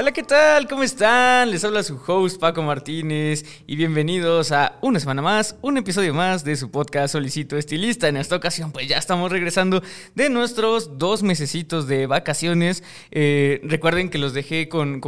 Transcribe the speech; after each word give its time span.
Hola, 0.00 0.12
¿qué 0.12 0.22
tal? 0.22 0.68
¿Cómo 0.68 0.84
están? 0.84 1.50
Les 1.50 1.64
habla 1.64 1.82
su 1.82 2.00
host 2.06 2.38
Paco 2.38 2.62
Martínez 2.62 3.44
y 3.66 3.74
bienvenidos 3.74 4.52
a 4.52 4.78
una 4.80 5.00
semana 5.00 5.22
más, 5.22 5.56
un 5.60 5.76
episodio 5.76 6.14
más 6.14 6.44
de 6.44 6.54
su 6.54 6.70
podcast 6.70 7.10
Solicito 7.14 7.56
Estilista. 7.56 8.06
En 8.06 8.16
esta 8.16 8.36
ocasión 8.36 8.70
pues 8.70 8.86
ya 8.86 8.96
estamos 8.96 9.32
regresando 9.32 9.82
de 10.14 10.30
nuestros 10.30 10.98
dos 10.98 11.24
mesecitos 11.24 11.88
de 11.88 12.06
vacaciones. 12.06 12.84
Eh, 13.10 13.60
recuerden 13.64 14.08
que 14.08 14.18
los 14.18 14.34
dejé 14.34 14.68
con, 14.68 15.00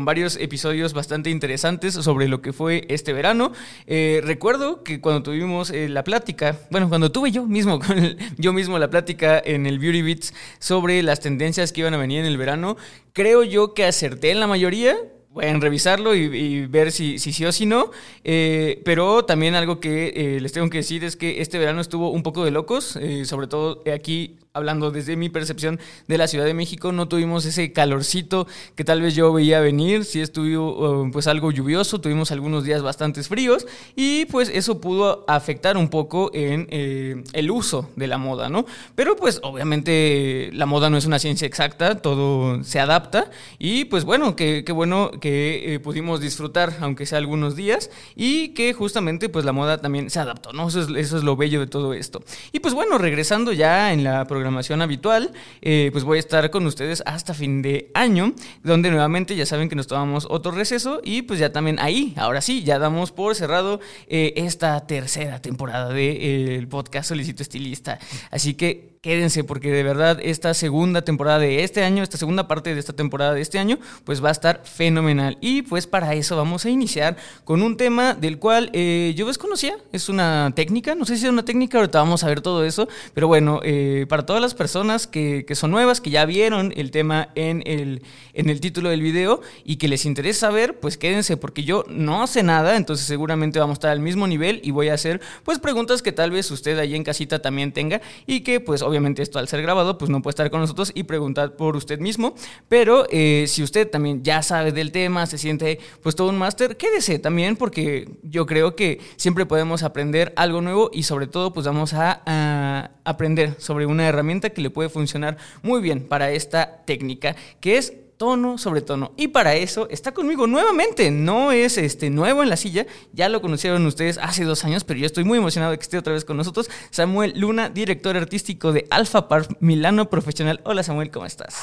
varios 0.00 0.34
episodios 0.34 0.92
bastante 0.92 1.30
interesantes 1.30 1.94
sobre 1.94 2.26
lo 2.26 2.42
que 2.42 2.52
fue 2.52 2.84
este 2.88 3.12
verano. 3.12 3.52
Eh, 3.86 4.22
recuerdo 4.24 4.82
que 4.82 5.00
cuando 5.00 5.22
tuvimos 5.22 5.70
eh, 5.70 5.88
la 5.88 6.02
plática, 6.02 6.58
bueno, 6.68 6.88
cuando 6.88 7.12
tuve 7.12 7.30
yo 7.30 7.46
mismo, 7.46 7.78
yo 8.38 8.52
mismo 8.52 8.80
la 8.80 8.90
plática 8.90 9.40
en 9.44 9.66
el 9.66 9.78
Beauty 9.78 10.02
Beats 10.02 10.34
sobre 10.58 11.00
las 11.04 11.20
tendencias 11.20 11.70
que 11.70 11.82
iban 11.82 11.94
a 11.94 11.98
venir 11.98 12.18
en 12.18 12.26
el 12.26 12.38
verano, 12.38 12.76
creo 13.12 13.44
yo 13.44 13.74
que 13.74 13.84
acerté 13.84 14.31
en 14.32 14.40
la 14.40 14.46
mayoría. 14.46 14.96
Pueden 15.32 15.62
revisarlo 15.62 16.14
y, 16.14 16.66
ver 16.66 16.92
si, 16.92 17.18
sí 17.18 17.44
o 17.46 17.52
si 17.52 17.64
no. 17.64 17.90
Eh, 18.22 18.82
pero 18.84 19.24
también 19.24 19.54
algo 19.54 19.80
que 19.80 20.12
eh, 20.14 20.40
les 20.40 20.52
tengo 20.52 20.68
que 20.68 20.78
decir 20.78 21.04
es 21.04 21.16
que 21.16 21.40
este 21.40 21.58
verano 21.58 21.80
estuvo 21.80 22.10
un 22.10 22.22
poco 22.22 22.44
de 22.44 22.50
locos, 22.50 22.96
eh, 22.96 23.24
sobre 23.24 23.46
todo 23.46 23.82
aquí 23.94 24.36
hablando 24.54 24.90
desde 24.90 25.16
mi 25.16 25.30
percepción 25.30 25.80
de 26.08 26.18
la 26.18 26.28
Ciudad 26.28 26.44
de 26.44 26.52
México, 26.52 26.92
no 26.92 27.08
tuvimos 27.08 27.46
ese 27.46 27.72
calorcito 27.72 28.46
que 28.74 28.84
tal 28.84 29.00
vez 29.00 29.14
yo 29.14 29.32
veía 29.32 29.60
venir, 29.60 30.04
sí 30.04 30.20
estuvo 30.20 31.10
pues 31.10 31.26
algo 31.26 31.50
lluvioso, 31.50 32.02
tuvimos 32.02 32.32
algunos 32.32 32.62
días 32.62 32.82
bastante 32.82 33.22
fríos 33.22 33.66
y 33.96 34.26
pues 34.26 34.50
eso 34.52 34.78
pudo 34.78 35.24
afectar 35.26 35.78
un 35.78 35.88
poco 35.88 36.30
en 36.34 36.66
eh, 36.70 37.24
el 37.32 37.50
uso 37.50 37.88
de 37.96 38.06
la 38.06 38.18
moda, 38.18 38.50
¿no? 38.50 38.66
Pero 38.94 39.16
pues 39.16 39.40
obviamente 39.42 40.50
la 40.52 40.66
moda 40.66 40.90
no 40.90 40.98
es 40.98 41.06
una 41.06 41.18
ciencia 41.18 41.46
exacta, 41.46 42.02
todo 42.02 42.62
se 42.62 42.78
adapta 42.78 43.30
y 43.58 43.86
pues 43.86 44.04
bueno, 44.04 44.36
qué 44.36 44.70
bueno 44.74 45.12
que 45.18 45.74
eh, 45.74 45.80
pudimos 45.80 46.20
disfrutar 46.20 46.76
aunque 46.80 47.06
sea 47.06 47.16
algunos 47.16 47.56
días 47.56 47.88
y 48.16 48.48
que 48.48 48.74
justamente 48.74 49.30
pues 49.30 49.46
la 49.46 49.52
moda 49.52 49.78
también 49.78 50.10
se 50.10 50.20
adaptó, 50.20 50.52
¿no? 50.52 50.68
Eso 50.68 50.82
es, 50.82 50.88
eso 50.94 51.16
es 51.16 51.24
lo 51.24 51.36
bello 51.36 51.60
de 51.60 51.68
todo 51.68 51.94
esto. 51.94 52.22
Y 52.52 52.60
pues 52.60 52.74
bueno, 52.74 52.98
regresando 52.98 53.54
ya 53.54 53.94
en 53.94 54.04
la 54.04 54.26
programación 54.26 54.41
programación 54.42 54.82
habitual, 54.82 55.30
eh, 55.60 55.90
pues 55.92 56.02
voy 56.02 56.16
a 56.16 56.20
estar 56.20 56.50
con 56.50 56.66
ustedes 56.66 57.02
hasta 57.06 57.32
fin 57.32 57.62
de 57.62 57.92
año, 57.94 58.34
donde 58.64 58.90
nuevamente 58.90 59.36
ya 59.36 59.46
saben 59.46 59.68
que 59.68 59.76
nos 59.76 59.86
tomamos 59.86 60.26
otro 60.28 60.50
receso 60.50 61.00
y 61.04 61.22
pues 61.22 61.38
ya 61.38 61.52
también 61.52 61.78
ahí, 61.78 62.12
ahora 62.16 62.40
sí, 62.40 62.64
ya 62.64 62.80
damos 62.80 63.12
por 63.12 63.36
cerrado 63.36 63.78
eh, 64.08 64.32
esta 64.36 64.84
tercera 64.84 65.40
temporada 65.40 65.88
del 65.90 65.94
de, 65.94 66.56
eh, 66.56 66.66
podcast 66.66 67.10
Solicito 67.10 67.44
Estilista. 67.44 68.00
Así 68.32 68.54
que 68.54 68.91
quédense 69.02 69.42
porque 69.42 69.72
de 69.72 69.82
verdad 69.82 70.20
esta 70.22 70.54
segunda 70.54 71.02
temporada 71.02 71.40
de 71.40 71.64
este 71.64 71.82
año, 71.82 72.04
esta 72.04 72.18
segunda 72.18 72.46
parte 72.46 72.72
de 72.72 72.78
esta 72.78 72.92
temporada 72.92 73.34
de 73.34 73.40
este 73.40 73.58
año, 73.58 73.80
pues 74.04 74.22
va 74.22 74.28
a 74.28 74.30
estar 74.30 74.62
fenomenal. 74.64 75.38
Y 75.40 75.62
pues 75.62 75.88
para 75.88 76.14
eso 76.14 76.36
vamos 76.36 76.64
a 76.66 76.70
iniciar 76.70 77.16
con 77.42 77.62
un 77.62 77.76
tema 77.76 78.14
del 78.14 78.38
cual 78.38 78.70
eh, 78.72 79.12
yo 79.16 79.26
desconocía, 79.26 79.76
es 79.90 80.08
una 80.08 80.52
técnica, 80.54 80.94
no 80.94 81.04
sé 81.04 81.16
si 81.16 81.24
es 81.24 81.32
una 81.32 81.44
técnica, 81.44 81.78
ahorita 81.78 81.98
vamos 81.98 82.22
a 82.22 82.28
ver 82.28 82.42
todo 82.42 82.64
eso, 82.64 82.88
pero 83.12 83.26
bueno, 83.26 83.58
eh, 83.64 84.06
para 84.08 84.24
todas 84.24 84.40
las 84.40 84.54
personas 84.54 85.08
que, 85.08 85.44
que, 85.48 85.56
son 85.56 85.72
nuevas, 85.72 86.00
que 86.00 86.10
ya 86.10 86.24
vieron 86.24 86.72
el 86.76 86.92
tema 86.92 87.30
en 87.34 87.64
el, 87.66 88.02
en 88.34 88.50
el 88.50 88.60
título 88.60 88.88
del 88.88 89.02
video 89.02 89.40
y 89.64 89.78
que 89.78 89.88
les 89.88 90.06
interesa 90.06 90.46
saber, 90.46 90.78
pues 90.78 90.96
quédense 90.96 91.36
porque 91.36 91.64
yo 91.64 91.84
no 91.88 92.28
sé 92.28 92.44
nada, 92.44 92.76
entonces 92.76 93.04
seguramente 93.04 93.58
vamos 93.58 93.74
a 93.74 93.78
estar 93.78 93.90
al 93.90 93.98
mismo 94.00 94.28
nivel 94.28 94.60
y 94.62 94.70
voy 94.70 94.90
a 94.90 94.94
hacer 94.94 95.20
pues 95.42 95.58
preguntas 95.58 96.02
que 96.02 96.12
tal 96.12 96.30
vez 96.30 96.48
usted 96.52 96.78
ahí 96.78 96.94
en 96.94 97.02
casita 97.02 97.42
también 97.42 97.72
tenga 97.72 98.00
y 98.26 98.42
que 98.42 98.60
pues 98.60 98.80
esto 99.18 99.38
al 99.38 99.48
ser 99.48 99.62
grabado, 99.62 99.98
pues 99.98 100.10
no 100.10 100.22
puede 100.22 100.32
estar 100.32 100.50
con 100.50 100.60
nosotros 100.60 100.92
y 100.94 101.04
preguntar 101.04 101.56
por 101.56 101.76
usted 101.76 101.98
mismo. 101.98 102.34
Pero 102.68 103.06
eh, 103.10 103.46
si 103.48 103.62
usted 103.62 103.88
también 103.88 104.22
ya 104.22 104.42
sabe 104.42 104.72
del 104.72 104.92
tema, 104.92 105.26
se 105.26 105.38
siente 105.38 105.78
pues 106.02 106.14
todo 106.14 106.30
un 106.30 106.38
máster, 106.38 106.76
quédese 106.76 107.18
también 107.18 107.56
porque 107.56 108.08
yo 108.22 108.46
creo 108.46 108.76
que 108.76 109.00
siempre 109.16 109.46
podemos 109.46 109.82
aprender 109.82 110.32
algo 110.36 110.60
nuevo 110.60 110.90
y 110.92 111.04
sobre 111.04 111.26
todo 111.26 111.52
pues 111.52 111.66
vamos 111.66 111.94
a 111.94 112.90
aprender 113.04 113.56
sobre 113.58 113.86
una 113.86 114.06
herramienta 114.06 114.50
que 114.50 114.60
le 114.60 114.70
puede 114.70 114.88
funcionar 114.88 115.36
muy 115.62 115.80
bien 115.80 116.06
para 116.06 116.30
esta 116.30 116.82
técnica, 116.84 117.36
que 117.60 117.76
es 117.78 117.94
tono 118.22 118.56
sobre 118.56 118.82
tono. 118.82 119.10
Y 119.16 119.26
para 119.26 119.56
eso 119.56 119.88
está 119.90 120.14
conmigo 120.14 120.46
nuevamente. 120.46 121.10
No 121.10 121.50
es 121.50 121.76
este 121.76 122.08
nuevo 122.08 122.44
en 122.44 122.50
la 122.50 122.56
silla, 122.56 122.86
ya 123.12 123.28
lo 123.28 123.42
conocieron 123.42 123.84
ustedes 123.84 124.16
hace 124.18 124.44
dos 124.44 124.64
años, 124.64 124.84
pero 124.84 125.00
yo 125.00 125.06
estoy 125.06 125.24
muy 125.24 125.38
emocionado 125.38 125.72
de 125.72 125.78
que 125.78 125.82
esté 125.82 125.98
otra 125.98 126.12
vez 126.12 126.24
con 126.24 126.36
nosotros. 126.36 126.70
Samuel 126.90 127.32
Luna, 127.34 127.68
director 127.68 128.16
artístico 128.16 128.70
de 128.70 128.86
Alpha 128.90 129.26
Park 129.26 129.56
Milano 129.58 130.08
Profesional. 130.08 130.60
Hola 130.62 130.84
Samuel, 130.84 131.10
¿cómo 131.10 131.26
estás? 131.26 131.56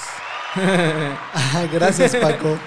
Gracias 1.72 2.14
Paco. 2.18 2.60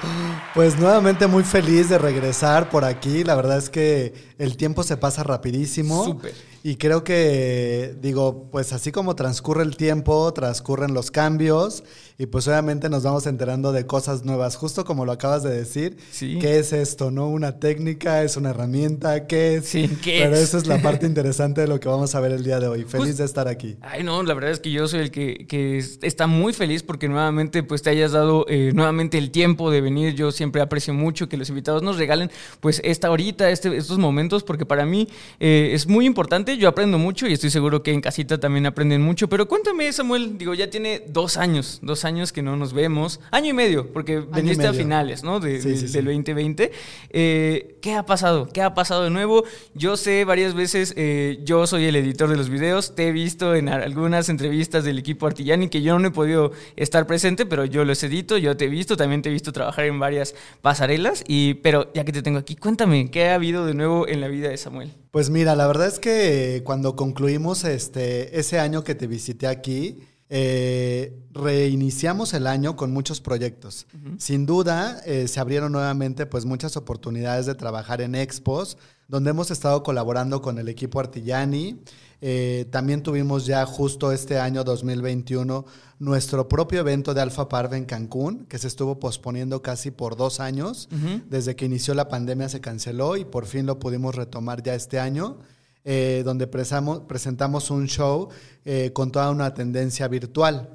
Pues 0.54 0.78
nuevamente 0.78 1.26
muy 1.26 1.42
feliz 1.42 1.90
de 1.90 1.98
regresar 1.98 2.70
por 2.70 2.86
aquí. 2.86 3.24
La 3.24 3.34
verdad 3.34 3.58
es 3.58 3.68
que 3.68 4.14
el 4.38 4.56
tiempo 4.56 4.84
se 4.84 4.96
pasa 4.96 5.22
rapidísimo. 5.22 6.02
Súper. 6.02 6.32
Y 6.64 6.76
creo 6.76 7.04
que, 7.04 7.94
digo, 8.00 8.48
pues 8.50 8.72
así 8.72 8.90
como 8.90 9.16
transcurre 9.16 9.64
el 9.64 9.76
tiempo, 9.76 10.32
transcurren 10.32 10.94
los 10.94 11.10
cambios 11.10 11.84
y 12.18 12.26
pues 12.26 12.46
obviamente 12.48 12.88
nos 12.88 13.02
vamos 13.02 13.26
enterando 13.26 13.72
de 13.72 13.86
cosas 13.86 14.24
nuevas, 14.24 14.56
justo 14.56 14.84
como 14.84 15.04
lo 15.04 15.12
acabas 15.12 15.42
de 15.42 15.50
decir. 15.50 15.96
Sí. 16.10 16.38
¿Qué 16.40 16.58
es 16.58 16.72
esto, 16.72 17.10
no? 17.10 17.28
¿Una 17.28 17.58
técnica? 17.58 18.22
¿Es 18.22 18.36
una 18.36 18.50
herramienta? 18.50 19.26
¿Qué 19.26 19.56
es? 19.56 19.66
Sí, 19.66 19.88
¿qué 20.02 20.20
Pero 20.22 20.36
esa 20.36 20.58
es 20.58 20.66
la 20.66 20.80
parte 20.80 21.06
interesante 21.12 21.62
de 21.62 21.68
lo 21.68 21.80
que 21.80 21.88
vamos 21.88 22.14
a 22.14 22.20
ver 22.20 22.32
el 22.32 22.44
día 22.44 22.60
de 22.60 22.68
hoy. 22.68 22.84
Feliz 22.84 23.16
de 23.18 23.24
estar 23.24 23.48
aquí. 23.48 23.76
Ay, 23.80 24.02
no, 24.02 24.22
la 24.22 24.34
verdad 24.34 24.50
es 24.50 24.60
que 24.60 24.70
yo 24.70 24.86
soy 24.88 25.00
el 25.00 25.10
que, 25.10 25.46
que 25.46 25.78
está 26.02 26.26
muy 26.26 26.52
feliz 26.52 26.82
porque 26.82 27.08
nuevamente 27.08 27.62
pues 27.62 27.82
te 27.82 27.90
hayas 27.90 28.12
dado 28.12 28.46
eh, 28.48 28.72
nuevamente 28.74 29.18
el 29.18 29.30
tiempo 29.30 29.70
de 29.70 29.80
venir. 29.80 30.14
Yo 30.14 30.32
siempre 30.32 30.62
aprecio 30.62 30.94
mucho 30.94 31.28
que 31.28 31.36
los 31.36 31.48
invitados 31.48 31.82
nos 31.82 31.98
regalen 31.98 32.30
pues 32.60 32.80
esta 32.84 33.10
horita, 33.10 33.50
este, 33.50 33.76
estos 33.76 33.98
momentos, 33.98 34.42
porque 34.42 34.66
para 34.66 34.86
mí 34.86 35.08
eh, 35.40 35.70
es 35.72 35.86
muy 35.86 36.06
importante 36.06 36.56
yo 36.56 36.68
aprendo 36.68 36.98
mucho 36.98 37.26
y 37.26 37.32
estoy 37.32 37.50
seguro 37.50 37.82
que 37.82 37.92
en 37.92 38.00
casita 38.00 38.38
también 38.38 38.66
aprenden 38.66 39.02
mucho. 39.02 39.28
Pero 39.28 39.48
cuéntame, 39.48 39.92
Samuel, 39.92 40.38
digo, 40.38 40.54
ya 40.54 40.70
tiene 40.70 41.02
dos 41.08 41.36
años, 41.36 41.78
dos 41.82 42.01
años 42.04 42.32
que 42.32 42.42
no 42.42 42.56
nos 42.56 42.72
vemos, 42.72 43.20
año 43.30 43.50
y 43.50 43.52
medio, 43.52 43.92
porque 43.92 44.20
veniste 44.20 44.66
a 44.66 44.72
finales, 44.72 45.22
¿no? 45.22 45.40
De, 45.40 45.60
del 45.60 46.04
2020. 46.04 46.72
Eh, 47.10 47.78
¿Qué 47.80 47.94
ha 47.94 48.04
pasado? 48.04 48.48
¿Qué 48.48 48.62
ha 48.62 48.74
pasado 48.74 49.04
de 49.04 49.10
nuevo? 49.10 49.44
Yo 49.74 49.96
sé 49.96 50.24
varias 50.24 50.54
veces, 50.54 50.94
eh, 50.96 51.40
yo 51.44 51.66
soy 51.66 51.86
el 51.86 51.96
editor 51.96 52.28
de 52.28 52.36
los 52.36 52.48
videos, 52.48 52.94
te 52.94 53.08
he 53.08 53.12
visto 53.12 53.54
en 53.54 53.68
algunas 53.68 54.28
entrevistas 54.28 54.84
del 54.84 54.98
equipo 54.98 55.26
Artillani 55.26 55.68
que 55.68 55.82
yo 55.82 55.98
no 55.98 56.08
he 56.08 56.10
podido 56.10 56.52
estar 56.76 57.06
presente, 57.06 57.46
pero 57.46 57.64
yo 57.64 57.84
los 57.84 58.02
edito, 58.02 58.38
yo 58.38 58.56
te 58.56 58.66
he 58.66 58.68
visto, 58.68 58.96
también 58.96 59.22
te 59.22 59.28
he 59.28 59.32
visto 59.32 59.52
trabajar 59.52 59.86
en 59.86 59.98
varias 59.98 60.34
pasarelas, 60.60 61.24
y, 61.26 61.54
pero 61.54 61.92
ya 61.92 62.04
que 62.04 62.12
te 62.12 62.22
tengo 62.22 62.38
aquí, 62.38 62.56
cuéntame, 62.56 63.10
¿qué 63.10 63.28
ha 63.28 63.34
habido 63.34 63.66
de 63.66 63.74
nuevo 63.74 64.06
en 64.08 64.20
la 64.20 64.28
vida 64.28 64.48
de 64.48 64.56
Samuel? 64.56 64.92
Pues 65.10 65.28
mira, 65.28 65.54
la 65.54 65.66
verdad 65.66 65.88
es 65.88 65.98
que 65.98 66.62
cuando 66.64 66.96
concluimos 66.96 67.64
este, 67.64 68.38
ese 68.38 68.58
año 68.58 68.82
que 68.82 68.94
te 68.94 69.06
visité 69.06 69.46
aquí, 69.46 69.98
eh, 70.34 71.12
reiniciamos 71.32 72.32
el 72.32 72.46
año 72.46 72.74
con 72.74 72.90
muchos 72.90 73.20
proyectos. 73.20 73.86
Sin 74.16 74.46
duda, 74.46 75.02
eh, 75.04 75.28
se 75.28 75.40
abrieron 75.40 75.72
nuevamente 75.72 76.24
pues 76.24 76.46
muchas 76.46 76.78
oportunidades 76.78 77.44
de 77.44 77.54
trabajar 77.54 78.00
en 78.00 78.14
expos, 78.14 78.78
donde 79.08 79.28
hemos 79.28 79.50
estado 79.50 79.82
colaborando 79.82 80.40
con 80.40 80.58
el 80.58 80.70
equipo 80.70 81.00
Artillani. 81.00 81.82
Eh, 82.22 82.66
también 82.70 83.02
tuvimos 83.02 83.44
ya 83.44 83.66
justo 83.66 84.10
este 84.10 84.38
año 84.38 84.64
2021 84.64 85.66
nuestro 85.98 86.48
propio 86.48 86.80
evento 86.80 87.12
de 87.12 87.20
Alfa 87.20 87.50
Parve 87.50 87.76
en 87.76 87.84
Cancún, 87.84 88.46
que 88.46 88.56
se 88.56 88.68
estuvo 88.68 88.98
posponiendo 88.98 89.60
casi 89.60 89.90
por 89.90 90.16
dos 90.16 90.40
años. 90.40 90.88
Desde 91.28 91.56
que 91.56 91.66
inició 91.66 91.92
la 91.92 92.08
pandemia 92.08 92.48
se 92.48 92.62
canceló 92.62 93.18
y 93.18 93.26
por 93.26 93.44
fin 93.44 93.66
lo 93.66 93.78
pudimos 93.78 94.14
retomar 94.14 94.62
ya 94.62 94.74
este 94.74 94.98
año. 94.98 95.40
Eh, 95.84 96.22
donde 96.24 96.46
presentamos 96.46 97.68
un 97.72 97.88
show 97.88 98.28
eh, 98.64 98.92
con 98.92 99.10
toda 99.10 99.30
una 99.32 99.52
tendencia 99.52 100.06
virtual, 100.06 100.70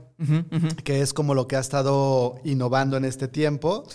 que 0.83 1.01
es 1.01 1.13
como 1.13 1.33
lo 1.33 1.47
que 1.47 1.55
ha 1.55 1.61
estado 1.61 2.35
innovando 2.43 2.97
en 2.97 3.05
este 3.05 3.29
tiempo. 3.29 3.85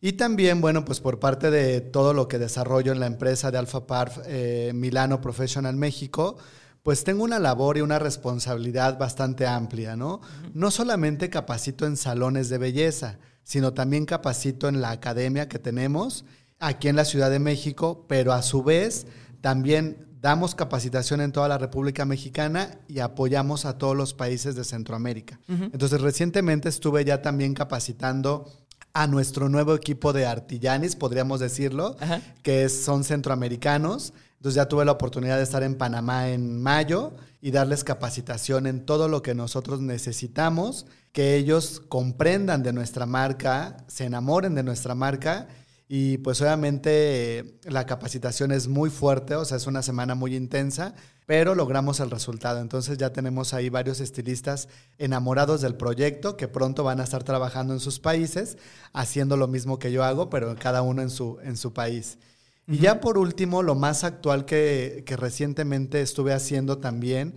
Y 0.00 0.12
también, 0.12 0.60
bueno, 0.60 0.84
pues 0.84 1.00
por 1.00 1.18
parte 1.18 1.50
de 1.50 1.80
todo 1.80 2.14
lo 2.14 2.28
que 2.28 2.38
desarrollo 2.38 2.92
en 2.92 3.00
la 3.00 3.06
empresa 3.06 3.50
de 3.50 3.58
Alpha 3.58 3.88
Parf 3.88 4.18
eh, 4.26 4.70
Milano 4.72 5.20
Professional 5.20 5.74
México, 5.74 6.36
pues 6.84 7.02
tengo 7.02 7.24
una 7.24 7.40
labor 7.40 7.78
y 7.78 7.80
una 7.80 7.98
responsabilidad 7.98 8.98
bastante 8.98 9.48
amplia, 9.48 9.96
¿no? 9.96 10.20
No 10.54 10.70
solamente 10.70 11.28
capacito 11.28 11.86
en 11.86 11.96
salones 11.96 12.48
de 12.50 12.58
belleza, 12.58 13.18
sino 13.42 13.74
también 13.74 14.06
capacito 14.06 14.68
en 14.68 14.80
la 14.80 14.90
academia 14.90 15.48
que 15.48 15.58
tenemos 15.58 16.24
aquí 16.60 16.86
en 16.86 16.94
la 16.94 17.04
Ciudad 17.04 17.30
de 17.30 17.40
México, 17.40 18.04
pero 18.08 18.32
a 18.32 18.42
su 18.42 18.62
vez 18.62 19.06
también 19.40 20.11
damos 20.22 20.54
capacitación 20.54 21.20
en 21.20 21.32
toda 21.32 21.48
la 21.48 21.58
República 21.58 22.04
Mexicana 22.04 22.78
y 22.86 23.00
apoyamos 23.00 23.64
a 23.64 23.76
todos 23.76 23.96
los 23.96 24.14
países 24.14 24.54
de 24.54 24.62
Centroamérica. 24.62 25.40
Entonces, 25.48 26.00
recientemente 26.00 26.68
estuve 26.68 27.04
ya 27.04 27.20
también 27.22 27.54
capacitando 27.54 28.48
a 28.94 29.08
nuestro 29.08 29.48
nuevo 29.48 29.74
equipo 29.74 30.12
de 30.12 30.26
artillanis, 30.26 30.94
podríamos 30.94 31.40
decirlo, 31.40 31.96
que 32.42 32.68
son 32.68 33.02
centroamericanos. 33.02 34.12
Entonces 34.36 34.56
ya 34.56 34.68
tuve 34.68 34.84
la 34.84 34.92
oportunidad 34.92 35.38
de 35.38 35.42
estar 35.42 35.62
en 35.64 35.76
Panamá 35.76 36.28
en 36.28 36.62
mayo 36.62 37.14
y 37.40 37.50
darles 37.50 37.82
capacitación 37.82 38.66
en 38.66 38.84
todo 38.84 39.08
lo 39.08 39.22
que 39.22 39.34
nosotros 39.34 39.80
necesitamos, 39.80 40.86
que 41.12 41.36
ellos 41.36 41.82
comprendan 41.88 42.62
de 42.62 42.72
nuestra 42.72 43.06
marca, 43.06 43.76
se 43.88 44.04
enamoren 44.04 44.54
de 44.54 44.62
nuestra 44.62 44.94
marca 44.94 45.48
y 45.94 46.16
pues 46.16 46.40
obviamente 46.40 47.58
la 47.64 47.84
capacitación 47.84 48.50
es 48.50 48.66
muy 48.66 48.88
fuerte, 48.88 49.34
o 49.34 49.44
sea, 49.44 49.58
es 49.58 49.66
una 49.66 49.82
semana 49.82 50.14
muy 50.14 50.34
intensa, 50.34 50.94
pero 51.26 51.54
logramos 51.54 52.00
el 52.00 52.10
resultado. 52.10 52.62
Entonces 52.62 52.96
ya 52.96 53.12
tenemos 53.12 53.52
ahí 53.52 53.68
varios 53.68 54.00
estilistas 54.00 54.70
enamorados 54.96 55.60
del 55.60 55.74
proyecto 55.74 56.38
que 56.38 56.48
pronto 56.48 56.82
van 56.82 57.00
a 57.00 57.04
estar 57.04 57.24
trabajando 57.24 57.74
en 57.74 57.80
sus 57.80 58.00
países, 58.00 58.56
haciendo 58.94 59.36
lo 59.36 59.48
mismo 59.48 59.78
que 59.78 59.92
yo 59.92 60.02
hago, 60.02 60.30
pero 60.30 60.56
cada 60.56 60.80
uno 60.80 61.02
en 61.02 61.10
su, 61.10 61.38
en 61.42 61.58
su 61.58 61.74
país. 61.74 62.16
Y 62.66 62.78
ya 62.78 62.98
por 63.02 63.18
último, 63.18 63.62
lo 63.62 63.74
más 63.74 64.02
actual 64.02 64.46
que, 64.46 65.04
recientemente 65.18 66.00
estuve 66.00 66.32
haciendo 66.32 66.78
también, 66.78 67.34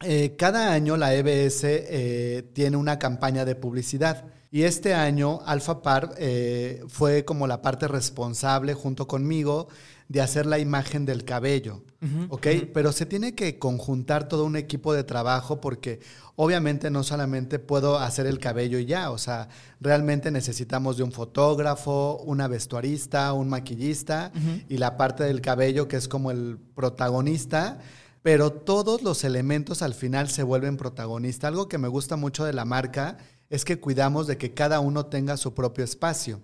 eh, 0.00 0.36
cada 0.38 0.72
año 0.72 0.96
la 0.96 1.14
EBS 1.14 1.64
eh, 1.64 2.50
tiene 2.54 2.78
una 2.78 2.98
campaña 2.98 3.44
de 3.44 3.56
publicidad. 3.56 4.24
Y 4.52 4.64
este 4.64 4.94
año 4.94 5.40
Alfa 5.46 5.80
Par 5.80 6.14
eh, 6.18 6.82
fue 6.88 7.24
como 7.24 7.46
la 7.46 7.62
parte 7.62 7.86
responsable 7.86 8.74
junto 8.74 9.06
conmigo 9.06 9.68
de 10.08 10.20
hacer 10.20 10.44
la 10.44 10.58
imagen 10.58 11.06
del 11.06 11.24
cabello, 11.24 11.84
¿ok? 12.30 12.48
Pero 12.74 12.90
se 12.90 13.06
tiene 13.06 13.36
que 13.36 13.60
conjuntar 13.60 14.26
todo 14.26 14.44
un 14.44 14.56
equipo 14.56 14.92
de 14.92 15.04
trabajo 15.04 15.60
porque 15.60 16.00
obviamente 16.34 16.90
no 16.90 17.04
solamente 17.04 17.60
puedo 17.60 17.96
hacer 17.96 18.26
el 18.26 18.40
cabello 18.40 18.80
y 18.80 18.86
ya, 18.86 19.12
o 19.12 19.18
sea, 19.18 19.48
realmente 19.80 20.32
necesitamos 20.32 20.96
de 20.96 21.04
un 21.04 21.12
fotógrafo, 21.12 22.20
una 22.24 22.48
vestuarista, 22.48 23.32
un 23.34 23.50
maquillista 23.50 24.32
y 24.68 24.78
la 24.78 24.96
parte 24.96 25.22
del 25.22 25.40
cabello 25.40 25.86
que 25.86 25.96
es 25.96 26.08
como 26.08 26.32
el 26.32 26.58
protagonista 26.74 27.78
pero 28.22 28.52
todos 28.52 29.00
los 29.02 29.24
elementos 29.24 29.80
al 29.80 29.94
final 29.94 30.28
se 30.28 30.42
vuelven 30.42 30.76
protagonista. 30.76 31.48
Algo 31.48 31.68
que 31.68 31.78
me 31.78 31.88
gusta 31.88 32.16
mucho 32.16 32.44
de 32.44 32.52
la 32.52 32.66
marca 32.66 33.16
es 33.50 33.64
que 33.64 33.80
cuidamos 33.80 34.28
de 34.28 34.38
que 34.38 34.54
cada 34.54 34.78
uno 34.78 35.06
tenga 35.06 35.36
su 35.36 35.52
propio 35.54 35.84
espacio. 35.84 36.40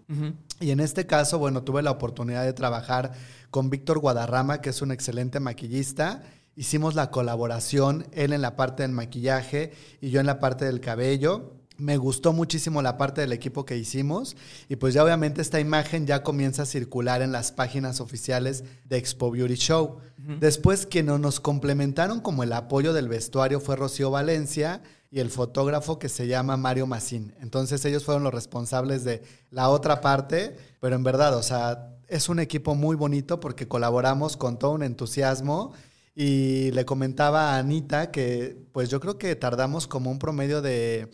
Y 0.61 0.73
en 0.73 0.81
este 0.81 1.07
caso, 1.07 1.39
bueno, 1.39 1.63
tuve 1.63 1.83
la 1.83 1.93
oportunidad 1.93 2.45
de 2.45 2.53
trabajar 2.53 3.13
con 3.51 3.71
Víctor 3.71 4.01
Guadarrama, 4.01 4.61
que 4.61 4.71
es 4.71 4.83
un 4.83 4.91
excelente 4.91 5.39
maquillista. 5.39 6.25
Hicimos 6.57 6.97
la 6.97 7.11
colaboración, 7.13 8.07
él 8.13 8.33
en 8.33 8.43
la 8.43 8.57
parte 8.57 8.83
del 8.83 8.93
maquillaje 8.93 9.73
y 10.01 10.11
yo 10.11 10.19
en 10.19 10.27
la 10.27 10.41
parte 10.41 10.65
del 10.65 10.81
cabello. 10.81 11.53
Me 11.79 11.99
gustó 11.99 12.33
muchísimo 12.33 12.81
la 12.81 12.97
parte 12.97 13.21
del 13.21 13.33
equipo 13.33 13.67
que 13.67 13.77
hicimos 13.77 14.35
y 14.67 14.77
pues 14.77 14.95
ya 14.95 15.05
obviamente 15.05 15.43
esta 15.43 15.61
imagen 15.61 16.07
ya 16.07 16.23
comienza 16.23 16.63
a 16.63 16.67
circular 16.67 17.21
en 17.21 17.33
las 17.33 17.53
páginas 17.53 18.01
oficiales 18.01 18.65
de 18.87 18.97
Expo 18.97 19.31
Beauty 19.31 19.57
Show. 19.57 19.99
Después 20.41 20.87
quienes 20.87 21.21
nos 21.21 21.39
complementaron 21.39 22.21
como 22.21 22.43
el 22.43 22.55
apoyo 22.55 22.95
del 22.95 23.09
vestuario 23.09 23.61
fue 23.61 23.77
Rocío 23.77 24.11
Valencia 24.11 24.81
y 25.11 25.21
el 25.21 25.31
fotógrafo 25.31 25.99
que 25.99 26.09
se 26.09 26.27
llama 26.27 26.57
Mario 26.57 26.87
Massín. 26.87 27.35
Entonces 27.41 27.85
ellos 27.85 28.05
fueron 28.05 28.25
los 28.25 28.35
responsables 28.35 29.05
de 29.05 29.23
la 29.51 29.69
otra 29.69 30.01
parte, 30.01 30.57
pero 30.81 30.97
en 30.97 31.05
verdad, 31.05 31.37
o 31.37 31.43
sea, 31.43 31.97
es 32.09 32.29
un 32.29 32.39
equipo 32.39 32.75
muy 32.75 32.97
bonito 32.97 33.41
porque 33.41 33.69
colaboramos 33.69 34.37
con 34.37 34.59
todo 34.59 34.73
un 34.73 34.83
entusiasmo 34.83 35.73
y 36.15 36.71
le 36.73 36.85
comentaba 36.85 37.55
a 37.55 37.59
Anita 37.59 38.11
que 38.11 38.57
pues 38.73 38.89
yo 38.89 39.01
creo 39.01 39.19
que 39.19 39.37
tardamos 39.37 39.87
como 39.87 40.11
un 40.11 40.19
promedio 40.19 40.63
de 40.63 41.11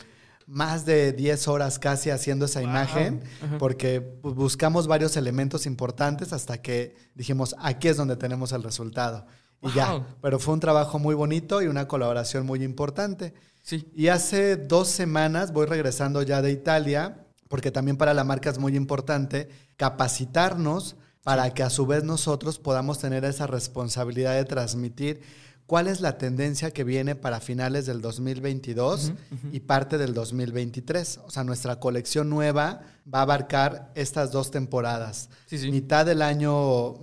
más 0.46 0.84
de 0.84 1.12
10 1.12 1.48
horas 1.48 1.78
casi 1.78 2.10
haciendo 2.10 2.44
esa 2.44 2.62
imagen, 2.62 3.22
porque 3.58 4.00
buscamos 4.22 4.86
varios 4.86 5.16
elementos 5.16 5.66
importantes 5.66 6.32
hasta 6.32 6.60
que 6.60 6.96
dijimos, 7.14 7.54
aquí 7.58 7.88
es 7.88 7.96
donde 7.96 8.16
tenemos 8.16 8.52
el 8.52 8.62
resultado. 8.62 9.26
Y 9.62 9.72
ya, 9.72 10.04
pero 10.20 10.38
fue 10.38 10.54
un 10.54 10.60
trabajo 10.60 10.98
muy 10.98 11.14
bonito 11.14 11.62
y 11.62 11.66
una 11.66 11.86
colaboración 11.86 12.44
muy 12.44 12.64
importante. 12.64 13.32
Sí. 13.62 13.88
Y 13.94 14.08
hace 14.08 14.56
dos 14.56 14.88
semanas 14.88 15.52
voy 15.52 15.66
regresando 15.66 16.22
ya 16.22 16.42
de 16.42 16.50
Italia, 16.50 17.26
porque 17.48 17.70
también 17.70 17.96
para 17.96 18.14
la 18.14 18.24
marca 18.24 18.50
es 18.50 18.58
muy 18.58 18.76
importante 18.76 19.48
capacitarnos 19.76 20.96
para 21.22 21.54
que 21.54 21.62
a 21.62 21.70
su 21.70 21.86
vez 21.86 22.02
nosotros 22.02 22.58
podamos 22.58 22.98
tener 22.98 23.24
esa 23.24 23.46
responsabilidad 23.46 24.34
de 24.34 24.44
transmitir 24.44 25.20
cuál 25.66 25.86
es 25.86 26.00
la 26.00 26.18
tendencia 26.18 26.70
que 26.72 26.84
viene 26.84 27.14
para 27.14 27.40
finales 27.40 27.86
del 27.86 28.00
2022 28.00 29.12
y 29.52 29.60
parte 29.60 29.96
del 29.96 30.12
2023. 30.12 31.20
O 31.24 31.30
sea, 31.30 31.44
nuestra 31.44 31.76
colección 31.80 32.28
nueva 32.28 32.82
va 33.12 33.20
a 33.20 33.22
abarcar 33.22 33.90
estas 33.94 34.30
dos 34.30 34.50
temporadas. 34.50 35.28
Mitad 35.50 36.06
del 36.06 36.22
año 36.22 36.52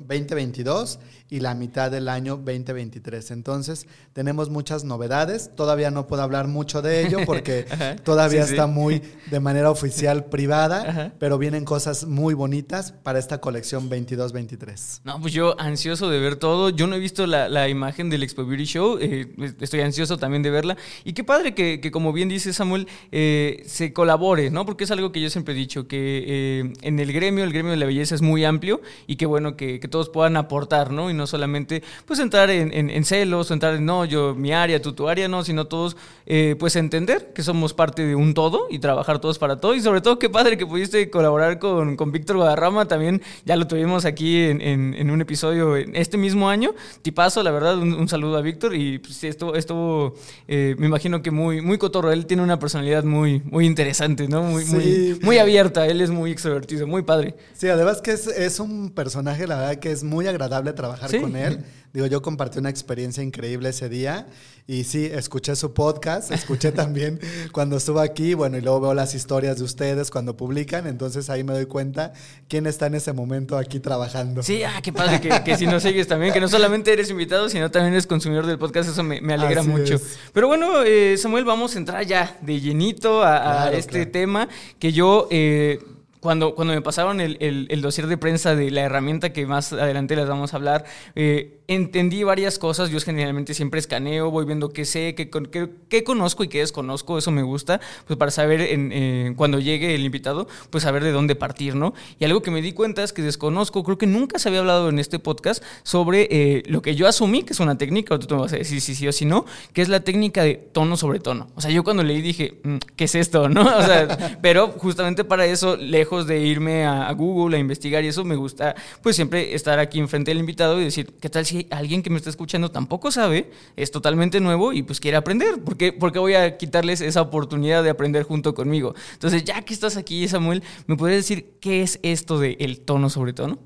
2022 0.07 1.00
y 1.30 1.42
la 1.42 1.54
mitad 1.54 1.92
del 1.92 2.10
año 2.10 2.38
2023. 2.38 3.31
Entonces, 3.31 3.86
tenemos 4.13 4.50
muchas 4.50 4.84
novedades. 4.84 5.51
Todavía 5.56 5.92
no 5.92 6.07
puedo 6.07 6.24
hablar 6.24 6.48
mucho 6.48 6.81
de 6.81 7.06
ello 7.06 7.19
porque 7.25 7.66
todavía 8.04 8.44
está 8.44 8.66
muy 8.66 9.01
de 9.30 9.40
manera 9.40 9.69
oficial 9.69 10.25
privada, 10.25 11.13
pero 11.19 11.38
vienen 11.38 11.66
cosas 11.66 12.06
muy 12.06 12.34
bonitas 12.34 12.92
para 12.92 13.19
esta 13.19 13.40
colección 13.40 13.90
22-23. 13.90 15.01
No, 15.04 15.22
pues 15.22 15.34
yo 15.34 15.60
ansioso 15.60 16.10
de 16.10 16.19
ver 16.19 16.38
todo. 16.38 16.69
Yo 16.69 16.88
no 16.88 16.96
he 16.96 17.00
visto 17.00 17.28
la, 17.28 17.69
imagen 17.69 18.10
del 18.10 18.24
Expo 18.24 18.46
Beauty 18.46 18.66
Show. 18.66 18.98
Eh, 19.00 19.31
estoy 19.60 19.81
ansioso 19.81 20.18
también 20.18 20.42
de 20.42 20.50
verla. 20.50 20.78
Y 21.04 21.13
qué 21.13 21.24
padre 21.24 21.54
que, 21.54 21.92
como 21.92 22.13
bien 22.13 22.30
dice 22.30 22.54
Samuel, 22.54 22.88
eh, 23.12 23.63
se 23.68 23.94
colabore, 23.94 24.50
¿no? 24.50 24.66
Porque 24.66 24.86
es 24.86 24.92
algo 24.92 25.12
que 25.12 25.22
yo 25.22 25.30
siempre 25.30 25.54
he 25.54 25.57
dicho, 25.57 25.88
que 25.89 26.24
eh, 26.25 26.74
en 26.81 27.00
el 27.00 27.12
gremio, 27.12 27.44
el 27.44 27.51
gremio 27.51 27.71
de 27.71 27.77
la 27.77 27.86
belleza 27.86 28.15
es 28.15 28.21
muy 28.21 28.45
amplio 28.45 28.81
y 29.07 29.18
qué 29.18 29.25
bueno 29.25 29.57
que, 29.57 29.80
todos 29.89 30.09
puedan 30.09 30.38
aportar, 30.38 30.91
¿no? 30.91 31.09
Y 31.09 31.13
no 31.13 31.25
solamente 31.25 31.83
pues 32.06 32.19
entrar 32.19 32.50
en, 32.51 33.03
celos, 33.06 33.50
entrar 33.50 33.75
en, 33.75 33.86
no, 33.86 34.06
yo, 34.06 34.36
mi 34.36 34.53
área, 34.53 34.81
tú, 34.81 34.94
tu 34.94 35.09
área, 35.09 35.27
no, 35.27 35.44
sino 35.44 35.65
todos 35.65 35.97
eh, 36.27 36.56
pues 36.59 36.75
entender 36.75 37.33
que 37.33 37.41
somos 37.41 37.74
parte 37.74 38.05
de 38.05 38.13
un 38.13 38.36
todo 38.36 38.67
y 38.69 38.79
trabajar 38.79 39.19
todos 39.19 39.39
para 39.39 39.60
todo. 39.60 39.74
Y 39.74 39.81
sobre 39.81 40.01
todo, 40.01 40.19
qué 40.19 40.29
padre 40.29 40.58
que 40.58 40.67
pudiste 40.67 41.10
colaborar 41.10 41.58
con, 41.58 41.96
con 41.96 42.12
Víctor 42.12 42.38
Guadarrama, 42.38 42.88
también 42.88 43.22
ya 43.46 43.55
lo 43.55 43.67
tuvimos 43.67 44.05
aquí 44.05 44.43
en, 44.43 45.10
un 45.10 45.22
episodio 45.22 45.75
este 45.75 46.17
mismo 46.17 46.50
año. 46.50 46.75
Tipazo, 47.01 47.41
la 47.41 47.51
verdad, 47.51 47.79
un, 47.79 48.08
saludo 48.08 48.38
a 48.38 48.41
Víctor 48.41 48.75
y 48.75 49.00
pues, 49.00 49.24
esto, 49.24 49.55
esto 49.55 50.13
eh, 50.48 50.75
me 50.77 50.86
imagino 50.86 51.24
que 51.24 51.31
muy, 51.31 51.62
muy 51.62 51.79
cotorro. 51.79 52.12
Él 52.12 52.27
tiene 52.27 52.43
una 52.43 52.60
personalidad 52.60 53.03
muy, 53.03 53.41
muy 53.46 53.65
interesante, 53.65 54.27
¿no? 54.27 54.43
Muy, 54.43 54.65
muy, 54.65 55.19
muy 55.22 55.38
abierta, 55.39 55.78
él 55.88 56.01
es 56.01 56.09
muy 56.09 56.31
extrovertido, 56.31 56.88
muy 56.88 57.03
padre. 57.03 57.36
Sí, 57.53 57.67
además 57.67 58.01
que 58.01 58.12
es, 58.12 58.59
un 58.59 58.91
personaje, 58.91 59.48
la 59.48 59.57
verdad, 59.57 59.75
que 59.75 59.91
es 59.91 60.03
muy 60.03 60.27
agradable 60.27 60.74
trabajar 60.74 61.09
con 61.19 61.36
él. 61.36 61.63
Digo, 61.91 62.05
yo 62.05 62.22
compartí 62.22 62.60
una 62.60 62.69
experiencia 62.69 63.24
increíble 63.24 63.69
ese 63.69 63.89
día 63.89 64.27
y 64.67 64.84
sí, 64.84 65.10
escuché 65.12 65.55
su 65.55 65.74
podcast, 65.74 66.31
escuché 66.31 66.72
también 66.72 67.19
cuando 67.51 67.77
estuvo 67.77 68.00
aquí, 68.00 68.36
bueno, 68.36 68.58
y 68.58 68.62
luego 68.62 68.81
veo 68.81 68.93
las 68.93 69.15
historias 69.15 69.58
de 69.58 69.63
ustedes 69.63 70.12
cuando 70.12 70.38
publican, 70.38 70.86
entonces 70.86 71.31
ahí 71.31 71.43
me 71.43 71.53
doy 71.53 71.65
cuenta 71.65 72.13
quién 72.48 72.67
está 72.67 72.86
en 72.86 72.93
ese 72.93 73.12
momento 73.12 73.58
aquí 73.58 73.79
trabajando. 73.79 74.43
Sí, 74.43 74.62
ah, 74.62 74.79
qué 74.84 74.93
padre 74.93 75.19
que, 75.19 75.58
si 75.58 75.65
nos 75.65 75.81
sigues 75.81 76.08
también, 76.08 76.31
que 76.31 76.39
no 76.39 76.48
solamente 76.48 76.93
eres 76.93 77.10
invitado, 77.10 77.50
sino 77.50 77.72
también 77.72 77.93
eres 77.93 78.05
consumidor 78.05 78.46
del 78.46 78.60
podcast, 78.60 78.89
eso 78.89 79.01
me, 79.01 79.17
alegra 79.34 79.63
mucho. 79.63 80.00
Pero 80.31 80.48
bueno, 80.48 80.84
eh, 80.84 81.17
Samuel, 81.17 81.46
vamos 81.46 81.75
a 81.75 81.79
entrar 81.79 82.05
ya 82.05 82.38
de 82.41 82.60
llenito 82.60 83.24
a, 83.24 83.72
este 83.72 84.05
tema 84.05 84.48
que 84.77 84.91
yo... 84.91 85.27
Eh, 85.31 85.79
cuando, 86.19 86.53
cuando 86.53 86.74
me 86.74 86.81
pasaron 86.81 87.22
el, 87.22 87.38
el, 87.39 87.81
dossier 87.81 88.05
de 88.08 88.17
prensa 88.17 88.53
de 88.53 88.72
la 88.72 88.81
herramienta 88.81 89.31
que 89.31 89.46
más 89.46 89.72
adelante 89.72 90.17
les 90.17 90.27
vamos 90.27 90.53
a 90.53 90.58
hablar, 90.58 90.84
eh, 91.15 91.59
entendí 91.70 92.24
varias 92.24 92.60
cosas. 92.60 92.90
Yo 92.90 93.00
generalmente 93.00 93.54
siempre 93.54 93.80
escaneo, 93.80 94.32
voy 94.32 94.46
viendo 94.46 94.70
qué 94.70 94.86
sé, 94.86 95.16
qué, 95.16 95.30
qué, 95.30 96.04
conozco 96.04 96.44
y 96.44 96.48
qué 96.50 96.60
desconozco. 96.60 97.18
Eso 97.18 97.32
me 97.32 97.44
gusta, 97.44 97.80
pues 98.08 98.18
para 98.18 98.32
saber 98.32 98.62
en, 98.62 98.92
eh, 98.92 99.34
cuando 99.38 99.60
llegue 99.60 99.94
el 99.94 100.04
invitado, 100.04 100.48
pues 100.72 100.84
saber 100.84 101.04
de 101.04 101.12
dónde 101.12 101.36
partir, 101.36 101.76
¿no? 101.76 101.94
Y 102.20 102.26
algo 102.26 102.42
que 102.42 102.50
me 102.50 102.62
di 102.62 102.74
cuenta 102.74 103.04
es 103.04 103.14
que 103.14 103.22
desconozco, 103.22 103.84
creo 103.84 104.00
que 104.00 104.08
nunca 104.08 104.40
se 104.40 104.50
había 104.50 104.62
hablado 104.62 104.90
en 104.90 104.98
este 104.98 105.20
podcast 105.20 105.64
sobre 105.84 106.28
eh, 106.32 106.64
lo 106.66 106.82
que 106.82 106.96
yo 106.96 107.08
asumí 107.08 107.44
que 107.44 107.54
es 107.54 107.60
una 107.60 107.78
técnica, 107.78 108.16
o 108.16 108.20
tú 108.20 108.34
me 108.34 108.42
vas 108.42 108.54
a 108.54 108.58
decir 108.58 108.82
si 108.82 108.96
sí 108.96 109.08
o 109.08 109.12
si 109.12 109.26
no, 109.26 109.46
que 109.72 109.84
es 109.84 109.90
la 109.90 110.00
técnica 110.00 110.44
de 110.44 110.56
tono 110.56 110.98
sobre 110.98 111.20
tono. 111.20 111.50
O 111.56 111.62
sea, 111.62 111.70
yo 111.70 111.84
cuando 111.84 112.02
leí 112.02 112.22
dije, 112.22 112.60
mm, 112.64 112.78
¿qué 112.96 113.04
es 113.04 113.14
esto, 113.14 113.48
no? 113.48 113.70
Pero 114.42 114.70
justamente 114.70 115.24
para 115.24 115.46
eso, 115.46 115.78
lejos 115.78 116.26
de 116.26 116.40
irme 116.40 116.86
a, 116.86 117.12
Google 117.14 117.58
a 117.58 117.60
investigar 117.60 118.04
y 118.04 118.08
eso, 118.08 118.24
me 118.24 118.36
gusta 118.36 118.76
pues 119.04 119.16
siempre 119.16 119.54
estar 119.54 119.78
aquí 119.78 120.00
enfrente 120.00 120.32
del 120.32 120.40
invitado 120.40 120.80
y 120.80 120.86
decir, 120.86 121.14
¿qué 121.20 121.30
tal 121.30 121.46
si 121.46 121.59
alguien 121.72 122.04
que 122.04 122.10
me 122.10 122.18
está 122.18 122.30
escuchando 122.30 122.72
tampoco 122.72 123.12
sabe, 123.12 123.51
es 123.75 123.92
totalmente 123.92 124.39
nuevo 124.39 124.74
y 124.74 124.84
pues 124.84 125.00
quiere 125.00 125.18
aprender? 125.18 125.63
¿Por 125.63 125.78
qué, 125.78 125.92
voy 125.92 126.34
a 126.34 126.58
quitarles 126.58 127.01
esa 127.01 127.22
oportunidad 127.22 127.84
de 127.84 127.89
aprender 127.89 128.24
junto 128.24 128.54
conmigo? 128.54 128.96
Entonces, 129.13 129.44
ya 129.44 129.62
que 129.62 129.74
estás 129.74 129.98
aquí, 129.98 130.28
Samuel, 130.28 130.63
¿me 130.88 130.96
puedes 130.96 131.18
decir 131.18 131.58
qué 131.60 131.82
es 131.82 132.00
esto 132.04 132.39
del 132.39 132.58
el 132.60 132.82
tono 132.82 133.10
sobre 133.10 133.34
tono? 133.34 133.60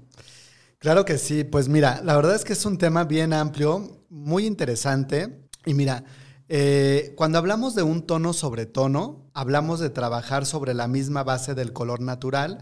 Claro 0.80 1.06
que 1.06 1.18
sí, 1.18 1.44
pues 1.44 1.70
mira, 1.70 2.02
la 2.04 2.16
verdad 2.16 2.36
es 2.36 2.44
que 2.44 2.54
es 2.54 2.66
un 2.66 2.78
tema 2.78 3.06
bien 3.06 3.32
amplio, 3.32 4.02
muy 4.10 4.46
interesante. 4.46 5.40
Y 5.66 5.74
mira, 5.74 6.04
eh, 6.56 7.14
cuando 7.16 7.40
hablamos 7.40 7.74
de 7.74 7.82
un 7.82 8.04
tono 8.04 8.32
sobre 8.32 8.68
tono, 8.68 9.28
hablamos 9.34 9.80
de 9.80 9.90
trabajar 9.90 10.46
sobre 10.46 10.76
la 10.76 10.88
misma 10.88 11.24
base 11.24 11.56
del 11.56 11.74
color 11.74 12.00
natural 12.00 12.60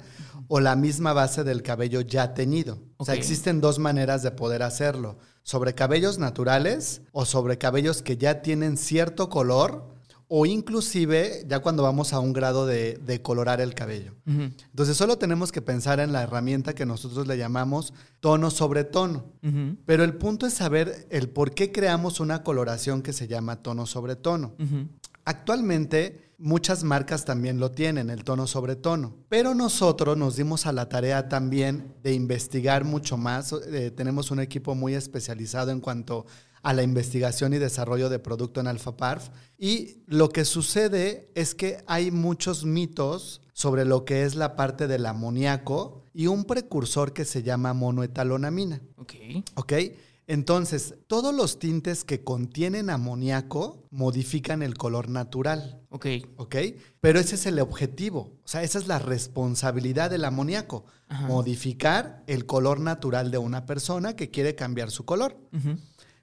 o 0.47 0.61
la 0.61 0.77
misma 0.77 1.11
base 1.11 1.43
del 1.43 1.61
cabello 1.61 1.99
ya 1.99 2.33
teñido. 2.33 2.79
O 2.95 3.03
sea, 3.03 3.15
existen 3.15 3.59
dos 3.59 3.79
maneras 3.79 4.23
de 4.23 4.31
poder 4.31 4.63
hacerlo, 4.63 5.17
sobre 5.43 5.75
cabellos 5.75 6.19
naturales 6.19 7.01
o 7.11 7.25
sobre 7.25 7.57
cabellos 7.57 8.01
que 8.01 8.15
ya 8.15 8.41
tienen 8.41 8.77
cierto 8.77 9.27
color 9.27 9.93
o 10.33 10.45
inclusive 10.45 11.43
ya 11.45 11.59
cuando 11.59 11.83
vamos 11.83 12.13
a 12.13 12.19
un 12.19 12.31
grado 12.31 12.65
de, 12.65 13.19
colorar 13.21 13.59
el 13.59 13.73
cabello. 13.73 14.13
Entonces 14.25 14.95
solo 14.95 15.17
tenemos 15.17 15.51
que 15.51 15.61
pensar 15.61 15.99
en 15.99 16.13
la 16.13 16.23
herramienta 16.23 16.73
que 16.73 16.85
nosotros 16.85 17.27
le 17.27 17.37
llamamos 17.37 17.93
tono 18.21 18.49
sobre 18.49 18.85
tono. 18.85 19.25
Pero 19.85 20.05
el 20.05 20.13
punto 20.13 20.47
es 20.47 20.53
saber 20.53 21.05
el 21.09 21.27
por 21.27 21.53
qué 21.53 21.73
creamos 21.73 22.21
una 22.21 22.43
coloración 22.43 23.01
que 23.01 23.11
se 23.11 23.27
llama 23.27 23.57
tono 23.57 23.85
sobre 23.85 24.15
tono. 24.15 24.55
Actualmente 25.25 26.31
muchas 26.37 26.85
marcas 26.85 27.25
también 27.25 27.59
lo 27.59 27.71
tienen, 27.71 28.09
el 28.09 28.23
tono 28.23 28.47
sobre 28.47 28.77
tono, 28.77 29.13
pero 29.27 29.53
nosotros 29.53 30.17
nos 30.17 30.37
dimos 30.37 30.65
a 30.65 30.71
la 30.71 30.87
tarea 30.87 31.27
también 31.27 31.93
de 32.03 32.13
investigar 32.13 32.85
mucho 32.85 33.17
más. 33.17 33.51
Eh, 33.51 33.91
tenemos 33.91 34.31
un 34.31 34.39
equipo 34.39 34.75
muy 34.75 34.95
especializado 34.95 35.71
en 35.71 35.81
cuanto 35.81 36.19
a 36.19 36.25
la 36.63 36.83
investigación 36.83 37.53
y 37.53 37.57
desarrollo 37.57 38.09
de 38.09 38.19
producto 38.19 38.59
en 38.59 38.67
AlphaParf. 38.67 39.29
Y 39.57 40.03
lo 40.05 40.29
que 40.29 40.45
sucede 40.45 41.31
es 41.35 41.55
que 41.55 41.83
hay 41.87 42.11
muchos 42.11 42.65
mitos 42.65 43.41
sobre 43.53 43.85
lo 43.85 44.05
que 44.05 44.23
es 44.23 44.35
la 44.35 44.55
parte 44.55 44.87
del 44.87 45.05
amoníaco 45.05 46.03
y 46.13 46.27
un 46.27 46.45
precursor 46.45 47.13
que 47.13 47.25
se 47.25 47.43
llama 47.43 47.73
monoetalonamina. 47.73 48.81
Ok. 48.97 49.13
Ok. 49.55 49.73
Entonces, 50.27 50.95
todos 51.07 51.35
los 51.35 51.59
tintes 51.59 52.05
que 52.05 52.23
contienen 52.23 52.89
amoníaco 52.89 53.83
modifican 53.91 54.61
el 54.61 54.77
color 54.77 55.09
natural. 55.09 55.81
Ok. 55.89 56.05
Ok. 56.37 56.55
Pero 57.01 57.19
ese 57.19 57.35
es 57.35 57.45
el 57.47 57.59
objetivo. 57.59 58.39
O 58.43 58.47
sea, 58.47 58.63
esa 58.63 58.79
es 58.79 58.87
la 58.87 58.99
responsabilidad 58.99 60.09
del 60.09 60.23
amoníaco. 60.23 60.85
Modificar 61.27 62.23
el 62.27 62.45
color 62.45 62.79
natural 62.79 63.31
de 63.31 63.37
una 63.37 63.65
persona 63.65 64.15
que 64.15 64.29
quiere 64.29 64.55
cambiar 64.55 64.89
su 64.89 65.03
color. 65.03 65.37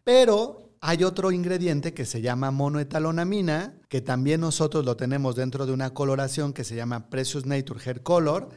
Pero 0.09 0.73
hay 0.81 1.05
otro 1.05 1.33
ingrediente 1.33 1.93
que 1.93 2.07
se 2.07 2.23
llama 2.23 2.51
monoetalonamina, 2.51 3.75
que 3.91 4.01
también 4.01 4.41
nosotros 4.41 4.83
lo 4.83 4.97
tenemos 4.97 5.37
dentro 5.37 5.67
de 5.67 5.73
una 5.75 5.93
coloración 5.93 6.55
que 6.55 6.65
se 6.65 6.75
llama 6.75 7.11
Precious 7.11 7.45
Nature 7.45 7.79
Hair 7.85 8.03
Color, 8.03 8.49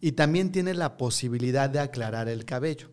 y 0.00 0.12
también 0.12 0.50
tiene 0.50 0.74
la 0.74 0.96
posibilidad 0.96 1.70
de 1.70 1.78
aclarar 1.78 2.28
el 2.28 2.44
cabello. 2.44 2.88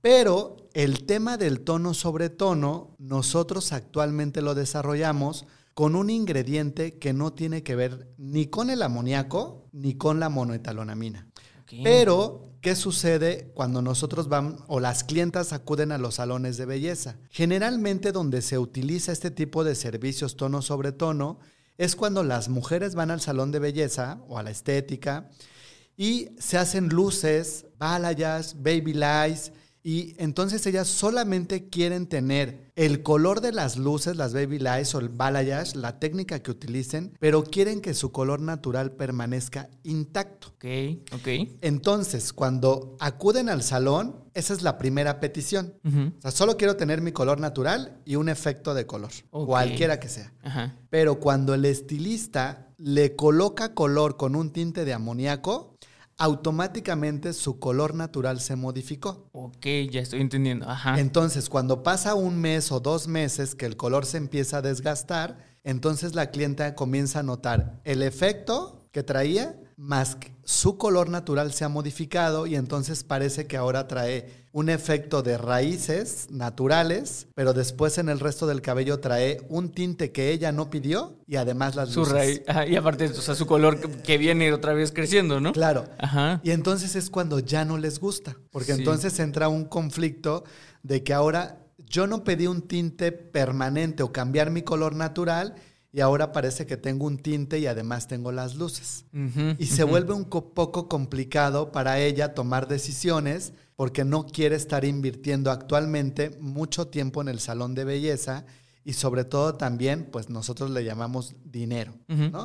Pero 0.00 0.58
el 0.74 1.06
tema 1.06 1.36
del 1.38 1.62
tono 1.62 1.92
sobre 1.92 2.30
tono, 2.30 2.94
nosotros 3.00 3.72
actualmente 3.72 4.42
lo 4.42 4.54
desarrollamos 4.54 5.44
con 5.74 5.96
un 5.96 6.08
ingrediente 6.08 7.00
que 7.00 7.12
no 7.12 7.32
tiene 7.32 7.64
que 7.64 7.74
ver 7.74 8.14
ni 8.16 8.46
con 8.46 8.70
el 8.70 8.80
amoníaco 8.80 9.66
ni 9.72 9.94
con 9.94 10.20
la 10.20 10.28
monoetalonamina. 10.28 11.26
Pero 11.82 12.49
¿Qué 12.60 12.76
sucede 12.76 13.50
cuando 13.54 13.80
nosotros 13.80 14.28
vamos 14.28 14.62
o 14.66 14.80
las 14.80 15.02
clientas 15.02 15.54
acuden 15.54 15.92
a 15.92 15.98
los 15.98 16.16
salones 16.16 16.58
de 16.58 16.66
belleza? 16.66 17.16
Generalmente 17.30 18.12
donde 18.12 18.42
se 18.42 18.58
utiliza 18.58 19.12
este 19.12 19.30
tipo 19.30 19.64
de 19.64 19.74
servicios 19.74 20.36
tono 20.36 20.60
sobre 20.60 20.92
tono 20.92 21.38
es 21.78 21.96
cuando 21.96 22.22
las 22.22 22.50
mujeres 22.50 22.94
van 22.94 23.10
al 23.10 23.22
salón 23.22 23.50
de 23.50 23.60
belleza 23.60 24.20
o 24.28 24.36
a 24.36 24.42
la 24.42 24.50
estética 24.50 25.30
y 25.96 26.32
se 26.38 26.58
hacen 26.58 26.90
luces, 26.90 27.64
balayage, 27.78 28.54
baby 28.56 28.92
lights, 28.92 29.52
y 29.82 30.14
entonces 30.18 30.66
ellas 30.66 30.88
solamente 30.88 31.68
quieren 31.68 32.06
tener 32.06 32.70
el 32.76 33.02
color 33.02 33.40
de 33.40 33.52
las 33.52 33.76
luces, 33.76 34.16
las 34.16 34.34
baby 34.34 34.58
lights 34.58 34.94
o 34.94 34.98
el 34.98 35.08
balayage, 35.08 35.76
la 35.76 35.98
técnica 35.98 36.40
que 36.40 36.50
utilicen, 36.50 37.16
pero 37.18 37.44
quieren 37.44 37.80
que 37.80 37.94
su 37.94 38.12
color 38.12 38.40
natural 38.40 38.92
permanezca 38.92 39.68
intacto. 39.82 40.48
Ok, 40.48 40.64
ok. 41.12 41.28
Entonces, 41.62 42.32
cuando 42.32 42.96
acuden 43.00 43.48
al 43.48 43.62
salón, 43.62 44.16
esa 44.34 44.52
es 44.54 44.62
la 44.62 44.78
primera 44.78 45.20
petición. 45.20 45.74
O 46.18 46.20
sea, 46.20 46.30
solo 46.30 46.56
quiero 46.56 46.76
tener 46.76 47.00
mi 47.00 47.12
color 47.12 47.40
natural 47.40 48.00
y 48.04 48.16
un 48.16 48.28
efecto 48.28 48.74
de 48.74 48.86
color, 48.86 49.10
cualquiera 49.30 49.98
que 49.98 50.08
sea. 50.08 50.32
Pero 50.90 51.20
cuando 51.20 51.54
el 51.54 51.64
estilista 51.64 52.68
le 52.76 53.14
coloca 53.14 53.74
color 53.74 54.16
con 54.16 54.34
un 54.34 54.52
tinte 54.52 54.84
de 54.84 54.94
amoníaco, 54.94 55.76
automáticamente 56.20 57.32
su 57.32 57.58
color 57.58 57.94
natural 57.94 58.40
se 58.40 58.54
modificó. 58.54 59.30
Ok, 59.32 59.66
ya 59.90 60.02
estoy 60.02 60.20
entendiendo. 60.20 60.68
Ajá. 60.68 61.00
Entonces, 61.00 61.48
cuando 61.48 61.82
pasa 61.82 62.14
un 62.14 62.38
mes 62.38 62.70
o 62.70 62.78
dos 62.78 63.08
meses 63.08 63.54
que 63.54 63.64
el 63.64 63.76
color 63.76 64.04
se 64.04 64.18
empieza 64.18 64.58
a 64.58 64.62
desgastar, 64.62 65.38
entonces 65.64 66.14
la 66.14 66.30
clienta 66.30 66.74
comienza 66.74 67.20
a 67.20 67.22
notar 67.22 67.80
el 67.84 68.02
efecto 68.02 68.86
que 68.92 69.02
traía 69.02 69.58
más 69.80 70.14
que 70.14 70.30
su 70.44 70.76
color 70.76 71.08
natural 71.08 71.54
se 71.54 71.64
ha 71.64 71.70
modificado 71.70 72.46
y 72.46 72.54
entonces 72.54 73.02
parece 73.02 73.46
que 73.46 73.56
ahora 73.56 73.88
trae 73.88 74.44
un 74.52 74.68
efecto 74.68 75.22
de 75.22 75.38
raíces 75.38 76.26
naturales, 76.30 77.28
pero 77.34 77.54
después 77.54 77.96
en 77.96 78.10
el 78.10 78.20
resto 78.20 78.46
del 78.46 78.60
cabello 78.60 79.00
trae 79.00 79.40
un 79.48 79.70
tinte 79.70 80.12
que 80.12 80.32
ella 80.32 80.52
no 80.52 80.68
pidió 80.68 81.16
y 81.26 81.36
además 81.36 81.76
las 81.76 81.88
su 81.88 82.04
Raíz, 82.04 82.42
y 82.68 82.76
aparte, 82.76 83.06
o 83.06 83.14
sea, 83.14 83.34
su 83.34 83.46
color 83.46 83.80
que 84.02 84.18
viene 84.18 84.52
otra 84.52 84.74
vez 84.74 84.92
creciendo, 84.92 85.40
¿no? 85.40 85.52
Claro. 85.52 85.86
Ajá. 85.98 86.40
Y 86.42 86.50
entonces 86.50 86.94
es 86.94 87.08
cuando 87.08 87.38
ya 87.38 87.64
no 87.64 87.78
les 87.78 88.00
gusta, 88.00 88.36
porque 88.50 88.72
entonces 88.72 89.18
entra 89.18 89.48
un 89.48 89.64
conflicto 89.64 90.44
de 90.82 91.02
que 91.02 91.14
ahora 91.14 91.60
yo 91.78 92.06
no 92.06 92.22
pedí 92.22 92.46
un 92.46 92.62
tinte 92.62 93.12
permanente 93.12 94.02
o 94.02 94.12
cambiar 94.12 94.50
mi 94.50 94.60
color 94.62 94.94
natural 94.94 95.54
y 95.92 96.00
ahora 96.00 96.32
parece 96.32 96.66
que 96.66 96.76
tengo 96.76 97.06
un 97.06 97.18
tinte 97.18 97.58
y 97.58 97.66
además 97.66 98.06
tengo 98.06 98.32
las 98.32 98.54
luces. 98.54 99.04
y 99.58 99.66
se 99.66 99.84
vuelve 99.84 100.12
un 100.14 100.24
poco 100.24 100.88
complicado 100.88 101.72
para 101.72 101.98
ella 101.98 102.34
tomar 102.34 102.68
decisiones 102.68 103.52
porque 103.76 104.04
no 104.04 104.26
quiere 104.26 104.56
estar 104.56 104.84
invirtiendo 104.84 105.50
actualmente 105.50 106.36
mucho 106.40 106.88
tiempo 106.88 107.22
en 107.22 107.28
el 107.28 107.40
salón 107.40 107.74
de 107.74 107.84
belleza 107.84 108.44
y 108.84 108.94
sobre 108.94 109.24
todo 109.24 109.54
también, 109.54 110.08
pues 110.10 110.30
nosotros 110.30 110.70
le 110.70 110.84
llamamos 110.84 111.34
dinero, 111.44 111.92
¿no? 112.08 112.44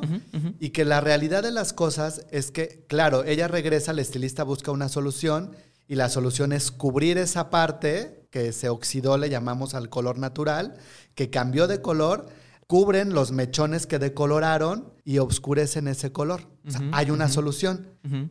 Y 0.60 0.70
que 0.70 0.84
la 0.84 1.00
realidad 1.00 1.42
de 1.42 1.50
las 1.50 1.72
cosas 1.72 2.26
es 2.30 2.50
que, 2.50 2.84
claro, 2.88 3.24
ella 3.24 3.48
regresa, 3.48 3.92
el 3.92 3.98
estilista 3.98 4.44
busca 4.44 4.70
una 4.70 4.88
solución 4.88 5.56
y 5.88 5.94
la 5.94 6.08
solución 6.08 6.52
es 6.52 6.70
cubrir 6.70 7.16
esa 7.16 7.48
parte 7.48 8.26
que 8.30 8.52
se 8.52 8.68
oxidó, 8.68 9.16
le 9.16 9.30
llamamos 9.30 9.74
al 9.74 9.88
color 9.88 10.18
natural, 10.18 10.76
que 11.14 11.30
cambió 11.30 11.66
de 11.68 11.80
color, 11.80 12.26
cubren 12.66 13.14
los 13.14 13.30
mechones 13.30 13.86
que 13.86 13.98
decoloraron 13.98 14.92
y 15.04 15.18
oscurecen 15.18 15.86
ese 15.86 16.10
color. 16.10 16.48
hay 16.92 17.10
una 17.10 17.28
solución, 17.28 17.86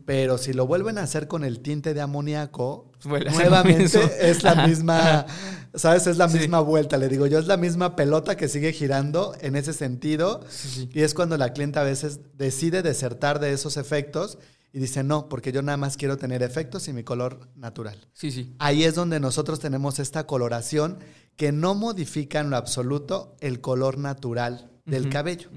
pero 0.05 0.37
si 0.37 0.51
lo 0.51 0.67
vuelven 0.67 0.97
a 0.97 1.03
hacer 1.03 1.27
con 1.29 1.45
el 1.45 1.61
tinte 1.61 1.93
de 1.93 2.01
amoníaco, 2.01 2.91
nuevamente 3.05 4.01
es 4.19 4.43
la 4.43 4.67
misma, 4.67 5.25
¿sabes? 5.73 6.07
Es 6.07 6.17
la 6.17 6.27
misma 6.27 6.59
vuelta, 6.59 6.97
le 6.97 7.07
digo 7.07 7.27
yo, 7.27 7.39
es 7.39 7.47
la 7.47 7.55
misma 7.55 7.95
pelota 7.95 8.35
que 8.35 8.49
sigue 8.49 8.73
girando 8.73 9.35
en 9.39 9.55
ese 9.55 9.71
sentido. 9.71 10.41
Y 10.91 11.01
es 11.01 11.13
cuando 11.13 11.37
la 11.37 11.53
clienta 11.53 11.81
a 11.81 11.85
veces 11.85 12.19
decide 12.37 12.81
desertar 12.81 13.39
de 13.39 13.53
esos 13.53 13.77
efectos 13.77 14.37
y 14.73 14.79
dice, 14.79 15.05
no, 15.05 15.29
porque 15.29 15.53
yo 15.53 15.61
nada 15.61 15.77
más 15.77 15.95
quiero 15.95 16.17
tener 16.17 16.43
efectos 16.43 16.89
y 16.89 16.93
mi 16.93 17.03
color 17.03 17.47
natural. 17.55 17.97
Sí, 18.11 18.29
sí. 18.31 18.53
Ahí 18.59 18.83
es 18.83 18.95
donde 18.95 19.21
nosotros 19.21 19.61
tenemos 19.61 19.99
esta 19.99 20.27
coloración 20.27 20.99
que 21.37 21.51
no 21.51 21.75
modifica 21.75 22.39
en 22.39 22.49
lo 22.49 22.57
absoluto 22.57 23.35
el 23.39 23.61
color 23.61 23.97
natural 23.97 24.71
del 24.85 25.09
cabello. 25.09 25.49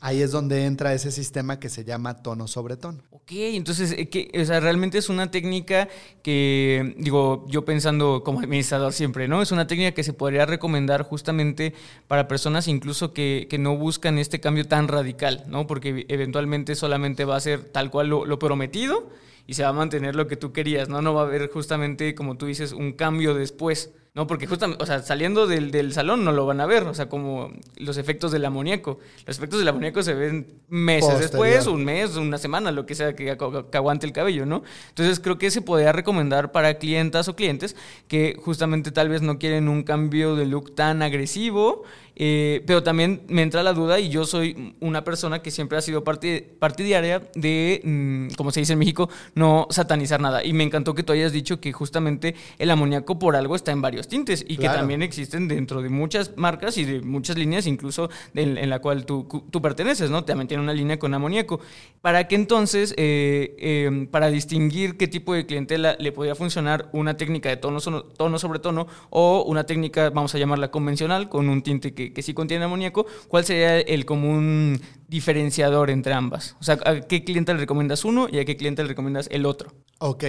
Ahí 0.00 0.20
es 0.20 0.30
donde 0.30 0.66
entra 0.66 0.92
ese 0.92 1.10
sistema 1.10 1.58
que 1.58 1.70
se 1.70 1.84
llama 1.84 2.22
tono 2.22 2.46
sobre 2.46 2.76
tono. 2.76 3.02
Ok, 3.10 3.30
entonces, 3.32 3.92
eh, 3.92 4.08
que, 4.08 4.30
o 4.38 4.44
sea, 4.44 4.60
realmente 4.60 4.98
es 4.98 5.08
una 5.08 5.30
técnica 5.30 5.88
que, 6.22 6.94
digo, 6.98 7.46
yo 7.48 7.64
pensando 7.64 8.22
como 8.24 8.40
administrador 8.40 8.92
siempre, 8.92 9.26
¿no? 9.26 9.40
Es 9.40 9.52
una 9.52 9.66
técnica 9.66 9.92
que 9.92 10.04
se 10.04 10.12
podría 10.12 10.44
recomendar 10.44 11.02
justamente 11.02 11.72
para 12.08 12.28
personas 12.28 12.68
incluso 12.68 13.14
que, 13.14 13.46
que 13.48 13.58
no 13.58 13.76
buscan 13.76 14.18
este 14.18 14.40
cambio 14.40 14.66
tan 14.66 14.88
radical, 14.88 15.44
¿no? 15.48 15.66
Porque 15.66 16.04
eventualmente 16.08 16.74
solamente 16.74 17.24
va 17.24 17.36
a 17.36 17.40
ser 17.40 17.64
tal 17.64 17.90
cual 17.90 18.08
lo, 18.08 18.26
lo 18.26 18.38
prometido 18.38 19.08
y 19.46 19.54
se 19.54 19.62
va 19.62 19.70
a 19.70 19.72
mantener 19.72 20.14
lo 20.14 20.26
que 20.26 20.36
tú 20.36 20.52
querías, 20.52 20.88
¿no? 20.88 21.02
No 21.02 21.14
va 21.14 21.22
a 21.22 21.24
haber 21.24 21.50
justamente, 21.50 22.14
como 22.14 22.36
tú 22.36 22.46
dices, 22.46 22.72
un 22.72 22.92
cambio 22.92 23.34
después. 23.34 23.92
No, 24.14 24.26
porque 24.26 24.46
justamente, 24.46 24.82
o 24.82 24.86
sea, 24.86 25.02
saliendo 25.02 25.46
del, 25.46 25.70
del, 25.70 25.94
salón 25.94 26.22
no 26.22 26.32
lo 26.32 26.44
van 26.44 26.60
a 26.60 26.66
ver, 26.66 26.82
o 26.82 26.92
sea, 26.92 27.08
como 27.08 27.50
los 27.76 27.96
efectos 27.96 28.30
del 28.30 28.44
amoníaco. 28.44 28.98
Los 29.26 29.38
efectos 29.38 29.58
del 29.58 29.68
amoníaco 29.68 30.02
se 30.02 30.12
ven 30.12 30.60
meses 30.68 31.18
después, 31.18 31.66
un 31.66 31.82
mes, 31.82 32.16
una 32.16 32.36
semana, 32.36 32.72
lo 32.72 32.84
que 32.84 32.94
sea 32.94 33.16
que, 33.16 33.24
que, 33.24 33.76
aguante 33.78 34.04
el 34.04 34.12
cabello, 34.12 34.44
¿no? 34.44 34.64
Entonces 34.90 35.18
creo 35.18 35.38
que 35.38 35.50
se 35.50 35.62
podría 35.62 35.92
recomendar 35.92 36.52
para 36.52 36.74
clientas 36.74 37.28
o 37.28 37.36
clientes 37.36 37.74
que 38.06 38.36
justamente 38.38 38.90
tal 38.90 39.08
vez 39.08 39.22
no 39.22 39.38
quieren 39.38 39.66
un 39.70 39.82
cambio 39.82 40.36
de 40.36 40.44
look 40.44 40.74
tan 40.74 41.00
agresivo, 41.00 41.84
eh, 42.24 42.62
pero 42.68 42.84
también 42.84 43.22
me 43.26 43.42
entra 43.42 43.64
la 43.64 43.72
duda 43.72 43.98
y 43.98 44.08
yo 44.08 44.24
soy 44.24 44.76
una 44.78 45.02
persona 45.02 45.42
que 45.42 45.50
siempre 45.50 45.76
ha 45.76 45.80
sido 45.80 46.04
partidaria 46.04 47.20
de, 47.34 47.80
mm, 47.82 48.34
como 48.36 48.52
se 48.52 48.60
dice 48.60 48.74
en 48.74 48.78
México, 48.78 49.10
no 49.34 49.66
satanizar 49.70 50.20
nada. 50.20 50.44
Y 50.44 50.52
me 50.52 50.62
encantó 50.62 50.94
que 50.94 51.02
tú 51.02 51.12
hayas 51.12 51.32
dicho 51.32 51.58
que 51.58 51.72
justamente 51.72 52.36
el 52.60 52.70
amoníaco 52.70 53.18
por 53.18 53.34
algo 53.34 53.56
está 53.56 53.72
en 53.72 53.82
varios 53.82 54.06
tintes 54.06 54.44
y 54.46 54.56
que 54.56 54.68
también 54.68 55.02
existen 55.02 55.48
dentro 55.48 55.82
de 55.82 55.88
muchas 55.88 56.36
marcas 56.36 56.78
y 56.78 56.84
de 56.84 57.00
muchas 57.00 57.36
líneas, 57.36 57.66
incluso 57.66 58.08
en, 58.36 58.70
la 58.70 58.78
cual 58.78 59.04
tú, 59.04 59.26
tú, 59.50 59.60
perteneces, 59.60 60.08
¿no? 60.08 60.24
También 60.24 60.46
tiene 60.46 60.62
una 60.62 60.74
línea 60.74 61.00
con 61.00 61.12
amoníaco. 61.14 61.58
Para 62.02 62.28
que 62.28 62.36
entonces, 62.36 62.94
eh, 62.98 63.56
em, 63.58 64.06
para 64.06 64.30
distinguir 64.30 64.96
qué 64.96 65.08
tipo 65.08 65.34
de 65.34 65.44
clientela 65.44 65.96
le 65.98 66.12
podría 66.12 66.36
funcionar 66.36 66.88
una 66.92 67.16
técnica 67.16 67.48
de 67.48 67.56
tono, 67.56 67.80
tono 67.80 68.38
sobre 68.38 68.60
tono 68.60 68.86
o 69.10 69.42
una 69.42 69.64
técnica, 69.64 70.10
vamos 70.10 70.32
a 70.36 70.38
llamarla 70.38 70.70
convencional, 70.70 71.28
con 71.28 71.48
un 71.48 71.62
tinte 71.62 71.92
que 71.94 72.11
que, 72.12 72.22
sí 72.22 72.34
contiene 72.34 72.64
amoníaco, 72.64 73.06
¿cuál 73.28 73.44
sería 73.44 73.80
el 73.80 74.04
común 74.04 74.80
diferenciador 75.08 75.90
entre 75.90 76.12
ambas? 76.12 76.56
O 76.60 76.64
sea, 76.64 76.78
¿a 76.84 77.00
qué 77.00 77.24
cliente 77.24 77.52
le 77.52 77.60
recomiendas 77.60 78.04
uno 78.04 78.28
y 78.30 78.38
a 78.38 78.44
qué 78.44 78.56
cliente 78.56 78.82
le 78.82 78.88
recomiendas 78.88 79.28
el 79.30 79.46
otro? 79.46 79.72
Ok. 79.98 80.24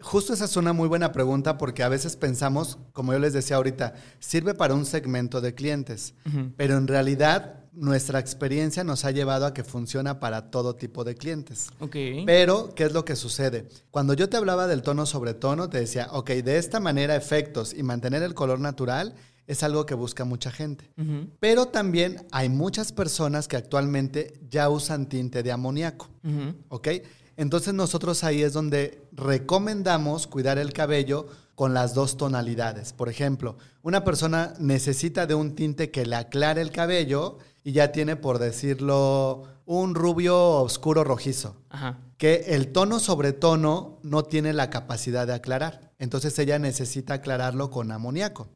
Justo 0.00 0.32
esa 0.32 0.44
es 0.44 0.56
una 0.56 0.72
muy 0.72 0.86
buena 0.86 1.10
pregunta 1.10 1.58
porque 1.58 1.82
a 1.82 1.88
veces 1.88 2.14
pensamos, 2.14 2.78
como 2.92 3.12
yo 3.12 3.18
les 3.18 3.32
decía 3.32 3.56
ahorita, 3.56 3.94
sirve 4.20 4.54
para 4.54 4.74
un 4.74 4.86
segmento 4.86 5.40
de 5.40 5.54
clientes, 5.54 6.14
pero 6.56 6.76
en 6.76 6.86
realidad 6.86 7.64
nuestra 7.72 8.18
experiencia 8.18 8.84
nos 8.84 9.04
ha 9.04 9.10
llevado 9.10 9.46
a 9.46 9.54
que 9.54 9.64
funciona 9.64 10.20
para 10.20 10.50
todo 10.50 10.74
tipo 10.74 11.04
de 11.04 11.14
clientes. 11.14 11.70
Okay. 11.80 12.24
Pero, 12.26 12.74
¿qué 12.74 12.84
es 12.84 12.92
lo 12.92 13.04
que 13.04 13.16
sucede? 13.16 13.66
Cuando 13.90 14.14
yo 14.14 14.28
te 14.28 14.36
hablaba 14.36 14.66
del 14.66 14.82
tono 14.82 15.06
sobre 15.06 15.34
tono, 15.34 15.68
te 15.68 15.80
decía, 15.80 16.08
ok, 16.12 16.30
de 16.30 16.58
esta 16.58 16.80
manera 16.80 17.16
efectos 17.16 17.74
y 17.74 17.82
mantener 17.82 18.22
el 18.22 18.34
color 18.34 18.60
natural 18.60 19.14
es 19.48 19.62
algo 19.62 19.86
que 19.86 19.94
busca 19.94 20.24
mucha 20.24 20.52
gente. 20.52 20.92
Pero 21.40 21.66
también 21.66 22.24
hay 22.30 22.48
muchas 22.48 22.92
personas 22.92 23.48
que 23.48 23.56
actualmente 23.56 24.38
ya 24.48 24.68
usan 24.68 25.08
tinte 25.08 25.42
de 25.42 25.50
amoníaco. 25.50 26.08
¿Ok? 26.68 26.88
Entonces 27.36 27.72
nosotros 27.72 28.24
ahí 28.24 28.42
es 28.42 28.52
donde 28.52 29.02
recomendamos 29.12 30.26
cuidar 30.26 30.58
el 30.58 30.72
cabello 30.72 31.28
con 31.54 31.72
las 31.72 31.94
dos 31.94 32.16
tonalidades. 32.16 32.92
Por 32.92 33.08
ejemplo, 33.08 33.56
una 33.82 34.04
persona 34.04 34.54
necesita 34.60 35.26
de 35.26 35.34
un 35.34 35.54
tinte 35.54 35.90
que 35.90 36.04
le 36.04 36.16
aclare 36.16 36.60
el 36.60 36.70
cabello 36.70 37.38
y 37.64 37.72
ya 37.72 37.90
tiene, 37.90 38.16
por 38.16 38.38
decirlo, 38.38 39.44
un 39.64 39.94
rubio 39.94 40.36
oscuro 40.60 41.04
rojizo. 41.04 41.56
Que 42.16 42.46
el 42.48 42.72
tono 42.72 42.98
sobre 43.00 43.32
tono 43.32 43.98
no 44.02 44.24
tiene 44.24 44.52
la 44.52 44.68
capacidad 44.68 45.26
de 45.26 45.34
aclarar. 45.34 45.92
Entonces 45.98 46.38
ella 46.38 46.58
necesita 46.58 47.14
aclararlo 47.14 47.70
con 47.70 47.92
amoníaco. 47.92 48.48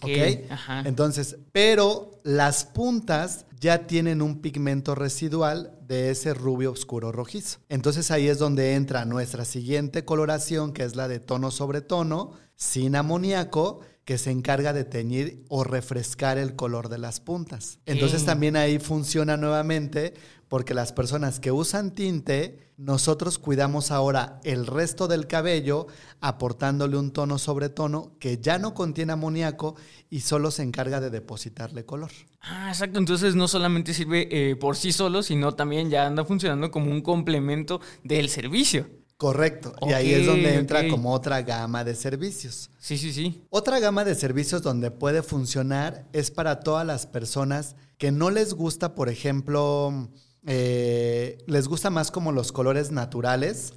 Ok. 0.00 0.84
Entonces, 0.84 1.36
pero 1.52 2.20
las 2.24 2.64
puntas 2.64 3.46
ya 3.60 3.86
tienen 3.86 4.22
un 4.22 4.40
pigmento 4.40 4.94
residual 4.94 5.78
de 5.86 6.10
ese 6.10 6.34
rubio 6.34 6.72
oscuro 6.72 7.12
rojizo. 7.12 7.58
Entonces 7.68 8.10
ahí 8.10 8.28
es 8.28 8.38
donde 8.38 8.74
entra 8.74 9.04
nuestra 9.04 9.44
siguiente 9.44 10.04
coloración, 10.04 10.72
que 10.72 10.84
es 10.84 10.96
la 10.96 11.08
de 11.08 11.20
tono 11.20 11.50
sobre 11.50 11.80
tono, 11.82 12.32
sin 12.56 12.96
amoníaco, 12.96 13.80
que 14.04 14.18
se 14.18 14.30
encarga 14.30 14.72
de 14.72 14.84
teñir 14.84 15.44
o 15.48 15.64
refrescar 15.64 16.38
el 16.38 16.56
color 16.56 16.88
de 16.88 16.98
las 16.98 17.20
puntas. 17.20 17.78
Entonces 17.86 18.24
también 18.24 18.56
ahí 18.56 18.78
funciona 18.78 19.36
nuevamente 19.36 20.14
porque 20.48 20.74
las 20.74 20.92
personas 20.92 21.38
que 21.38 21.52
usan 21.52 21.94
tinte, 21.94 22.72
nosotros 22.76 23.38
cuidamos 23.38 23.92
ahora 23.92 24.40
el 24.42 24.66
resto 24.66 25.06
del 25.06 25.28
cabello 25.28 25.86
aportándole 26.20 26.96
un 26.96 27.12
tono 27.12 27.38
sobre 27.38 27.68
tono 27.68 28.16
que 28.18 28.38
ya 28.38 28.58
no 28.58 28.74
contiene 28.74 29.12
amoníaco 29.12 29.76
y 30.08 30.20
solo 30.20 30.50
se 30.50 30.64
encarga 30.64 31.00
de 31.00 31.10
depositarle 31.10 31.84
color. 31.84 32.10
Ah, 32.40 32.68
exacto. 32.70 32.98
Entonces 32.98 33.36
no 33.36 33.46
solamente 33.46 33.94
sirve 33.94 34.28
eh, 34.30 34.56
por 34.56 34.76
sí 34.76 34.90
solo, 34.90 35.22
sino 35.22 35.54
también 35.54 35.88
ya 35.88 36.04
anda 36.04 36.24
funcionando 36.24 36.72
como 36.72 36.90
un 36.90 37.02
complemento 37.02 37.80
del 38.02 38.28
servicio. 38.28 38.90
Correcto. 39.20 39.74
y 39.86 39.92
ahí 39.92 40.14
es 40.14 40.24
donde 40.24 40.54
entra 40.54 40.88
como 40.88 41.12
otra 41.12 41.42
gama 41.42 41.84
de 41.84 41.94
servicios. 41.94 42.70
Sí, 42.78 42.96
sí, 42.96 43.12
sí. 43.12 43.44
Otra 43.50 43.78
gama 43.78 44.02
de 44.02 44.14
servicios 44.14 44.62
donde 44.62 44.90
puede 44.90 45.22
funcionar 45.22 46.06
es 46.14 46.30
para 46.30 46.60
todas 46.60 46.86
las 46.86 47.04
personas 47.06 47.76
que 47.98 48.12
no 48.12 48.30
les 48.30 48.54
gusta, 48.54 48.94
por 48.94 49.10
ejemplo, 49.10 50.08
eh, 50.46 51.36
les 51.46 51.68
gusta 51.68 51.90
más 51.90 52.10
como 52.10 52.32
los 52.32 52.50
colores 52.50 52.92
naturales, 52.92 53.74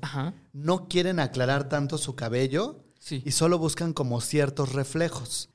no 0.53 0.88
quieren 0.88 1.19
aclarar 1.19 1.67
tanto 1.67 1.97
su 1.97 2.15
cabello 2.15 2.79
y 3.10 3.32
solo 3.32 3.60
buscan 3.60 3.91
como 3.91 4.21
ciertos 4.21 4.71
reflejos. 4.71 5.49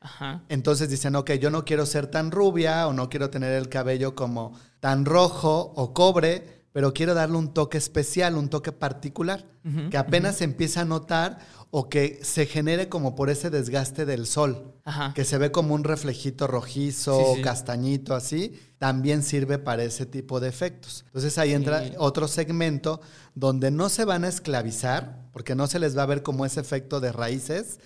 Entonces 0.50 0.90
dicen, 0.90 1.16
ok, 1.16 1.32
yo 1.40 1.48
no 1.48 1.64
quiero 1.64 1.86
ser 1.86 2.08
tan 2.08 2.30
rubia 2.30 2.86
o 2.88 2.92
no 2.92 3.08
quiero 3.08 3.30
tener 3.30 3.54
el 3.54 3.70
cabello 3.70 4.14
como 4.14 4.52
tan 4.80 5.06
rojo 5.06 5.72
o 5.76 5.94
cobre, 5.94 6.57
pero 6.72 6.92
quiero 6.92 7.14
darle 7.14 7.36
un 7.36 7.52
toque 7.54 7.78
especial, 7.78 8.36
un 8.36 8.48
toque 8.48 8.72
particular, 8.72 9.46
que 9.90 9.98
apenas 9.98 10.36
se 10.36 10.44
empieza 10.44 10.80
a 10.80 10.84
notar 10.86 11.38
o 11.70 11.90
que 11.90 12.20
se 12.22 12.46
genere 12.46 12.88
como 12.88 13.14
por 13.14 13.28
ese 13.28 13.50
desgaste 13.50 14.06
del 14.06 14.26
sol, 14.26 14.74
que 15.14 15.24
se 15.24 15.36
ve 15.36 15.50
como 15.50 15.74
un 15.74 15.84
reflejito 15.84 16.46
rojizo 16.46 17.18
o 17.18 17.42
castañito 17.42 18.14
así, 18.14 18.58
también 18.78 19.22
sirve 19.22 19.58
para 19.58 19.82
ese 19.82 20.06
tipo 20.06 20.40
de 20.40 20.48
efectos. 20.48 21.04
Entonces 21.06 21.36
ahí 21.36 21.52
entra 21.52 21.82
otro 21.98 22.28
segmento 22.28 23.00
donde 23.34 23.70
no 23.70 23.88
se 23.88 24.04
van 24.04 24.24
a 24.24 24.28
esclavizar, 24.28 25.28
porque 25.32 25.54
no 25.54 25.66
se 25.66 25.78
les 25.78 25.96
va 25.96 26.04
a 26.04 26.06
ver 26.06 26.22
como 26.22 26.46
ese 26.46 26.60
efecto 26.60 27.00
de 27.00 27.12
raíces, 27.12 27.80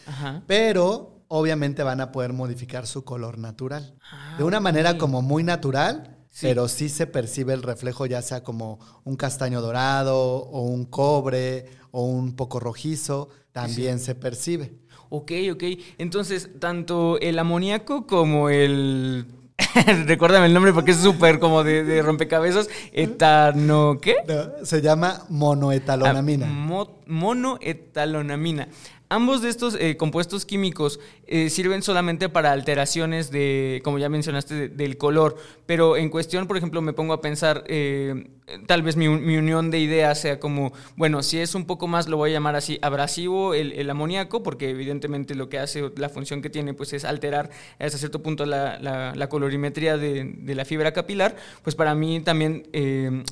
pero 0.46 1.24
obviamente 1.26 1.82
van 1.82 2.00
a 2.00 2.12
poder 2.12 2.32
modificar 2.32 2.86
su 2.86 3.04
color 3.04 3.38
natural. 3.38 3.96
Ah, 4.12 4.36
de 4.38 4.44
una 4.44 4.60
manera 4.60 4.98
como 4.98 5.22
muy 5.22 5.42
natural, 5.42 6.18
pero 6.40 6.68
sí 6.68 6.88
se 6.88 7.06
percibe 7.06 7.52
el 7.54 7.62
reflejo 7.62 8.06
ya 8.06 8.22
sea 8.22 8.42
como 8.42 8.78
un 9.04 9.16
castaño 9.16 9.60
dorado 9.60 10.16
o 10.16 10.62
un 10.62 10.84
cobre 10.84 11.66
o 11.90 12.04
un 12.04 12.34
poco 12.34 12.58
rojizo, 12.58 13.28
también 13.52 13.98
se 13.98 14.14
percibe. 14.14 14.72
Ok, 15.10 15.32
ok. 15.52 15.64
Entonces, 15.98 16.48
tanto 16.58 17.20
el 17.20 17.38
amoníaco 17.38 18.06
como 18.06 18.48
el 18.48 19.26
recuérdame 20.06 20.46
el 20.46 20.54
nombre 20.54 20.72
porque 20.72 20.92
es 20.92 20.98
súper 20.98 21.38
como 21.38 21.64
de, 21.64 22.02
rompecabezas. 22.02 22.68
Etano, 22.92 23.98
¿qué? 24.00 24.16
se 24.62 24.80
llama 24.80 25.24
monoetalonamina. 25.28 26.46
Ah, 26.46 26.86
monoetalonamina. 27.06 28.68
Ambos 29.12 29.42
de 29.42 29.50
estos 29.50 29.74
eh, 29.78 29.98
compuestos 29.98 30.46
químicos 30.46 30.98
eh, 31.26 31.50
sirven 31.50 31.82
solamente 31.82 32.30
para 32.30 32.50
alteraciones 32.50 33.30
de, 33.30 33.82
como 33.84 33.98
ya 33.98 34.08
mencionaste, 34.08 34.70
del 34.70 34.96
color, 34.96 35.36
pero 35.66 35.98
en 35.98 36.08
cuestión, 36.08 36.46
por 36.46 36.56
ejemplo, 36.56 36.80
me 36.80 36.94
pongo 36.94 37.12
a 37.12 37.20
pensar, 37.20 37.62
eh, 37.66 38.30
tal 38.66 38.80
vez 38.82 38.96
mi, 38.96 39.08
unión 39.08 39.70
de 39.70 39.80
ideas 39.80 40.18
sea 40.18 40.40
como, 40.40 40.72
bueno, 40.96 41.22
si 41.22 41.38
es 41.40 41.54
un 41.54 41.66
poco 41.66 41.88
más, 41.88 42.08
lo 42.08 42.16
voy 42.16 42.30
a 42.30 42.32
llamar 42.32 42.56
así, 42.56 42.78
abrasivo 42.80 43.52
el, 43.52 43.90
amoníaco, 43.90 44.42
porque 44.42 44.70
evidentemente 44.70 45.34
lo 45.34 45.50
que 45.50 45.58
hace, 45.58 45.90
la 45.96 46.08
función 46.08 46.40
que 46.40 46.48
tiene, 46.48 46.72
pues 46.72 46.94
es 46.94 47.04
alterar 47.04 47.50
hasta 47.78 47.98
cierto 47.98 48.22
punto 48.22 48.46
la, 48.46 49.26
colorimetría 49.28 49.98
de, 49.98 50.54
la 50.54 50.64
fibra 50.64 50.92
capilar, 50.92 51.36
pues 51.62 51.76
para 51.76 51.94
mí 51.94 52.20
también, 52.20 52.66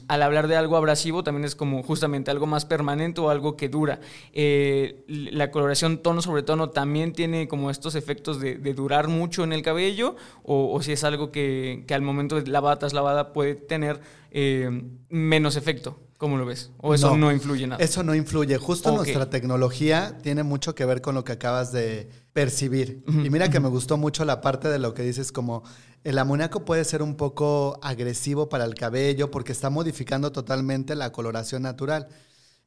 al 0.09 0.23
hablar 0.23 0.47
de 0.47 0.57
algo 0.57 0.77
abrasivo, 0.77 1.25
también 1.25 1.47
es 1.47 1.55
como 1.55 1.83
justamente 1.83 2.31
algo 2.31 2.47
más 2.47 2.67
permanente 2.67 3.23
o 3.23 3.31
algo 3.31 3.57
que 3.57 3.71
dura. 3.71 4.01
la 4.35 5.51
color 5.51 5.70
tono 6.03 6.23
sobre 6.23 6.43
tono 6.43 6.71
también 6.71 7.13
tiene 7.13 7.49
como 7.49 7.71
estos 7.71 7.95
efectos 7.95 8.41
de, 8.41 8.57
durar 8.75 9.09
mucho 9.09 9.45
en 9.45 9.53
el 9.53 9.63
cabello 9.63 10.17
o, 10.43 10.81
si 10.83 10.93
es 10.93 11.05
algo 11.05 11.31
que, 11.33 11.85
al 11.91 12.03
momento 12.03 12.41
de 12.41 12.51
lavada 12.51 12.79
tras 12.79 12.93
lavada 12.93 13.33
puede 13.33 13.55
tener 13.55 14.01
eh, 14.31 14.83
menos 15.09 15.57
efecto. 15.57 15.99
¿Cómo 16.21 16.37
lo 16.37 16.45
ves? 16.45 16.71
¿O 16.77 16.93
eso 16.93 17.17
no, 17.17 17.33
influye 17.33 17.67
nada? 17.67 17.83
Eso 17.83 18.03
no 18.03 18.15
influye. 18.15 18.59
Justo 18.59 18.93
nuestra 18.93 19.31
tecnología 19.31 20.19
tiene 20.23 20.43
mucho 20.43 20.75
que 20.75 20.85
ver 20.85 21.01
con 21.01 21.15
lo 21.15 21.25
que 21.25 21.33
acabas 21.33 21.73
de 21.73 22.11
percibir. 22.35 23.03
y 23.07 23.31
mira 23.31 23.49
que 23.49 23.59
me 23.59 23.69
gustó 23.69 23.97
mucho 23.97 24.27
la 24.27 24.43
parte 24.43 24.69
de 24.69 24.79
lo 24.79 24.93
que 24.93 25.03
dices 25.03 25.33
como 25.33 25.63
el 26.05 26.19
amoníaco 26.19 26.67
puede 26.67 26.85
ser 26.85 27.03
un 27.03 27.17
poco 27.17 27.79
agresivo 27.83 28.51
para 28.51 28.67
el 28.67 28.75
cabello 28.75 29.31
porque 29.31 29.53
está 29.53 29.71
modificando 29.71 30.31
totalmente 30.31 30.95
la 30.95 31.11
coloración 31.11 31.63
natural. 31.63 32.09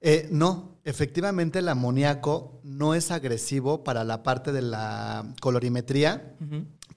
Eh, 0.06 0.28
no, 0.32 0.80
efectivamente 0.84 1.60
el 1.60 1.70
amoníaco 1.70 2.60
no 2.64 2.94
es 2.94 3.10
agresivo 3.10 3.86
para 3.86 4.04
la 4.04 4.22
parte 4.22 4.52
de 4.52 4.62
la 4.62 5.34
colorimetría, 5.40 6.36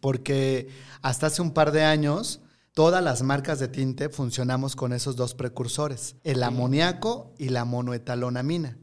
porque 0.01 0.69
hasta 1.03 1.29
hace 1.29 1.40
un 1.40 1.53
par 1.53 1.71
de 1.71 1.85
años 1.85 2.40
todas 2.75 3.05
las 3.05 3.23
marcas 3.23 3.61
de 3.61 3.69
tinte 3.69 4.09
funcionamos 4.09 4.75
con 4.75 4.92
esos 4.92 5.14
dos 5.14 5.35
precursores, 5.35 6.16
el 6.25 6.42
amoníaco 6.42 7.33
y 7.38 7.51
la 7.51 7.64
monoetalonamina. 7.64 8.77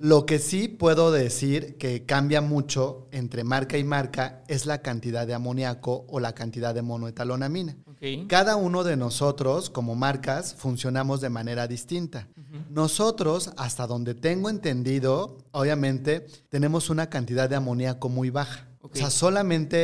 Lo 0.00 0.24
que 0.24 0.38
sí 0.38 0.66
puedo 0.68 1.12
decir 1.12 1.76
que 1.76 2.06
cambia 2.06 2.40
mucho 2.40 3.06
entre 3.12 3.44
marca 3.44 3.76
y 3.76 3.84
marca 3.84 4.42
es 4.48 4.64
la 4.64 4.80
cantidad 4.80 5.26
de 5.26 5.34
amoníaco 5.34 6.06
o 6.08 6.20
la 6.20 6.34
cantidad 6.34 6.74
de 6.74 6.80
monoetalonamina. 6.80 7.76
Cada 8.26 8.56
uno 8.56 8.82
de 8.82 8.96
nosotros, 8.96 9.70
como 9.70 9.94
marcas, 9.94 10.56
funcionamos 10.56 11.20
de 11.20 11.30
manera 11.30 11.68
distinta. 11.68 12.28
Nosotros, 12.68 13.52
hasta 13.56 13.86
donde 13.86 14.14
tengo 14.14 14.50
entendido, 14.50 15.38
obviamente, 15.52 16.26
tenemos 16.48 16.90
una 16.90 17.08
cantidad 17.08 17.48
de 17.48 17.56
amoníaco 17.56 18.08
muy 18.08 18.30
baja. 18.30 18.66
O 18.80 18.90
sea, 18.92 19.10
solamente 19.10 19.76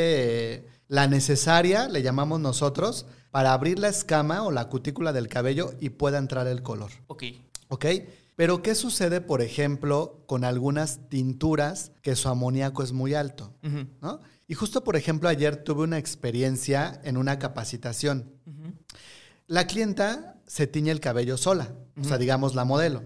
eh, 0.55 0.67
la 0.89 1.07
necesaria, 1.07 1.89
le 1.89 2.03
llamamos 2.03 2.41
nosotros, 2.41 3.07
para 3.31 3.53
abrir 3.53 3.79
la 3.79 3.89
escama 3.89 4.43
o 4.43 4.51
la 4.51 4.69
cutícula 4.69 5.13
del 5.13 5.29
cabello 5.29 5.75
y 5.79 5.91
pueda 5.91 6.19
entrar 6.19 6.49
el 6.49 6.63
color. 6.63 6.91
Ok. 7.07 7.25
¿Ok? 7.69 7.87
Pero 8.35 8.63
¿qué 8.63 8.75
sucede, 8.75 9.21
por 9.21 9.43
ejemplo, 9.43 10.23
con 10.27 10.45
algunas 10.45 11.09
tinturas 11.09 11.93
que 12.03 12.17
su 12.17 12.29
amoníaco 12.29 12.83
es 12.83 12.93
muy 12.93 13.15
alto? 13.15 13.53
¿no? 14.01 14.21
Y 14.49 14.55
justo, 14.55 14.83
por 14.83 14.97
ejemplo, 14.97 15.29
ayer 15.29 15.63
tuve 15.63 15.85
una 15.85 15.99
experiencia 15.99 17.01
en 17.05 17.19
una 17.19 17.39
capacitación. 17.39 18.33
La 19.47 19.67
clienta 19.67 20.37
se 20.47 20.67
tiñe 20.67 20.91
el 20.91 21.01
cabello 21.01 21.37
sola, 21.37 21.75
o 22.01 22.05
sea, 22.05 22.17
digamos 22.17 22.55
la 22.55 22.65
modelo, 22.65 23.03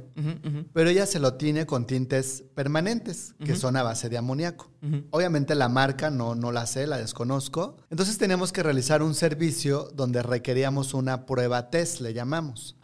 pero 0.72 0.90
ella 0.90 1.06
se 1.06 1.18
lo 1.18 1.34
tiñe 1.34 1.66
con 1.66 1.86
tintes 1.86 2.44
permanentes, 2.54 3.34
que 3.44 3.56
son 3.56 3.76
a 3.76 3.82
base 3.82 4.08
de 4.08 4.18
amoníaco. 4.18 4.70
Obviamente 5.10 5.54
la 5.56 5.68
marca 5.68 6.10
no, 6.10 6.34
no 6.36 6.52
la 6.52 6.66
sé, 6.66 6.86
la 6.86 6.98
desconozco. 6.98 7.76
Entonces 7.90 8.18
teníamos 8.18 8.52
que 8.52 8.62
realizar 8.62 9.02
un 9.02 9.14
servicio 9.14 9.88
donde 9.94 10.22
requeríamos 10.22 10.94
una 10.94 11.26
prueba 11.26 11.70
test, 11.70 12.00
le 12.00 12.14
llamamos. 12.14 12.76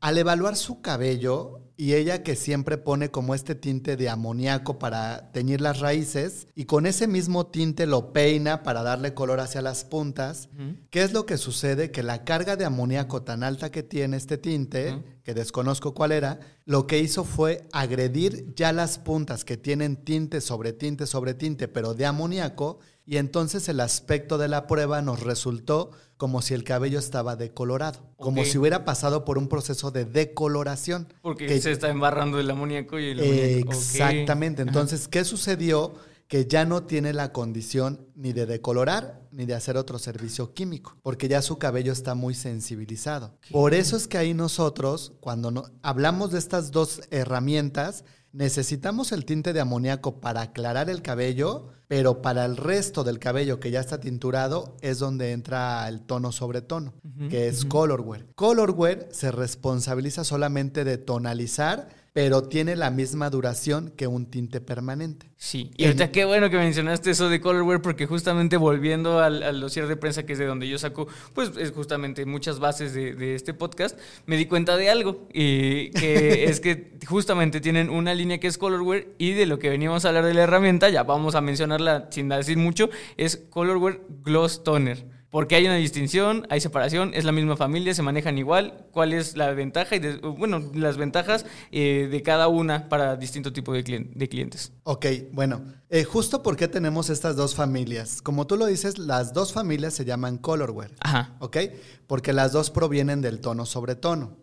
Al 0.00 0.18
evaluar 0.18 0.56
su 0.56 0.80
cabello, 0.80 1.60
y 1.76 1.92
ella 1.92 2.22
que 2.22 2.36
siempre 2.36 2.78
pone 2.78 3.10
como 3.10 3.34
este 3.34 3.54
tinte 3.54 3.96
de 3.96 4.08
amoníaco 4.08 4.78
para 4.78 5.30
teñir 5.32 5.60
las 5.60 5.80
raíces 5.80 6.48
y 6.54 6.64
con 6.64 6.86
ese 6.86 7.06
mismo 7.06 7.46
tinte 7.46 7.86
lo 7.86 8.12
peina 8.12 8.62
para 8.62 8.82
darle 8.82 9.12
color 9.12 9.40
hacia 9.40 9.60
las 9.60 9.84
puntas. 9.84 10.48
¿Qué 10.90 11.02
es 11.02 11.12
lo 11.12 11.26
que 11.26 11.36
sucede? 11.36 11.90
Que 11.90 12.02
la 12.02 12.24
carga 12.24 12.56
de 12.56 12.64
amoníaco 12.64 13.22
tan 13.22 13.42
alta 13.42 13.70
que 13.70 13.82
tiene 13.82 14.16
este 14.16 14.38
tinte, 14.38 15.02
que 15.22 15.34
desconozco 15.34 15.92
cuál 15.92 16.12
era, 16.12 16.40
lo 16.64 16.86
que 16.86 16.98
hizo 16.98 17.24
fue 17.24 17.68
agredir 17.72 18.54
ya 18.54 18.72
las 18.72 18.98
puntas 18.98 19.44
que 19.44 19.58
tienen 19.58 19.96
tinte 19.96 20.40
sobre 20.40 20.72
tinte 20.72 21.06
sobre 21.06 21.34
tinte, 21.34 21.68
pero 21.68 21.92
de 21.92 22.06
amoníaco, 22.06 22.78
y 23.04 23.18
entonces 23.18 23.68
el 23.68 23.80
aspecto 23.80 24.38
de 24.38 24.48
la 24.48 24.66
prueba 24.66 25.02
nos 25.02 25.22
resultó 25.22 25.92
como 26.16 26.42
si 26.42 26.54
el 26.54 26.64
cabello 26.64 26.98
estaba 26.98 27.36
decolorado, 27.36 28.00
como 28.16 28.44
si 28.44 28.58
hubiera 28.58 28.84
pasado 28.84 29.24
por 29.24 29.38
un 29.38 29.48
proceso 29.48 29.90
de 29.90 30.04
decoloración. 30.04 31.12
Porque 31.22 31.60
se 31.60 31.72
está 31.72 31.90
embarrando 31.90 32.40
el 32.40 32.50
amoníaco 32.50 32.98
y 32.98 33.10
el 33.10 33.20
amoníaco. 33.20 33.72
Exactamente. 33.72 34.62
Entonces, 34.62 35.08
¿qué 35.08 35.24
sucedió? 35.24 35.94
Que 36.28 36.46
ya 36.46 36.64
no 36.64 36.82
tiene 36.82 37.12
la 37.12 37.32
condición 37.32 38.08
ni 38.16 38.32
de 38.32 38.46
decolorar 38.46 39.20
ni 39.30 39.44
de 39.44 39.54
hacer 39.54 39.76
otro 39.76 39.98
servicio 39.98 40.54
químico, 40.54 40.96
porque 41.02 41.28
ya 41.28 41.40
su 41.40 41.58
cabello 41.58 41.92
está 41.92 42.14
muy 42.14 42.34
sensibilizado. 42.34 43.38
Por 43.52 43.74
eso 43.74 43.96
es 43.96 44.08
que 44.08 44.18
ahí 44.18 44.34
nosotros, 44.34 45.12
cuando 45.20 45.50
no, 45.50 45.64
hablamos 45.82 46.32
de 46.32 46.38
estas 46.38 46.72
dos 46.72 47.02
herramientas, 47.10 48.04
necesitamos 48.36 49.12
el 49.12 49.24
tinte 49.24 49.52
de 49.52 49.60
amoníaco 49.60 50.20
para 50.20 50.42
aclarar 50.42 50.90
el 50.90 51.00
cabello, 51.00 51.68
pero 51.88 52.20
para 52.20 52.44
el 52.44 52.56
resto 52.56 53.02
del 53.02 53.18
cabello 53.18 53.58
que 53.60 53.70
ya 53.70 53.80
está 53.80 53.98
tinturado 53.98 54.76
es 54.82 54.98
donde 54.98 55.32
entra 55.32 55.88
el 55.88 56.02
tono 56.02 56.32
sobre 56.32 56.60
tono, 56.60 56.92
que 57.30 57.48
es 57.48 57.64
colorware. 57.64 58.26
Colorware 58.34 59.08
se 59.10 59.32
responsabiliza 59.32 60.22
solamente 60.22 60.84
de 60.84 60.98
tonalizar 60.98 61.88
pero 62.16 62.44
tiene 62.44 62.76
la 62.76 62.90
misma 62.90 63.28
duración 63.28 63.92
que 63.94 64.06
un 64.06 64.24
tinte 64.24 64.62
permanente. 64.62 65.30
Sí, 65.36 65.70
y 65.76 65.84
ahorita 65.84 66.12
qué 66.12 66.24
bueno 66.24 66.48
que 66.48 66.56
mencionaste 66.56 67.10
eso 67.10 67.28
de 67.28 67.42
Colorware, 67.42 67.82
porque 67.82 68.06
justamente 68.06 68.56
volviendo 68.56 69.20
al, 69.20 69.42
al 69.42 69.60
dossier 69.60 69.86
de 69.86 69.98
prensa, 69.98 70.24
que 70.24 70.32
es 70.32 70.38
de 70.38 70.46
donde 70.46 70.66
yo 70.66 70.78
saco, 70.78 71.08
pues 71.34 71.50
es 71.58 71.72
justamente 71.72 72.24
muchas 72.24 72.58
bases 72.58 72.94
de, 72.94 73.34
este 73.34 73.52
podcast, 73.52 73.98
me 74.24 74.38
di 74.38 74.46
cuenta 74.46 74.78
de 74.78 74.88
algo, 74.88 75.28
y 75.30 75.90
que 75.90 76.44
es 76.48 76.60
que 76.60 76.96
justamente 77.06 77.60
tienen 77.60 77.90
una 77.90 78.14
línea 78.14 78.40
que 78.40 78.46
es 78.46 78.56
Colorware, 78.56 79.08
y 79.18 79.32
de 79.32 79.44
lo 79.44 79.58
que 79.58 79.68
veníamos 79.68 80.06
a 80.06 80.08
hablar 80.08 80.24
de 80.24 80.32
la 80.32 80.44
herramienta, 80.44 80.88
ya 80.88 81.02
vamos 81.02 81.34
a 81.34 81.42
mencionarla 81.42 82.08
sin 82.10 82.30
decir 82.30 82.56
mucho, 82.56 82.88
es 83.18 83.44
Colorware 83.50 84.00
Gloss 84.24 84.64
Toner. 84.64 85.15
Porque 85.36 85.54
hay 85.54 85.66
una 85.66 85.76
distinción, 85.76 86.46
hay 86.48 86.62
separación, 86.62 87.12
es 87.12 87.24
la 87.24 87.30
misma 87.30 87.58
familia, 87.58 87.92
se 87.92 88.00
manejan 88.00 88.38
igual. 88.38 88.86
¿Cuál 88.90 89.12
es 89.12 89.36
la 89.36 89.50
ventaja 89.52 89.94
y, 89.94 90.00
bueno, 90.20 90.62
las 90.72 90.96
ventajas 90.96 91.44
eh, 91.70 92.08
de 92.10 92.22
cada 92.22 92.48
una 92.48 92.88
para 92.88 93.16
distinto 93.16 93.52
tipo 93.52 93.74
de, 93.74 93.84
clientes? 93.84 94.72
Ok, 94.84 95.04
bueno, 95.32 95.60
eh, 95.90 96.04
justo 96.04 96.42
porque 96.42 96.68
tenemos 96.68 97.10
estas 97.10 97.36
dos 97.36 97.54
familias. 97.54 98.22
Como 98.22 98.46
tú 98.46 98.56
lo 98.56 98.64
dices, 98.64 98.96
las 98.96 99.34
dos 99.34 99.52
familias 99.52 99.92
se 99.92 100.06
llaman 100.06 100.38
colorware. 100.38 100.94
Ajá. 101.00 101.36
Ok, 101.40 101.58
porque 102.06 102.32
las 102.32 102.52
dos 102.52 102.70
provienen 102.70 103.20
del 103.20 103.40
tono 103.40 103.66
sobre 103.66 103.94
tono. 103.94 104.38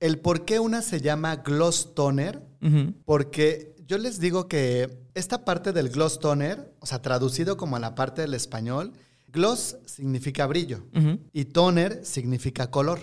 El 0.00 0.18
por 0.18 0.44
qué 0.44 0.58
una 0.58 0.82
se 0.82 1.00
llama 1.00 1.36
gloss 1.36 1.94
toner, 1.94 2.42
porque 3.04 3.76
yo 3.86 3.96
les 3.96 4.18
digo 4.18 4.48
que 4.48 5.06
esta 5.14 5.44
parte 5.44 5.72
del 5.72 5.90
gloss 5.90 6.18
toner, 6.18 6.74
o 6.80 6.86
sea, 6.86 7.00
traducido 7.00 7.56
como 7.56 7.76
a 7.76 7.78
la 7.78 7.94
parte 7.94 8.22
del 8.22 8.34
español, 8.34 8.92
Gloss 9.32 9.78
significa 9.86 10.46
brillo 10.46 10.84
y 11.32 11.46
toner 11.46 12.04
significa 12.04 12.70
color. 12.70 13.00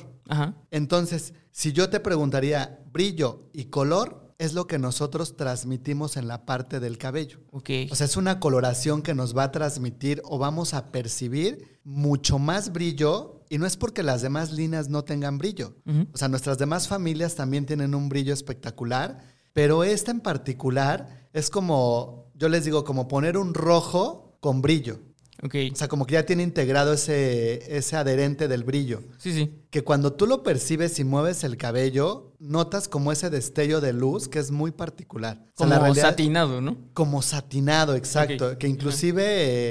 Entonces, 0.71 1.33
si 1.51 1.73
yo 1.73 1.89
te 1.89 1.99
preguntaría 1.99 2.79
brillo 2.91 3.49
y 3.53 3.65
color, 3.65 4.29
es 4.37 4.53
lo 4.53 4.67
que 4.67 4.79
nosotros 4.79 5.35
transmitimos 5.35 6.15
en 6.15 6.27
la 6.29 6.45
parte 6.45 6.79
del 6.79 6.97
cabello. 6.97 7.39
Okay. 7.51 7.89
O 7.91 7.95
sea, 7.95 8.05
es 8.05 8.15
una 8.15 8.39
coloración 8.39 9.01
que 9.01 9.13
nos 9.13 9.35
va 9.35 9.43
a 9.43 9.51
transmitir 9.51 10.21
o 10.23 10.37
vamos 10.37 10.73
a 10.73 10.93
percibir 10.93 11.79
mucho 11.83 12.39
más 12.39 12.71
brillo 12.71 13.43
y 13.49 13.57
no 13.57 13.65
es 13.65 13.75
porque 13.75 14.01
las 14.01 14.21
demás 14.21 14.51
líneas 14.51 14.87
no 14.87 15.03
tengan 15.03 15.37
brillo. 15.37 15.75
O 16.13 16.17
sea, 16.17 16.29
nuestras 16.29 16.57
demás 16.57 16.87
familias 16.87 17.35
también 17.35 17.65
tienen 17.65 17.93
un 17.93 18.07
brillo 18.07 18.33
espectacular, 18.33 19.19
pero 19.51 19.83
esta 19.83 20.11
en 20.11 20.21
particular 20.21 21.27
es 21.33 21.49
como, 21.49 22.31
yo 22.35 22.47
les 22.47 22.63
digo, 22.63 22.85
como 22.85 23.07
poner 23.07 23.37
un 23.37 23.53
rojo 23.53 24.37
con 24.39 24.61
brillo. 24.61 24.99
O 25.41 25.75
sea, 25.75 25.87
como 25.87 26.05
que 26.05 26.13
ya 26.13 26.25
tiene 26.25 26.43
integrado 26.43 26.93
ese, 26.93 27.75
ese 27.75 27.95
adherente 27.95 28.47
del 28.47 28.63
brillo. 28.63 29.01
Sí, 29.17 29.31
sí. 29.31 29.53
Que 29.69 29.83
cuando 29.83 30.13
tú 30.13 30.27
lo 30.27 30.43
percibes 30.43 30.99
y 30.99 31.05
mueves 31.05 31.43
el 31.45 31.55
cabello, 31.55 32.33
notas 32.39 32.89
como 32.89 33.11
ese 33.11 33.29
destello 33.29 33.79
de 33.79 33.93
luz 33.93 34.27
que 34.27 34.39
es 34.39 34.51
muy 34.51 34.71
particular. 34.71 35.45
Como 35.55 35.95
satinado, 35.95 36.59
¿no? 36.59 36.77
Como 36.93 37.21
satinado, 37.21 37.95
exacto. 37.95 38.57
Que 38.57 38.67
inclusive, 38.67 39.23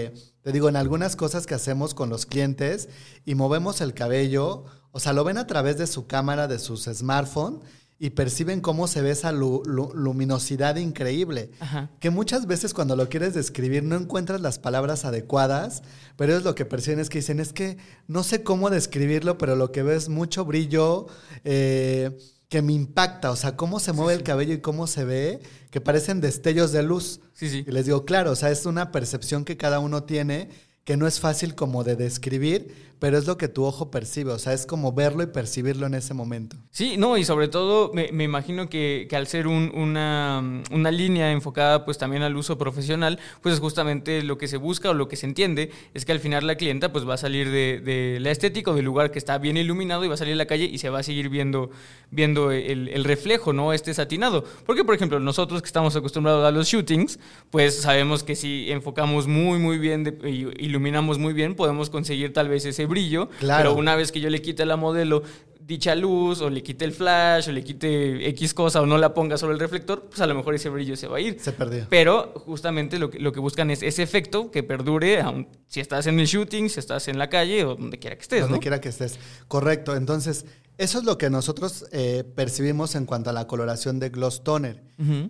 eh, 0.06 0.14
te 0.42 0.52
digo, 0.52 0.70
en 0.70 0.76
algunas 0.76 1.16
cosas 1.16 1.46
que 1.46 1.54
hacemos 1.54 1.92
con 1.92 2.08
los 2.08 2.24
clientes 2.24 2.88
y 3.26 3.34
movemos 3.34 3.82
el 3.82 3.92
cabello, 3.92 4.64
o 4.92 5.00
sea, 5.00 5.12
lo 5.12 5.22
ven 5.22 5.36
a 5.36 5.46
través 5.46 5.76
de 5.76 5.86
su 5.86 6.06
cámara, 6.06 6.48
de 6.48 6.58
sus 6.58 6.84
smartphones 6.84 7.60
y 8.00 8.10
perciben 8.10 8.60
cómo 8.60 8.86
se 8.86 9.02
ve 9.02 9.10
esa 9.10 9.32
luminosidad 9.32 10.76
increíble. 10.76 11.50
Que 11.98 12.10
muchas 12.10 12.46
veces 12.46 12.72
cuando 12.72 12.94
lo 12.94 13.08
quieres 13.08 13.34
describir 13.34 13.82
no 13.82 13.96
encuentras 13.96 14.40
las 14.40 14.58
palabras 14.58 15.04
adecuadas, 15.04 15.82
pero 16.16 16.36
es 16.36 16.44
lo 16.44 16.54
que 16.54 16.64
perciben 16.64 17.00
es 17.00 17.10
que 17.10 17.18
dicen, 17.18 17.40
es 17.40 17.52
que 17.52 17.76
no 18.06 18.22
sé 18.22 18.42
cómo 18.44 18.70
describirlo, 18.70 19.36
pero 19.36 19.56
lo 19.56 19.72
que 19.72 19.82
veo 19.82 19.96
es 19.96 20.08
mucho 20.08 20.44
brillo. 20.44 21.06
Eh, 21.44 22.16
que 22.48 22.62
me 22.62 22.72
impacta, 22.72 23.30
o 23.30 23.36
sea, 23.36 23.56
cómo 23.56 23.78
se 23.78 23.92
mueve 23.92 24.14
el 24.14 24.22
cabello 24.22 24.54
y 24.54 24.62
cómo 24.62 24.86
se 24.86 25.04
ve, 25.04 25.40
que 25.70 25.82
parecen 25.82 26.22
destellos 26.22 26.72
de 26.72 26.82
luz. 26.82 27.20
Sí, 27.34 27.50
sí. 27.50 27.62
Y 27.66 27.70
les 27.72 27.84
digo, 27.84 28.06
claro, 28.06 28.30
o 28.30 28.36
sea, 28.36 28.50
es 28.50 28.64
una 28.64 28.90
percepción 28.90 29.44
que 29.44 29.58
cada 29.58 29.80
uno 29.80 30.04
tiene 30.04 30.48
que 30.88 30.96
no 30.96 31.06
es 31.06 31.20
fácil 31.20 31.54
como 31.54 31.84
de 31.84 31.96
describir, 31.96 32.87
pero 32.98 33.18
es 33.18 33.26
lo 33.26 33.38
que 33.38 33.48
tu 33.48 33.64
ojo 33.64 33.90
percibe, 33.90 34.32
o 34.32 34.38
sea, 34.38 34.52
es 34.52 34.66
como 34.66 34.92
verlo 34.92 35.22
y 35.22 35.26
percibirlo 35.26 35.86
en 35.86 35.94
ese 35.94 36.14
momento. 36.14 36.56
Sí, 36.70 36.96
no, 36.96 37.16
y 37.16 37.24
sobre 37.24 37.48
todo 37.48 37.92
me, 37.94 38.24
imagino 38.24 38.68
que, 38.68 39.08
al 39.12 39.26
ser 39.26 39.46
una, 39.46 40.62
una, 40.70 40.90
línea 40.90 41.32
enfocada 41.32 41.84
pues 41.84 41.98
también 41.98 42.22
al 42.22 42.36
uso 42.36 42.58
profesional, 42.58 43.18
pues 43.42 43.54
es 43.54 43.60
justamente 43.60 44.22
lo 44.22 44.38
que 44.38 44.48
se 44.48 44.56
busca 44.56 44.90
o 44.90 44.94
lo 44.94 45.08
que 45.08 45.16
se 45.16 45.26
entiende 45.26 45.70
es 45.94 46.04
que 46.04 46.12
al 46.12 46.20
final 46.20 46.46
la 46.46 46.56
clienta 46.56 46.92
pues 46.92 47.08
va 47.08 47.14
a 47.14 47.18
salir 47.18 47.50
de, 47.50 48.18
la 48.20 48.30
estética 48.30 48.70
o 48.70 48.74
del 48.74 48.84
lugar 48.84 49.10
que 49.10 49.18
está 49.18 49.38
bien 49.38 49.56
iluminado 49.56 50.04
y 50.04 50.08
va 50.08 50.14
a 50.14 50.18
salir 50.18 50.34
a 50.34 50.36
la 50.36 50.46
calle 50.46 50.64
y 50.64 50.78
se 50.78 50.90
va 50.90 51.00
a 51.00 51.02
seguir 51.02 51.28
viendo, 51.28 51.70
viendo 52.10 52.50
el, 52.50 53.04
reflejo, 53.04 53.52
¿no? 53.52 53.72
Este 53.72 53.94
satinado. 53.94 54.44
Porque, 54.66 54.84
por 54.84 54.94
ejemplo, 54.94 55.20
nosotros 55.20 55.62
que 55.62 55.66
estamos 55.66 55.94
acostumbrados 55.94 56.44
a 56.44 56.50
los 56.50 56.66
shootings, 56.66 57.18
pues 57.50 57.80
sabemos 57.80 58.24
que 58.24 58.34
si 58.34 58.70
enfocamos 58.70 59.26
muy, 59.26 59.58
muy 59.58 59.78
bien 59.78 60.18
y 60.24 60.64
iluminamos 60.64 61.18
muy 61.18 61.32
bien, 61.32 61.54
podemos 61.54 61.90
conseguir 61.90 62.32
tal 62.32 62.48
vez 62.48 62.64
ese 62.64 62.87
brillo. 62.88 63.28
Pero 63.40 63.74
una 63.74 63.94
vez 63.94 64.10
que 64.10 64.20
yo 64.20 64.30
le 64.30 64.42
quite 64.42 64.66
la 64.66 64.76
modelo 64.76 65.22
dicha 65.68 65.94
luz 65.94 66.40
o 66.40 66.48
le 66.48 66.62
quite 66.62 66.86
el 66.86 66.92
flash 66.92 67.50
o 67.50 67.52
le 67.52 67.62
quite 67.62 68.26
X 68.30 68.54
cosa 68.54 68.80
o 68.80 68.86
no 68.86 68.96
la 68.96 69.12
ponga 69.12 69.36
sobre 69.36 69.52
el 69.52 69.60
reflector, 69.60 70.06
pues 70.08 70.18
a 70.22 70.26
lo 70.26 70.34
mejor 70.34 70.54
ese 70.54 70.70
brillo 70.70 70.96
se 70.96 71.06
va 71.06 71.18
a 71.18 71.20
ir. 71.20 71.38
Se 71.38 71.52
perdió. 71.52 71.86
Pero 71.90 72.32
justamente 72.46 72.98
lo 72.98 73.10
que, 73.10 73.18
lo 73.18 73.32
que 73.32 73.40
buscan 73.40 73.70
es 73.70 73.82
ese 73.82 74.02
efecto 74.02 74.50
que 74.50 74.62
perdure 74.62 75.20
aun 75.20 75.46
si 75.66 75.80
estás 75.80 76.06
en 76.06 76.18
el 76.18 76.26
shooting, 76.26 76.70
si 76.70 76.80
estás 76.80 77.06
en 77.08 77.18
la 77.18 77.28
calle 77.28 77.64
o 77.64 77.76
donde 77.76 77.98
quiera 77.98 78.16
que 78.16 78.22
estés. 78.22 78.40
Donde 78.40 78.56
¿no? 78.56 78.60
quiera 78.62 78.80
que 78.80 78.88
estés. 78.88 79.18
Correcto. 79.46 79.94
Entonces, 79.94 80.46
eso 80.78 80.98
es 80.98 81.04
lo 81.04 81.18
que 81.18 81.28
nosotros 81.28 81.84
eh, 81.92 82.24
percibimos 82.34 82.94
en 82.94 83.04
cuanto 83.04 83.28
a 83.28 83.34
la 83.34 83.46
coloración 83.46 83.98
de 83.98 84.08
gloss 84.08 84.42
toner. 84.42 84.82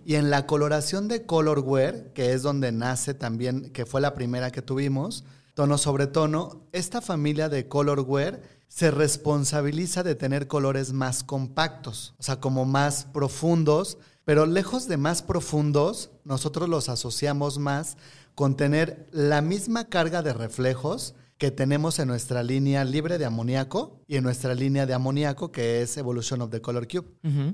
Y 0.05 0.15
en 0.15 0.29
la 0.29 0.47
coloración 0.47 1.07
de 1.07 1.25
color 1.25 1.59
wear, 1.59 2.13
que 2.13 2.33
es 2.33 2.41
donde 2.41 2.71
nace 2.71 3.13
también, 3.13 3.69
que 3.71 3.85
fue 3.85 3.99
la 3.99 4.15
primera 4.15 4.51
que 4.51 4.61
tuvimos, 4.61 5.25
tono 5.59 5.77
sobre 5.77 6.07
tono, 6.07 6.61
esta 6.71 7.01
familia 7.01 7.49
de 7.49 7.67
color 7.67 8.05
wear 8.07 8.39
se 8.69 8.91
responsabiliza 8.91 10.03
de 10.03 10.15
tener 10.15 10.47
colores 10.47 10.93
más 10.93 11.21
compactos, 11.21 12.15
o 12.17 12.23
sea, 12.23 12.39
como 12.39 12.63
más 12.63 13.03
profundos, 13.11 13.97
pero 14.23 14.45
lejos 14.45 14.87
de 14.87 14.95
más 14.95 15.21
profundos, 15.21 16.11
nosotros 16.23 16.69
los 16.69 16.87
asociamos 16.87 17.57
más 17.57 17.97
con 18.35 18.55
tener 18.55 19.09
la 19.11 19.41
misma 19.41 19.89
carga 19.89 20.21
de 20.21 20.31
reflejos 20.31 21.13
que 21.37 21.51
tenemos 21.51 21.99
en 21.99 22.07
nuestra 22.07 22.41
línea 22.41 22.85
libre 22.85 23.17
de 23.17 23.25
amoníaco 23.25 23.99
y 24.07 24.15
en 24.15 24.23
nuestra 24.23 24.55
línea 24.55 24.85
de 24.85 24.93
amoníaco 24.93 25.51
que 25.51 25.81
es 25.81 25.97
Evolution 25.97 26.41
of 26.41 26.51
the 26.51 26.61
Color 26.61 26.87
Cube. 26.87 27.07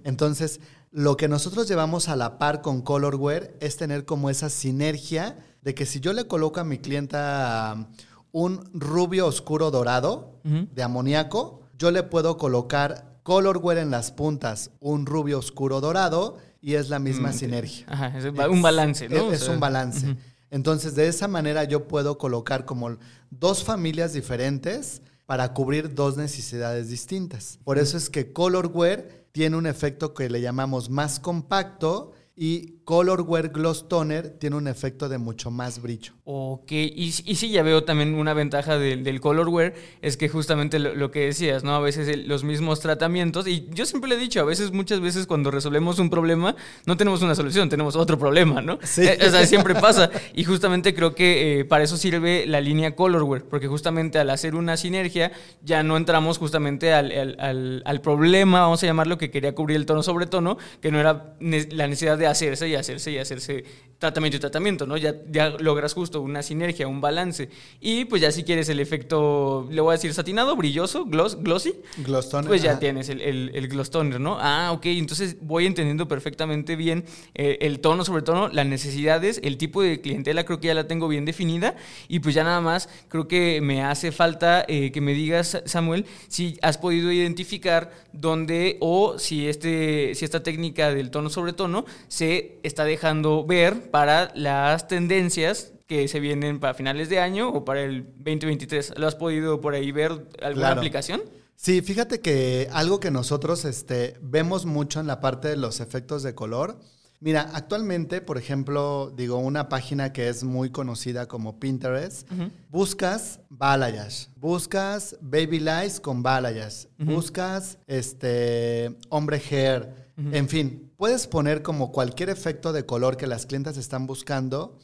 Entonces, 0.03 0.59
lo 0.91 1.17
que 1.17 1.27
nosotros 1.27 1.67
llevamos 1.67 2.07
a 2.07 2.15
la 2.15 2.37
par 2.37 2.61
con 2.61 2.83
Colorware 2.83 3.57
es 3.61 3.77
tener 3.77 4.05
como 4.05 4.29
esa 4.29 4.51
sinergia 4.51 5.37
de 5.65 5.73
que 5.73 5.85
si 5.85 5.99
yo 5.99 6.13
le 6.13 6.27
coloco 6.27 6.61
a 6.61 6.63
mi 6.63 6.77
clienta 6.77 7.73
um, 7.75 7.85
un 8.31 8.69
rubio 8.73 9.25
oscuro 9.27 9.71
dorado 9.71 10.39
de 10.43 10.83
amoníaco, 10.83 11.61
yo 11.77 11.89
le 11.89 12.03
puedo 12.03 12.37
colocar 12.37 13.17
Colorware 13.23 13.79
en 13.79 13.89
las 13.89 14.11
puntas, 14.11 14.69
un 14.79 15.07
rubio 15.07 15.39
oscuro 15.39 15.81
dorado 15.81 16.37
y 16.61 16.75
es 16.75 16.89
la 16.89 16.99
misma 16.99 17.31
Mm, 17.31 17.33
sinergia. 17.33 17.85
Ajá, 17.89 18.15
es 18.15 18.25
un 18.25 18.61
balance, 18.61 19.09
¿no? 19.09 19.31
Es, 19.31 19.47
un 19.47 19.59
balance. 19.59 20.15
Entonces, 20.51 20.93
de 20.93 21.07
esa 21.07 21.27
manera 21.27 21.63
yo 21.63 21.87
puedo 21.87 22.19
colocar 22.19 22.65
como 22.65 22.97
dos 23.31 23.63
familias 23.63 24.13
diferentes 24.13 25.01
para 25.25 25.53
cubrir 25.53 25.95
dos 25.95 26.15
necesidades 26.15 26.89
distintas. 26.89 27.57
Por 27.63 27.79
eso 27.79 27.97
es 27.97 28.11
que 28.11 28.31
Colorware 28.31 29.25
tiene 29.31 29.57
un 29.57 29.65
efecto 29.65 30.13
que 30.13 30.29
le 30.29 30.41
llamamos 30.41 30.91
más 30.91 31.19
compacto 31.19 32.11
y 32.35 32.74
Colorware 32.85 33.49
Gloss 33.49 33.89
Toner 33.89 34.29
tiene 34.29 34.55
un 34.55 34.67
efecto 34.67 35.09
de 35.09 35.17
mucho 35.17 35.49
más 35.49 35.81
brillo. 35.81 36.13
Ok, 36.23 36.71
y, 36.71 37.13
y 37.25 37.35
sí, 37.35 37.49
ya 37.49 37.63
veo 37.63 37.83
también 37.83 38.13
una 38.13 38.33
ventaja 38.35 38.77
del, 38.77 39.03
del 39.03 39.19
colorware, 39.19 39.73
es 40.03 40.17
que 40.17 40.29
justamente 40.29 40.77
lo, 40.77 40.93
lo 40.93 41.09
que 41.09 41.21
decías, 41.25 41.63
¿no? 41.63 41.73
A 41.75 41.79
veces 41.79 42.15
los 42.27 42.43
mismos 42.43 42.79
tratamientos, 42.81 43.47
y 43.47 43.67
yo 43.71 43.87
siempre 43.87 44.07
le 44.09 44.15
he 44.15 44.19
dicho, 44.19 44.39
a 44.39 44.43
veces, 44.43 44.71
muchas 44.71 44.99
veces 45.01 45.25
cuando 45.25 45.49
resolvemos 45.49 45.97
un 45.97 46.11
problema, 46.11 46.55
no 46.85 46.95
tenemos 46.95 47.23
una 47.23 47.33
solución, 47.33 47.69
tenemos 47.69 47.95
otro 47.95 48.19
problema, 48.19 48.61
¿no? 48.61 48.77
Sí. 48.83 49.01
Eh, 49.01 49.17
O 49.27 49.31
sea, 49.31 49.45
siempre 49.47 49.73
pasa. 49.75 50.11
Y 50.35 50.43
justamente 50.43 50.93
creo 50.93 51.15
que 51.15 51.59
eh, 51.61 51.65
para 51.65 51.83
eso 51.83 51.97
sirve 51.97 52.45
la 52.45 52.61
línea 52.61 52.95
colorware, 52.95 53.45
porque 53.45 53.67
justamente 53.67 54.19
al 54.19 54.29
hacer 54.29 54.53
una 54.53 54.77
sinergia, 54.77 55.31
ya 55.63 55.81
no 55.81 55.97
entramos 55.97 56.37
justamente 56.37 56.93
al, 56.93 57.11
al- 57.11 57.35
al- 57.39 57.81
al 57.83 58.01
problema, 58.01 58.61
vamos 58.61 58.83
a 58.83 58.85
llamarlo, 58.85 59.17
que 59.17 59.31
quería 59.31 59.55
cubrir 59.55 59.77
el 59.77 59.87
tono 59.87 60.03
sobre 60.03 60.27
tono, 60.27 60.59
que 60.81 60.91
no 60.91 60.99
era 60.99 61.35
la 61.39 61.87
necesidad 61.87 62.17
de 62.19 62.27
hacerse 62.27 62.74
y 62.75 62.77
hacerse 62.77 63.11
y 63.11 63.17
hacerse 63.17 63.63
tratamiento 63.97 64.37
y 64.37 64.39
tratamiento, 64.39 64.85
¿no? 64.85 64.97
Ya, 64.97 65.15
ya 65.31 65.49
logras 65.51 65.93
justo 65.93 66.21
una 66.21 66.43
sinergia, 66.43 66.87
un 66.87 67.01
balance. 67.01 67.49
Y 67.79 68.05
pues 68.05 68.21
ya 68.21 68.31
si 68.31 68.43
quieres 68.43 68.67
el 68.69 68.79
efecto, 68.79 69.67
le 69.71 69.81
voy 69.81 69.91
a 69.91 69.93
decir 69.93 70.13
satinado, 70.13 70.55
brilloso, 70.55 71.05
gloss, 71.05 71.41
glossy, 71.41 71.75
Gloss 71.97 72.29
Toner. 72.29 72.47
pues 72.47 72.61
ya 72.61 72.71
ajá. 72.71 72.79
tienes 72.79 73.09
el, 73.09 73.21
el, 73.21 73.51
el 73.53 73.67
gloss 73.67 73.89
toner, 73.89 74.19
¿no? 74.19 74.37
Ah, 74.39 74.71
ok, 74.73 74.85
entonces 74.87 75.37
voy 75.41 75.65
entendiendo 75.65 76.07
perfectamente 76.07 76.75
bien 76.75 77.05
eh, 77.33 77.57
el 77.61 77.79
tono 77.79 78.03
sobre 78.03 78.21
tono, 78.21 78.49
las 78.49 78.65
necesidades, 78.65 79.39
el 79.43 79.57
tipo 79.57 79.81
de 79.81 80.01
clientela 80.01 80.43
creo 80.43 80.59
que 80.59 80.67
ya 80.67 80.73
la 80.73 80.87
tengo 80.87 81.07
bien 81.07 81.25
definida 81.25 81.75
y 82.07 82.19
pues 82.19 82.35
ya 82.35 82.43
nada 82.43 82.61
más 82.61 82.89
creo 83.07 83.27
que 83.27 83.61
me 83.61 83.81
hace 83.83 84.11
falta 84.11 84.65
eh, 84.67 84.91
que 84.91 85.01
me 85.01 85.13
digas, 85.13 85.61
Samuel, 85.65 86.05
si 86.27 86.57
has 86.61 86.77
podido 86.77 87.11
identificar 87.11 87.91
dónde 88.11 88.77
o 88.81 89.17
si, 89.19 89.47
este, 89.47 90.13
si 90.15 90.25
esta 90.25 90.43
técnica 90.43 90.93
del 90.93 91.11
tono 91.11 91.29
sobre 91.29 91.53
tono 91.53 91.85
se 92.07 92.57
está 92.65 92.83
dejando 92.85 93.45
ver 93.45 93.91
para 93.91 94.31
las 94.35 94.87
tendencias 94.87 95.71
que 95.87 96.07
se 96.07 96.19
vienen 96.19 96.59
para 96.59 96.73
finales 96.73 97.09
de 97.09 97.19
año 97.19 97.49
o 97.49 97.63
para 97.63 97.81
el 97.83 98.03
2023. 98.17 98.93
¿Lo 98.97 99.07
has 99.07 99.15
podido 99.15 99.61
por 99.61 99.73
ahí 99.75 99.91
ver 99.91 100.11
alguna 100.41 100.67
Claro. 100.67 100.79
aplicación? 100.81 101.21
Sí, 101.55 101.81
fíjate 101.81 102.19
que 102.19 102.67
algo 102.73 102.99
que 102.99 103.11
nosotros 103.11 103.63
este, 103.65 104.15
vemos 104.21 104.65
mucho 104.65 104.99
en 104.99 105.07
la 105.07 105.21
parte 105.21 105.47
de 105.47 105.57
los 105.57 105.79
efectos 105.79 106.23
de 106.23 106.33
color. 106.35 106.79
Mira, 107.21 107.49
actualmente, 107.53 108.19
por 108.19 108.37
ejemplo, 108.37 109.11
digo, 109.15 109.37
una 109.37 109.69
página 109.69 110.11
que 110.11 110.27
es 110.27 110.43
muy 110.43 110.69
conocida 110.69 111.27
como 111.27 111.59
Pinterest, 111.59 112.27
buscas 112.69 113.39
balayage, 113.49 114.27
buscas 114.35 115.15
baby 115.21 115.59
lights 115.59 115.99
con 116.01 116.21
balayage, 116.21 116.87
buscas 116.97 117.77
este 117.87 118.95
hombre 119.09 119.41
hair, 119.49 120.04
en 120.17 120.47
fin, 120.47 120.91
puedes 120.95 121.27
poner 121.27 121.61
como 121.61 121.91
cualquier 121.91 122.29
efecto 122.29 122.71
de 122.71 122.85
color 122.85 123.17
que 123.17 123.27
las 123.27 123.45
clientas 123.45 123.77
están 123.77 124.07
buscando 124.07 124.77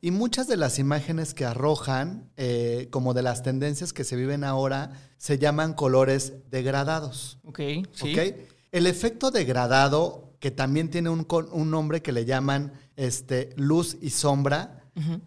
y 0.00 0.10
muchas 0.10 0.48
de 0.48 0.56
las 0.56 0.78
imágenes 0.78 1.34
que 1.34 1.44
arrojan, 1.44 2.30
eh, 2.36 2.88
como 2.90 3.12
de 3.12 3.22
las 3.22 3.42
tendencias 3.42 3.92
que 3.92 4.04
se 4.04 4.16
viven 4.16 4.44
ahora, 4.44 4.92
se 5.18 5.38
llaman 5.38 5.74
colores 5.74 6.32
degradados. 6.50 7.38
Ok, 7.44 7.60
sí. 7.92 8.16
El 8.72 8.86
efecto 8.86 9.30
degradado, 9.30 10.32
que 10.38 10.50
también 10.50 10.88
tiene 10.88 11.10
un, 11.10 11.26
un 11.52 11.70
nombre 11.70 12.00
que 12.00 12.12
le 12.12 12.24
llaman 12.24 12.72
este, 12.96 13.50
luz 13.56 13.98
y 14.00 14.10
sombra, 14.10 14.76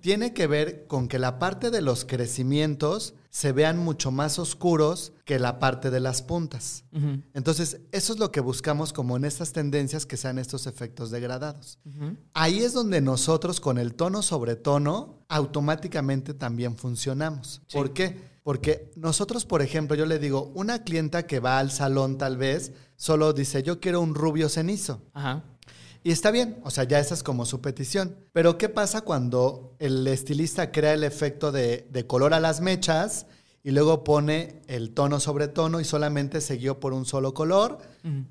tiene 0.02 0.34
que 0.34 0.46
ver 0.46 0.86
con 0.86 1.08
que 1.08 1.18
la 1.18 1.40
parte 1.40 1.72
de 1.72 1.82
los 1.82 2.06
crecimientos 2.06 3.16
se 3.34 3.52
vean 3.52 3.80
mucho 3.80 4.12
más 4.12 4.38
oscuros 4.38 5.12
que 5.26 5.40
la 5.40 5.58
parte 5.58 5.90
de 5.90 6.00
las 6.00 6.22
puntas. 6.22 6.84
Entonces, 7.34 7.80
eso 7.92 8.14
es 8.14 8.20
lo 8.20 8.32
que 8.32 8.42
buscamos 8.42 8.94
como 8.94 9.18
en 9.18 9.26
estas 9.26 9.54
tendencias 9.54 10.06
que 10.06 10.18
sean 10.18 10.38
estos 10.38 10.68
efectos 10.68 11.10
degradados. 11.10 11.80
Ahí 12.36 12.60
es 12.60 12.74
donde 12.74 13.02
nosotros 13.02 13.60
con 13.60 13.80
el 13.80 13.96
tono 13.96 14.22
sobre 14.22 14.56
tono 14.56 15.26
automáticamente 15.30 16.36
también 16.36 16.78
funcionamos. 16.78 17.64
Sí. 17.66 17.76
¿Por 17.76 17.92
qué? 17.92 18.34
Porque 18.44 18.92
nosotros, 18.96 19.46
por 19.46 19.64
ejemplo, 19.64 19.96
yo 19.96 20.06
le 20.06 20.20
digo, 20.20 20.52
una 20.54 20.84
clienta 20.84 21.26
que 21.26 21.40
va 21.40 21.58
al 21.58 21.72
salón 21.72 22.20
tal 22.20 22.38
vez 22.38 22.72
solo 22.98 23.34
dice, 23.34 23.64
yo 23.64 23.80
quiero 23.80 24.00
un 24.02 24.14
rubio 24.14 24.48
cenizo. 24.48 25.02
Ajá. 25.12 25.44
Y 26.04 26.12
está 26.12 26.32
bien, 26.32 26.60
o 26.64 26.70
sea, 26.70 26.84
ya 26.84 27.00
esa 27.00 27.14
es 27.14 27.24
como 27.24 27.46
su 27.46 27.62
petición. 27.62 28.18
Pero 28.34 28.58
¿qué 28.58 28.68
pasa 28.68 29.02
cuando 29.02 29.76
el 29.80 30.06
estilista 30.08 30.72
crea 30.72 30.94
el 30.94 31.04
efecto 31.04 31.52
de, 31.52 31.88
de 31.90 32.06
color 32.06 32.34
a 32.34 32.42
las 32.42 32.60
mechas 32.60 33.26
y 33.66 33.72
luego 33.72 34.04
pone 34.04 34.62
el 34.68 34.92
tono 34.92 35.22
sobre 35.22 35.48
tono 35.48 35.80
y 35.80 35.86
solamente 35.86 36.42
se 36.42 36.58
guió 36.58 36.82
por 36.82 36.92
un 36.92 37.06
solo 37.06 37.34
color? 37.34 37.78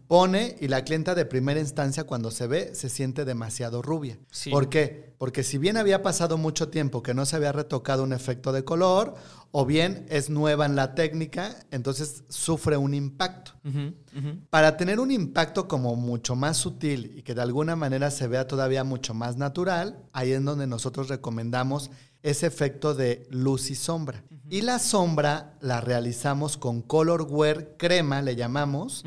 Pone 0.06 0.56
y 0.60 0.68
la 0.68 0.84
clienta 0.84 1.14
de 1.14 1.24
primera 1.24 1.58
instancia 1.58 2.04
cuando 2.04 2.30
se 2.30 2.46
ve 2.46 2.74
se 2.74 2.90
siente 2.90 3.24
demasiado 3.24 3.80
rubia. 3.80 4.18
Sí. 4.30 4.50
¿Por 4.50 4.68
qué? 4.68 5.14
Porque 5.16 5.42
si 5.42 5.56
bien 5.56 5.78
había 5.78 6.02
pasado 6.02 6.36
mucho 6.36 6.68
tiempo 6.68 7.02
que 7.02 7.14
no 7.14 7.24
se 7.24 7.36
había 7.36 7.52
retocado 7.52 8.02
un 8.02 8.12
efecto 8.12 8.52
de 8.52 8.64
color, 8.64 9.14
o 9.52 9.66
bien 9.66 10.06
es 10.08 10.30
nueva 10.30 10.64
en 10.64 10.74
la 10.74 10.94
técnica, 10.94 11.54
entonces 11.70 12.24
sufre 12.28 12.78
un 12.78 12.94
impacto. 12.94 13.52
Para 14.48 14.78
tener 14.78 14.98
un 14.98 15.10
impacto 15.10 15.68
como 15.68 15.94
mucho 15.94 16.34
más 16.34 16.56
sutil 16.56 17.12
y 17.16 17.22
que 17.22 17.34
de 17.34 17.42
alguna 17.42 17.76
manera 17.76 18.10
se 18.10 18.26
vea 18.26 18.46
todavía 18.46 18.82
mucho 18.82 19.12
más 19.12 19.36
natural, 19.36 19.98
ahí 20.12 20.32
es 20.32 20.42
donde 20.42 20.66
nosotros 20.66 21.08
recomendamos 21.08 21.90
ese 22.22 22.46
efecto 22.46 22.94
de 22.94 23.26
luz 23.30 23.70
y 23.70 23.74
sombra. 23.74 24.24
Y 24.48 24.62
la 24.62 24.78
sombra 24.78 25.54
la 25.60 25.82
realizamos 25.82 26.56
con 26.56 26.80
Color 26.80 27.26
Wear 27.28 27.76
crema, 27.76 28.22
le 28.22 28.36
llamamos, 28.36 29.04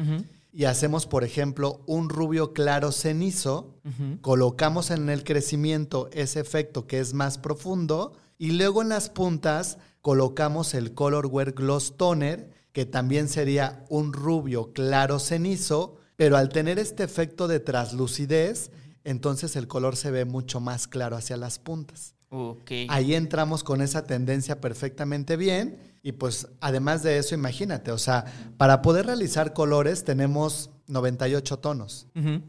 y 0.54 0.66
hacemos, 0.66 1.08
por 1.08 1.24
ejemplo, 1.24 1.82
un 1.88 2.08
rubio 2.10 2.54
claro 2.54 2.92
cenizo, 2.92 3.74
colocamos 4.22 4.92
en 4.92 5.10
el 5.10 5.24
crecimiento 5.24 6.08
ese 6.14 6.40
efecto 6.40 6.86
que 6.86 7.00
es 7.00 7.14
más 7.16 7.40
profundo 7.40 8.14
y 8.38 8.52
luego 8.52 8.82
en 8.82 8.89
las 8.89 9.10
puntas 9.10 9.78
colocamos 10.02 10.74
el 10.74 10.93
Color 10.93 11.28
Wear 11.28 11.54
Gloss 11.54 11.98
Toner, 11.98 12.52
que 12.71 12.86
también 12.86 13.30
sería 13.30 13.86
un 13.89 14.13
rubio 14.13 14.74
claro 14.74 15.19
cenizo, 15.19 15.98
pero 16.15 16.38
al 16.38 16.50
tener 16.50 16.78
este 16.78 17.04
efecto 17.04 17.48
de 17.48 17.60
translucidez, 17.60 18.71
entonces 19.04 19.56
el 19.56 19.67
color 19.67 19.95
se 19.95 20.12
ve 20.12 20.26
mucho 20.26 20.60
más 20.60 20.88
claro 20.88 21.15
hacia 21.15 21.38
las 21.38 21.60
puntas. 21.60 22.15
Ok. 22.30 22.71
Ahí 22.89 23.15
entramos 23.15 23.63
con 23.63 23.82
esa 23.82 24.04
tendencia 24.06 24.60
perfectamente 24.60 25.38
bien 25.38 25.78
y 26.04 26.12
pues 26.12 26.48
además 26.60 27.02
de 27.02 27.17
eso, 27.17 27.34
imagínate, 27.34 27.91
o 27.91 27.98
sea, 27.98 28.26
para 28.58 28.82
poder 28.82 29.06
realizar 29.06 29.54
colores 29.54 30.04
tenemos 30.04 30.69
98 30.88 31.58
tonos. 31.60 32.08
Ujú. 32.15 32.41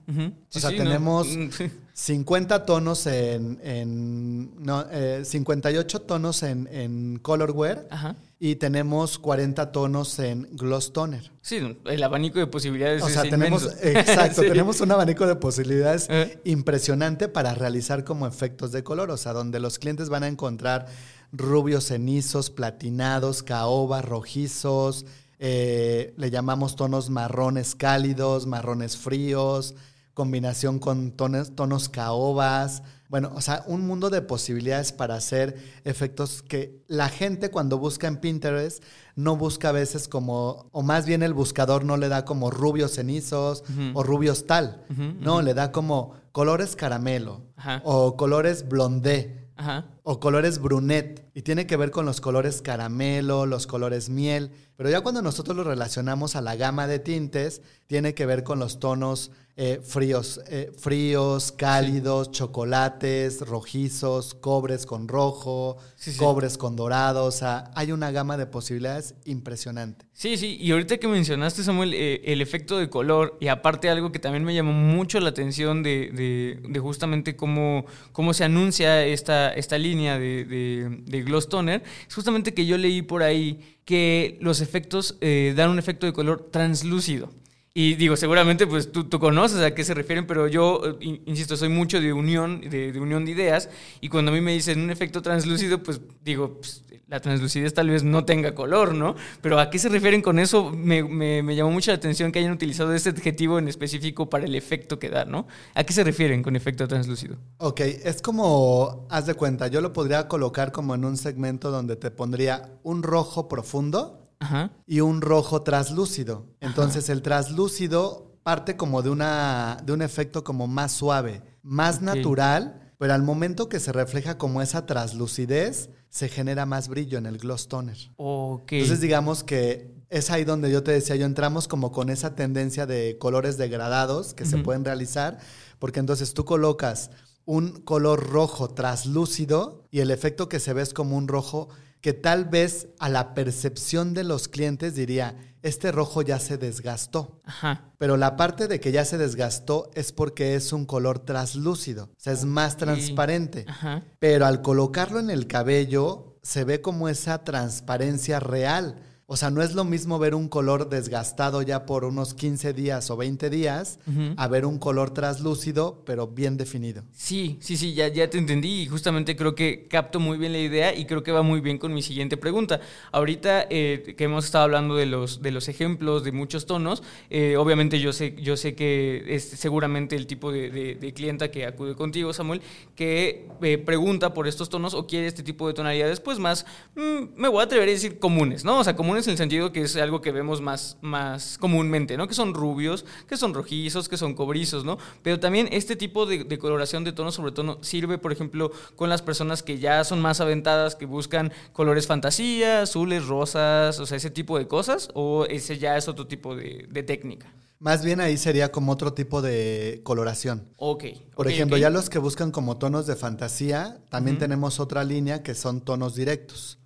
Sí, 0.49 0.59
o 0.59 0.61
sea, 0.61 0.70
sí, 0.70 0.77
¿no? 0.79 0.85
tenemos 0.85 1.27
Mm, 1.29 1.51
sí. 1.51 1.70
50 1.94 2.66
tonos 2.66 3.07
en... 3.07 3.59
en 3.62 4.62
no, 4.62 4.85
eh, 4.90 5.22
58 5.25 6.01
tonos 6.03 6.42
en, 6.42 6.68
en 6.70 7.18
Colorware 7.18 7.87
Ajá. 7.90 8.16
y 8.38 8.57
tenemos 8.57 9.18
40 9.18 9.72
tonos 9.72 10.18
en 10.18 10.49
Gloss 10.53 10.92
Toner. 10.92 11.31
Sí, 11.40 11.79
el 11.87 12.03
abanico 12.03 12.38
de 12.38 12.46
posibilidades 12.46 13.03
O 13.03 13.07
es 13.09 13.14
sea, 13.14 13.22
tenemos, 13.22 13.62
inmenso. 13.62 13.83
exacto, 13.88 14.42
Sí. 14.42 14.49
tenemos 14.49 14.81
un 14.83 14.92
abanico 14.92 15.27
de 15.27 15.37
posibilidades 15.37 16.07
Eh. 16.11 16.38
impresionante 16.44 17.29
para 17.29 17.55
realizar 17.55 18.05
como 18.05 18.27
efectos 18.27 18.72
de 18.72 18.83
color, 18.85 19.11
o 19.11 19.16
sea, 19.16 19.33
donde 19.33 19.61
los 19.61 19.79
clientes 19.79 20.11
van 20.11 20.22
a 20.25 20.29
encontrar 20.29 20.87
rubios 21.33 21.85
cenizos, 21.87 22.51
platinados, 22.51 23.42
caoba, 23.42 24.03
rojizos, 24.03 25.07
eh, 25.38 26.14
le 26.16 26.31
llamamos 26.31 26.77
tonos 26.77 27.11
marrones 27.11 27.75
cálidos, 27.75 28.46
marrones 28.46 28.96
fríos, 28.96 29.75
combinación 30.14 30.79
con 30.79 31.12
tonos, 31.12 31.55
tonos 31.55 31.88
caobas. 31.88 32.83
Bueno, 33.09 33.31
o 33.35 33.40
sea, 33.40 33.62
un 33.66 33.87
mundo 33.87 34.11
de 34.11 34.22
posibilidades 34.22 34.92
para 34.92 35.14
hacer 35.14 35.57
efectos 35.85 36.42
que 36.42 36.83
la 36.88 37.09
gente 37.09 37.51
cuando 37.51 37.79
busca 37.79 38.09
en 38.09 38.16
Pinterest 38.16 38.83
no 39.14 39.37
busca 39.37 39.68
a 39.68 39.72
veces 39.72 40.09
como, 40.09 40.68
o 40.72 40.83
más 40.83 41.07
bien 41.07 41.22
el 41.22 41.33
buscador 41.33 41.85
no 41.85 41.96
le 41.96 42.09
da 42.09 42.25
como 42.25 42.51
rubios 42.51 42.92
cenizos 42.94 43.62
o 43.94 44.03
rubios 44.03 44.46
tal. 44.46 44.85
No, 45.20 45.42
le 45.42 45.55
da 45.55 45.70
como 45.70 46.14
colores 46.33 46.77
caramelo 46.77 47.42
o 47.85 48.16
colores 48.16 48.68
blondé 48.68 49.46
Ajá. 49.57 49.87
O 50.09 50.21
colores 50.21 50.61
brunet 50.61 51.27
y 51.35 51.42
tiene 51.42 51.66
que 51.66 51.77
ver 51.77 51.90
con 51.90 52.07
los 52.07 52.21
colores 52.21 52.62
caramelo, 52.62 53.45
los 53.45 53.66
colores 53.66 54.09
miel, 54.09 54.53
pero 54.77 54.88
ya 54.88 55.01
cuando 55.01 55.21
nosotros 55.21 55.57
lo 55.57 55.64
relacionamos 55.64 56.37
a 56.37 56.40
la 56.42 56.55
gama 56.55 56.87
de 56.87 57.01
tintes, 57.01 57.61
tiene 57.88 58.14
que 58.14 58.25
ver 58.25 58.45
con 58.45 58.61
los 58.61 58.79
tonos 58.79 59.33
eh, 59.59 59.81
fríos, 59.83 60.40
eh, 60.49 60.71
fríos, 60.79 61.51
cálidos, 61.51 62.31
chocolates, 62.31 63.40
rojizos, 63.40 64.35
cobres 64.35 64.85
con 64.87 65.09
rojo, 65.09 65.79
Sí, 65.97 66.12
sí. 66.12 66.19
cobres 66.19 66.59
con 66.59 66.77
dorado, 66.77 67.25
o 67.25 67.31
sea, 67.31 67.71
hay 67.75 67.90
una 67.90 68.11
gama 68.11 68.37
de 68.37 68.45
posibilidades 68.47 69.14
impresionante. 69.25 70.05
Sí, 70.12 70.37
sí, 70.37 70.59
y 70.61 70.73
ahorita 70.73 70.99
que 70.99 71.09
mencionaste, 71.09 71.62
Samuel, 71.62 71.95
eh, 71.95 72.21
el 72.25 72.42
efecto 72.42 72.77
de 72.79 72.90
color, 72.90 73.38
y 73.40 73.49
aparte 73.49 73.88
algo 73.88 74.12
que 74.12 74.19
también 74.19 74.45
me 74.45 74.55
llamó 74.55 74.73
mucho 74.73 75.21
la 75.21 75.31
atención 75.31 75.83
de, 75.83 76.11
de- 76.12 76.61
de 76.69 76.79
justamente 76.81 77.35
cómo, 77.35 77.87
cómo 78.12 78.35
se 78.35 78.45
anuncia 78.45 79.05
esta, 79.07 79.53
esta 79.55 79.79
línea 79.79 79.96
de, 79.97 80.45
de, 80.45 81.23
Gloss 81.23 81.49
Toner, 81.49 81.83
es 82.09 82.15
justamente 82.15 82.55
que 82.55 82.67
yo 82.67 82.77
leí 82.79 83.03
por 83.03 83.23
ahí 83.23 83.79
que 83.85 84.37
los 84.41 84.61
efectos 84.61 85.17
eh, 85.21 85.55
dan 85.57 85.71
un 85.71 85.79
efecto 85.79 86.07
de 86.07 86.13
color 86.13 86.49
translúcido. 86.51 87.31
Y 87.75 87.95
digo, 87.95 88.17
seguramente 88.17 88.67
pues 88.67 88.91
tú, 88.91 89.09
conoces 89.19 89.61
a 89.61 89.75
qué 89.75 89.85
se 89.85 89.93
refieren, 89.93 90.27
pero 90.27 90.49
yo, 90.49 90.81
eh, 90.85 90.97
in- 91.01 91.23
insisto, 91.27 91.57
soy 91.57 91.69
mucho 91.69 92.01
de 92.01 92.13
unión, 92.13 92.61
de, 92.63 92.93
de 92.93 93.01
unión 93.01 93.25
de 93.25 93.33
ideas, 93.33 93.69
y 94.01 94.09
cuando 94.09 94.31
a 94.31 94.35
mí 94.35 94.41
me 94.41 94.53
dicen 94.53 94.81
un 94.81 94.91
efecto 94.91 95.21
translúcido, 95.21 95.83
pues 95.83 96.01
digo, 96.25 96.55
pues, 96.59 96.83
la 97.09 97.21
translucidez 97.21 97.73
tal 97.73 97.88
vez 97.88 98.03
no 98.03 98.25
tenga 98.25 98.55
color, 98.55 98.92
¿no? 98.95 99.14
Pero 99.40 99.61
a 99.61 99.71
qué 99.71 99.79
se 99.79 99.88
refieren 99.88 100.23
con 100.23 100.40
eso 100.40 100.71
me, 100.73 101.05
me- 101.05 101.40
me 101.42 101.55
llamó 101.55 101.71
mucho 101.71 101.92
la 101.92 101.97
atención 101.99 102.33
que 102.33 102.40
hayan 102.40 102.51
utilizado 102.53 102.92
este 102.95 103.11
adjetivo 103.11 103.61
en 103.61 103.69
específico 103.69 104.29
para 104.29 104.45
el 104.45 104.57
efecto 104.57 104.99
que 104.99 105.09
da, 105.09 105.25
¿no? 105.25 105.47
¿A 105.75 105.85
qué 105.85 105.92
se 105.92 106.03
refieren 106.03 106.42
con 106.42 106.57
efecto 106.57 106.88
translúcido? 106.88 107.37
Ok, 107.59 107.81
es 107.81 108.21
como, 108.23 109.07
haz 109.09 109.27
de 109.27 109.35
cuenta, 109.35 109.69
yo 109.69 109.81
lo 109.81 109.92
podría 109.92 110.27
colocar 110.27 110.73
como 110.73 110.97
en 110.97 111.05
un 111.05 111.16
segmento 111.16 111.71
donde 111.71 111.95
te 111.95 112.11
pondría 112.11 112.73
un 112.83 113.05
rojo 113.05 113.47
profundo 113.47 114.33
Ajá. 114.40 114.73
y 114.85 114.99
un 115.01 115.21
rojo 115.21 115.62
traslúcido. 115.62 116.47
Entonces 116.61 117.09
el 117.09 117.23
traslúcido 117.23 118.37
parte 118.42 118.77
como 118.77 119.03
de, 119.03 119.11
una, 119.11 119.77
de 119.85 119.92
un 119.92 120.03
efecto 120.03 120.42
como 120.42 120.66
más 120.66 120.90
suave, 120.92 121.42
más 121.62 122.03
natural, 122.03 122.92
pero 122.99 123.14
al 123.14 123.23
momento 123.23 123.69
que 123.69 123.79
se 123.79 123.92
refleja 123.92 124.38
como 124.38 124.61
esa 124.62 124.87
traslucidez, 124.87 125.90
se 126.11 126.29
genera 126.29 126.66
más 126.66 126.88
brillo 126.88 127.19
en 127.19 127.27
el 127.27 127.38
gloss 127.38 127.69
toner. 127.69 127.97
Ok. 128.16 128.73
Entonces 128.73 129.01
digamos 129.01 129.45
que 129.45 129.95
es 130.09 130.31
ahí 130.31 130.45
donde 130.45 130.71
yo 130.71 130.83
te 130.83 130.92
decía, 130.92 131.16
yo 131.16 131.27
entramos 131.27 131.69
como 131.69 131.92
con 131.92 132.11
esa 132.11 132.35
tendencia 132.35 132.87
de 132.87 133.19
colores 133.19 133.57
degradados 133.59 134.35
que 134.35 134.47
se 134.47 134.59
pueden 134.59 134.85
realizar, 134.85 135.38
porque 135.79 136.01
entonces 136.01 136.33
tú 136.33 136.45
colocas 136.45 137.11
un 137.45 137.81
color 137.83 138.31
rojo 138.31 138.69
traslúcido 138.69 139.87
y 139.90 140.01
el 140.01 140.11
efecto 140.11 140.49
que 140.49 140.61
se 140.61 140.73
ve 140.73 140.83
es 140.83 140.95
como 140.95 141.16
un 141.16 141.29
rojo 141.29 141.69
que 142.01 142.13
tal 142.13 142.45
vez 142.45 142.89
a 142.99 143.09
la 143.09 143.35
percepción 143.35 144.15
de 144.15 144.25
los 144.25 144.49
clientes 144.49 144.95
diría, 144.95 145.37
este 145.63 145.91
rojo 145.91 146.23
ya 146.23 146.39
se 146.39 146.59
desgastó. 146.59 147.41
Ajá. 147.45 147.93
Pero 147.99 148.17
la 148.17 148.37
parte 148.37 148.69
de 148.69 148.79
que 148.79 148.93
ya 148.93 149.05
se 149.05 149.19
desgastó 149.19 149.91
es 149.95 150.13
porque 150.13 150.55
es 150.55 150.73
un 150.73 150.87
color 150.87 151.19
traslúcido, 151.19 152.05
o 152.05 152.15
sea, 152.19 152.33
es 152.33 152.45
más 152.45 152.77
transparente. 152.77 153.65
Ajá. 153.67 154.05
Pero 154.19 154.47
al 154.47 154.63
colocarlo 154.63 155.19
en 155.19 155.31
el 155.31 155.47
cabello, 155.47 156.39
se 156.43 156.65
ve 156.65 156.81
como 156.81 157.09
esa 157.09 157.43
transparencia 157.43 158.39
real. 158.39 159.03
O 159.29 159.37
sea, 159.37 159.51
no 159.51 159.61
es 159.61 159.75
lo 159.75 159.83
mismo 159.83 160.21
ver 160.21 160.37
un 160.37 160.49
color 160.49 160.89
desgastado 160.89 161.61
ya 161.61 161.85
por 161.85 162.05
unos 162.05 162.33
15 162.33 162.73
días 162.73 163.11
o 163.11 163.17
20 163.17 163.51
días 163.51 163.99
a 164.37 164.47
ver 164.47 164.65
un 164.65 164.79
color 164.79 165.11
traslúcido, 165.11 166.01
pero 166.07 166.29
bien 166.29 166.57
definido. 166.57 167.03
Sí, 167.12 167.57
sí, 167.61 167.77
sí, 167.77 167.93
ya, 167.93 168.07
ya 168.07 168.31
te 168.31 168.39
entendí 168.39 168.83
y 168.83 168.87
justamente 168.87 169.35
creo 169.35 169.57
que 169.57 169.89
capto 169.89 170.21
muy 170.21 170.39
bien 170.39 170.53
la 170.53 170.61
idea 170.61 170.95
y 170.95 171.07
creo 171.07 171.25
que 171.25 171.33
va 171.33 171.43
muy 171.43 171.61
bien 171.61 171.79
con 171.79 171.93
mi 171.93 172.03
siguiente 172.03 172.37
pregunta. 172.37 172.79
Ahorita 173.11 173.67
eh, 173.69 174.15
que 174.17 174.23
hemos 174.25 174.45
estado 174.45 174.62
hablando 174.62 174.95
de 174.95 175.07
los, 175.07 175.43
de 175.43 175.51
los 175.51 175.69
ejemplos 175.69 176.23
de 176.23 176.31
muchos 176.31 176.65
tonos, 176.67 177.03
eh, 177.29 177.57
obviamente 177.57 177.99
yo 177.99 178.12
sé, 178.12 178.37
yo 178.41 178.57
sé 178.57 178.77
que 178.77 179.25
es 179.27 179.43
seguramente 179.43 180.15
el 180.15 180.29
tipo 180.29 180.53
de, 180.53 180.71
de- 180.71 180.95
de 180.95 181.12
clienta 181.12 181.51
que 181.51 181.67
acude 181.67 181.97
contigo, 181.97 182.33
Samuel, 182.33 182.62
que 182.95 183.49
eh, 183.61 183.79
pregunta 183.79 184.33
por 184.35 184.47
estos 184.47 184.69
tonos 184.69 184.95
o 184.95 185.09
quiere 185.09 185.27
este 185.27 185.43
tipo 185.43 185.67
de 185.67 185.75
tonalidades, 185.75 186.21
pues 186.21 186.39
más, 186.39 186.65
mm, 186.95 187.35
me 187.41 187.49
voy 187.49 187.61
a 187.62 187.65
atrever 187.65 187.89
a 187.89 187.93
decir 187.93 188.21
comunes, 188.21 188.65
¿no? 188.65 188.79
O 188.79 188.85
sea, 188.85 188.95
comunes 188.95 189.15
en 189.24 189.33
el 189.33 189.38
sentido 189.38 189.72
que 189.72 189.83
es 189.83 189.96
algo 189.96 190.20
que 190.20 190.33
vemos 190.33 190.61
más, 190.61 190.98
más 191.00 191.57
comúnmente, 191.59 192.16
¿no? 192.16 192.29
Que 192.29 192.35
son 192.35 192.52
rubios, 192.52 193.07
que 193.26 193.37
son 193.37 193.55
rojizos, 193.55 194.09
que 194.09 194.16
son 194.16 194.35
cobrizos, 194.35 194.85
¿no? 194.85 194.98
Pero 195.22 195.40
también 195.40 195.68
este 195.72 195.96
tipo 195.96 196.26
de, 196.26 196.59
coloración 196.59 197.05
de 197.05 197.12
tono 197.12 197.33
sobre 197.33 197.52
tono 197.52 197.79
sirve, 197.83 198.18
por 198.18 198.33
ejemplo, 198.33 198.70
con 198.96 199.09
las 199.09 199.22
personas 199.22 199.62
que 199.62 199.79
ya 199.79 200.05
son 200.05 200.20
más 200.20 200.40
aventadas, 200.40 200.94
que 200.94 201.07
buscan 201.07 201.52
colores 201.72 202.07
fantasía, 202.07 202.83
azules, 202.83 203.26
rosas, 203.26 203.98
o 203.98 204.07
sea, 204.07 204.18
ese 204.18 204.31
tipo 204.31 204.59
de 204.59 204.68
cosas, 204.68 205.09
o 205.14 205.46
ese 205.46 205.79
ya 205.79 205.96
es 205.96 206.09
otro 206.09 206.26
tipo 206.26 206.55
de 206.55 207.02
técnica. 207.02 207.50
Más 207.79 208.03
bien 208.05 208.21
ahí 208.21 208.39
sería 208.39 208.73
como 208.73 208.93
otro 208.93 209.12
tipo 209.12 209.43
de 209.43 210.01
coloración. 210.03 210.69
Ok. 210.77 211.05
Por 211.35 211.47
ejemplo, 211.49 211.77
ya 211.77 211.91
los 211.91 212.09
que 212.09 212.19
buscan 212.19 212.51
como 212.51 212.79
tonos 212.79 213.07
de 213.07 213.17
fantasía, 213.17 213.99
también 214.09 214.39
tenemos 214.39 214.81
otra 214.81 215.05
línea 215.05 215.43
que 215.43 215.55
son 215.55 215.83
tonos 215.83 216.15
directos. 216.15 216.79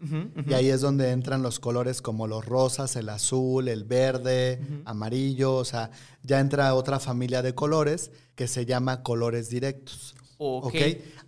Y 0.48 0.52
ahí 0.54 0.68
es 0.68 0.80
donde 0.80 1.10
entran 1.10 1.42
los 1.42 1.60
colores 1.60 2.02
como 2.02 2.26
los 2.26 2.44
rosas, 2.44 2.96
el 2.96 3.08
azul, 3.08 3.68
el 3.68 3.84
verde, 3.84 4.60
amarillo, 4.84 5.54
o 5.54 5.64
sea, 5.64 5.90
ya 6.22 6.40
entra 6.40 6.74
otra 6.74 6.98
familia 6.98 7.42
de 7.42 7.54
colores 7.54 8.10
que 8.34 8.48
se 8.48 8.66
llama 8.66 9.02
colores 9.02 9.48
directos. 9.48 10.16
Ok. 10.38 10.66
¿Ok? 10.66 10.74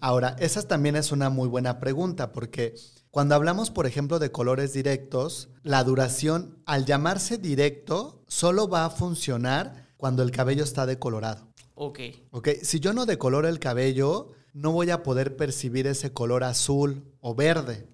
Ahora, 0.01 0.35
esa 0.41 0.67
también 0.67 0.97
es 0.97 1.13
una 1.13 1.31
muy 1.31 1.47
buena 1.47 1.79
pregunta 1.79 2.33
porque 2.33 2.75
cuando 3.13 3.35
hablamos, 3.35 3.71
por 3.71 3.85
ejemplo, 3.85 4.19
de 4.19 4.33
colores 4.33 4.73
directos, 4.73 5.51
la 5.63 5.85
duración, 5.85 6.57
al 6.65 6.87
llamarse 6.87 7.37
directo, 7.37 8.25
solo 8.27 8.69
va 8.69 8.87
a 8.87 8.91
funcionar 8.91 9.87
cuando 9.99 10.23
el 10.23 10.31
cabello 10.31 10.65
está 10.65 10.87
decolorado. 10.87 11.47
Ok. 11.75 12.01
¿Ok? 12.31 12.49
Si 12.63 12.81
yo 12.81 12.95
no 12.95 13.05
decoloro 13.05 13.49
el 13.49 13.59
cabello, 13.59 14.31
no 14.53 14.73
voy 14.73 14.91
a 14.91 15.03
poder 15.03 15.37
percibir 15.37 15.87
ese 15.87 16.13
color 16.13 16.45
azul 16.45 17.05
o 17.21 17.35
verde 17.35 17.87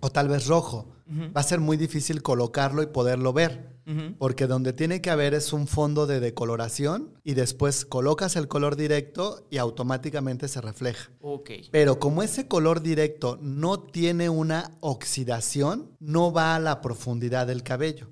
o 0.00 0.10
tal 0.10 0.28
vez 0.28 0.46
rojo. 0.46 0.88
Va 1.36 1.40
a 1.40 1.44
ser 1.44 1.60
muy 1.60 1.76
difícil 1.76 2.22
colocarlo 2.22 2.82
y 2.82 2.86
poderlo 2.86 3.32
ver. 3.32 3.74
Porque 4.18 4.46
donde 4.46 4.72
tiene 4.72 5.02
que 5.02 5.10
haber 5.10 5.34
es 5.34 5.52
un 5.52 5.66
fondo 5.66 6.06
de 6.06 6.18
decoloración 6.18 7.12
y 7.22 7.34
después 7.34 7.84
colocas 7.84 8.34
el 8.34 8.48
color 8.48 8.76
directo 8.76 9.46
y 9.50 9.58
automáticamente 9.58 10.48
se 10.48 10.62
refleja. 10.62 11.10
Ok. 11.20 11.50
Pero 11.70 11.98
como 11.98 12.22
ese 12.22 12.48
color 12.48 12.80
directo 12.80 13.38
no 13.42 13.78
tiene 13.82 14.30
una 14.30 14.70
oxidación, 14.80 15.90
no 16.00 16.32
va 16.32 16.54
a 16.56 16.60
la 16.60 16.80
profundidad 16.80 17.46
del 17.46 17.62
cabello. 17.62 18.08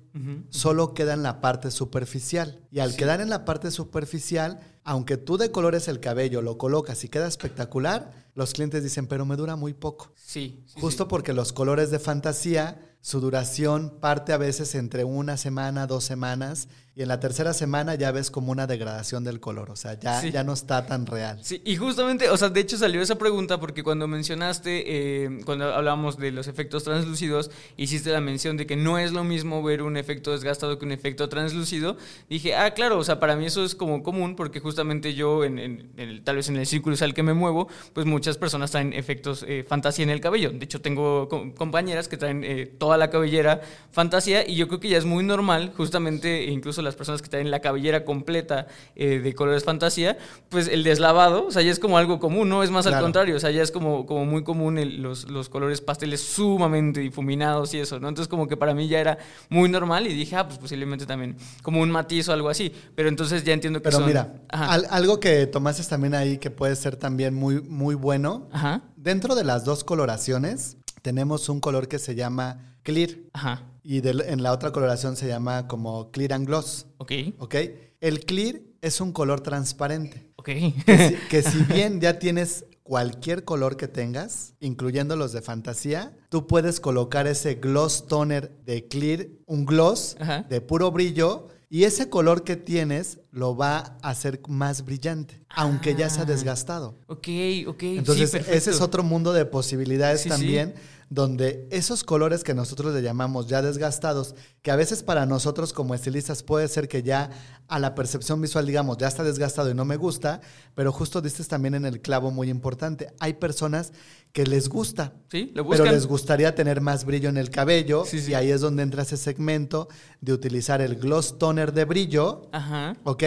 Solo 0.49 0.93
queda 0.93 1.13
en 1.15 1.23
la 1.23 1.41
parte 1.41 1.71
superficial. 1.71 2.59
Y 2.69 2.79
al 2.79 2.91
Sí. 2.91 2.97
quedar 2.97 3.19
en 3.19 3.31
la 3.31 3.43
parte 3.43 3.71
superficial, 3.71 4.59
aunque 4.83 5.17
tú 5.17 5.37
decolores 5.37 5.87
el 5.87 5.99
cabello, 5.99 6.41
lo 6.41 6.57
colocas 6.57 7.03
y 7.03 7.09
queda 7.09 7.27
espectacular, 7.27 8.11
los 8.35 8.53
clientes 8.53 8.83
dicen, 8.83 9.07
pero 9.07 9.25
me 9.25 9.35
dura 9.35 9.55
muy 9.55 9.73
poco. 9.73 10.11
Sí. 10.15 10.63
sí, 10.67 10.79
Justo 10.79 11.03
sí. 11.03 11.07
porque 11.09 11.33
los 11.33 11.53
colores 11.53 11.91
de 11.91 11.99
fantasía 11.99 12.79
su 13.03 13.19
duración 13.19 13.97
parte 13.99 14.31
a 14.31 14.37
veces 14.37 14.75
entre 14.75 15.03
una 15.03 15.35
semana, 15.35 15.87
dos 15.87 16.05
semanas, 16.05 16.69
y 16.95 17.01
en 17.01 17.07
la 17.07 17.19
tercera 17.19 17.53
semana 17.53 17.95
ya 17.95 18.11
ves 18.11 18.29
como 18.29 18.51
una 18.51 18.67
degradación 18.67 19.23
del 19.23 19.39
color, 19.39 19.71
o 19.71 19.75
sea, 19.75 19.99
ya, 19.99 20.21
ya 20.29 20.43
no 20.43 20.53
está 20.53 20.85
tan 20.85 21.07
real. 21.07 21.39
Sí, 21.41 21.59
y 21.65 21.75
justamente, 21.75 22.29
o 22.29 22.37
sea, 22.37 22.49
de 22.49 22.59
hecho 22.59 22.77
salió 22.77 23.01
esa 23.01 23.17
pregunta 23.17 23.59
porque 23.59 23.81
cuando 23.81 24.07
mencionaste, 24.07 24.83
eh, 25.25 25.39
cuando 25.43 25.73
hablábamos 25.73 26.17
de 26.17 26.31
los 26.31 26.47
efectos 26.47 26.83
translúcidos, 26.83 27.49
hiciste 27.77 28.11
la 28.11 28.21
mención 28.21 28.57
de 28.57 28.67
que 28.67 28.75
no 28.75 28.99
es 28.99 29.11
lo 29.11 29.23
mismo 29.23 29.63
ver 29.63 29.81
un 29.81 29.97
efecto 29.97 30.33
desgastado 30.33 30.77
que 30.77 30.85
un 30.85 30.91
efecto 30.91 31.29
translúcido. 31.29 31.97
Dije, 32.29 32.55
ah, 32.55 32.75
claro, 32.75 32.99
o 32.99 33.03
sea, 33.03 33.19
para 33.19 33.35
mí 33.35 33.47
eso 33.47 33.63
es 33.65 33.73
como 33.73 34.03
común 34.03 34.35
porque 34.35 34.59
justamente 34.59 35.15
yo, 35.15 35.43
en, 35.43 35.57
el, 35.97 36.23
tal 36.23 36.35
vez 36.35 36.49
en 36.49 36.57
el 36.57 36.67
círculo 36.67 36.95
al 37.01 37.15
que 37.15 37.23
me 37.23 37.33
muevo, 37.33 37.69
pues 37.93 38.05
muchas 38.05 38.37
personas 38.37 38.69
traen 38.69 38.93
efectos 38.93 39.43
eh, 39.47 39.65
fantasía 39.67 40.03
en 40.03 40.11
el 40.11 40.21
cabello. 40.21 40.51
De 40.51 40.63
hecho, 40.63 40.79
tengo 40.79 41.27
compañeras 41.55 42.07
que 42.07 42.17
traen 42.17 42.43
eh, 42.43 42.67
toda 42.67 42.97
la 42.97 43.09
cabellera 43.09 43.61
fantasía 43.91 44.47
y 44.47 44.55
yo 44.55 44.67
creo 44.67 44.79
que 44.79 44.89
ya 44.89 44.99
es 44.99 45.05
muy 45.05 45.23
normal, 45.23 45.73
justamente, 45.75 46.45
incluso 46.51 46.82
las 46.83 46.95
personas 46.95 47.21
que 47.21 47.29
traen 47.29 47.49
la 47.51 47.59
cabellera 47.59 48.05
completa 48.05 48.67
eh, 48.95 49.19
de 49.19 49.33
colores 49.33 49.63
fantasía, 49.63 50.17
pues 50.49 50.67
el 50.67 50.83
deslavado, 50.83 51.47
o 51.47 51.51
sea, 51.51 51.61
ya 51.61 51.71
es 51.71 51.79
como 51.79 51.97
algo 51.97 52.19
común, 52.19 52.49
no 52.49 52.63
es 52.63 52.71
más 52.71 52.85
al 52.85 52.99
contrario, 52.99 53.35
o 53.35 53.39
sea, 53.39 53.51
ya 53.51 53.61
es 53.61 53.71
como, 53.71 54.05
como 54.05 54.25
muy 54.25 54.43
común 54.43 54.79
los, 55.01 55.29
los, 55.29 55.49
colores 55.49 55.81
pasteles 55.81 56.21
sumamente 56.21 56.99
difuminados 56.99 57.73
y 57.73 57.79
eso, 57.79 57.99
¿no? 57.99 58.09
Entonces 58.09 58.27
como 58.27 58.47
que 58.47 58.57
para 58.57 58.73
mí 58.73 58.87
ya 58.87 58.99
era 58.99 59.17
muy 59.49 59.69
normal 59.69 60.07
y 60.07 60.13
dije, 60.13 60.35
ah, 60.35 60.47
pues 60.47 60.59
posiblemente 60.59 61.05
también 61.05 61.35
como 61.61 61.81
un 61.81 61.91
matiz 61.91 62.29
o 62.29 62.33
algo 62.33 62.49
así, 62.49 62.73
pero 62.95 63.09
entonces 63.09 63.43
ya 63.43 63.53
entiendo 63.53 63.81
que 63.81 63.89
Pero 63.89 64.01
mira, 64.01 64.33
algo 64.49 65.19
que 65.19 65.47
tomaste 65.47 65.83
también 65.83 66.15
ahí 66.15 66.37
que 66.37 66.51
puede 66.51 66.75
ser 66.75 66.95
también 66.95 67.33
muy, 67.33 67.61
muy 67.61 67.95
bueno, 67.95 68.49
dentro 68.95 69.35
de 69.35 69.43
las 69.43 69.65
dos 69.65 69.83
coloraciones 69.83 70.77
tenemos 71.01 71.49
un 71.49 71.59
color 71.59 71.87
que 71.87 71.99
se 71.99 72.15
llama 72.15 72.75
clear. 72.83 73.11
Ajá. 73.33 73.72
Y 73.83 74.07
en 74.07 74.41
la 74.41 74.53
otra 74.53 74.71
coloración 74.71 75.17
se 75.17 75.27
llama 75.27 75.67
como 75.67 76.09
clear 76.11 76.33
and 76.33 76.47
gloss. 76.47 76.87
Ok. 76.97 77.11
Ok. 77.37 77.55
El 77.99 78.25
clear 78.25 78.61
es 78.81 79.01
un 79.01 79.11
color 79.11 79.41
transparente. 79.41 80.31
Ok. 80.35 80.49
Que 81.29 81.43
si, 81.43 81.63
bien 81.63 81.99
ya 81.99 82.17
tienes 82.19 82.65
cualquier 82.83 83.43
color 83.43 83.77
que 83.77 83.87
tengas, 83.87 84.55
incluyendo 84.59 85.15
los 85.15 85.31
de 85.31 85.41
fantasía, 85.41 86.15
tú 86.29 86.47
puedes 86.47 86.79
colocar 86.79 87.27
ese 87.27 87.55
gloss 87.55 88.07
toner 88.07 88.51
de 88.65 88.87
clear, 88.87 89.27
un 89.45 89.65
gloss 89.65 90.17
de 90.49 90.61
puro 90.61 90.91
brillo, 90.91 91.47
y 91.69 91.85
ese 91.85 92.09
color 92.09 92.43
que 92.43 92.55
tienes 92.55 93.19
lo 93.31 93.55
va 93.55 93.97
a 94.01 94.09
hacer 94.09 94.41
más 94.47 94.85
brillante, 94.85 95.41
aunque 95.49 95.95
ya 95.95 96.09
se 96.09 96.19
ha 96.19 96.23
ah. 96.23 96.25
desgastado. 96.25 96.99
Ok, 97.07 97.27
ok. 97.67 97.83
Entonces, 97.83 98.33
ese 98.33 98.69
es 98.69 98.79
otro 98.79 99.01
mundo 99.01 99.33
de 99.33 99.45
posibilidades 99.45 100.23
también 100.25 100.75
donde 101.13 101.67
esos 101.69 102.03
colores 102.03 102.43
que 102.43 102.55
nosotros 102.55 102.91
le 102.91 103.03
llamamos 103.03 103.45
ya 103.45 103.61
desgastados, 103.61 104.33
que 104.63 104.71
a 104.71 104.75
veces 104.75 105.03
para 105.03 105.27
nosotros 105.27 105.71
como 105.71 105.93
estilistas 105.93 106.41
puede 106.41 106.67
ser 106.67 106.87
que 106.87 107.03
ya 107.03 107.29
a 107.67 107.77
la 107.77 107.93
percepción 107.93 108.41
visual, 108.41 108.65
digamos, 108.65 108.97
ya 108.97 109.09
está 109.09 109.23
desgastado 109.23 109.69
y 109.69 109.75
no 109.75 109.85
me 109.85 109.95
gusta, 109.95 110.41
pero 110.73 110.91
justo 110.91 111.21
diste 111.21 111.43
también 111.43 111.75
en 111.75 111.85
el 111.85 112.01
clavo 112.01 112.31
muy 112.31 112.49
importante. 112.49 113.13
Hay 113.19 113.33
personas 113.33 113.93
que 114.31 114.47
les 114.47 114.69
gusta, 114.69 115.13
¿Sí? 115.29 115.53
pero 115.53 115.85
les 115.85 116.07
gustaría 116.07 116.55
tener 116.55 116.81
más 116.81 117.05
brillo 117.05 117.29
en 117.29 117.37
el 117.37 117.51
cabello 117.51 118.05
y 118.11 118.33
ahí 118.33 118.49
es 118.49 118.61
donde 118.61 118.81
entra 118.81 119.03
ese 119.03 119.17
segmento 119.17 119.89
de 120.19 120.33
utilizar 120.33 120.81
el 120.81 120.95
gloss 120.95 121.37
toner 121.37 121.73
de 121.73 121.85
brillo, 121.85 122.49
Ajá. 122.51 122.97
¿ok? 123.03 123.23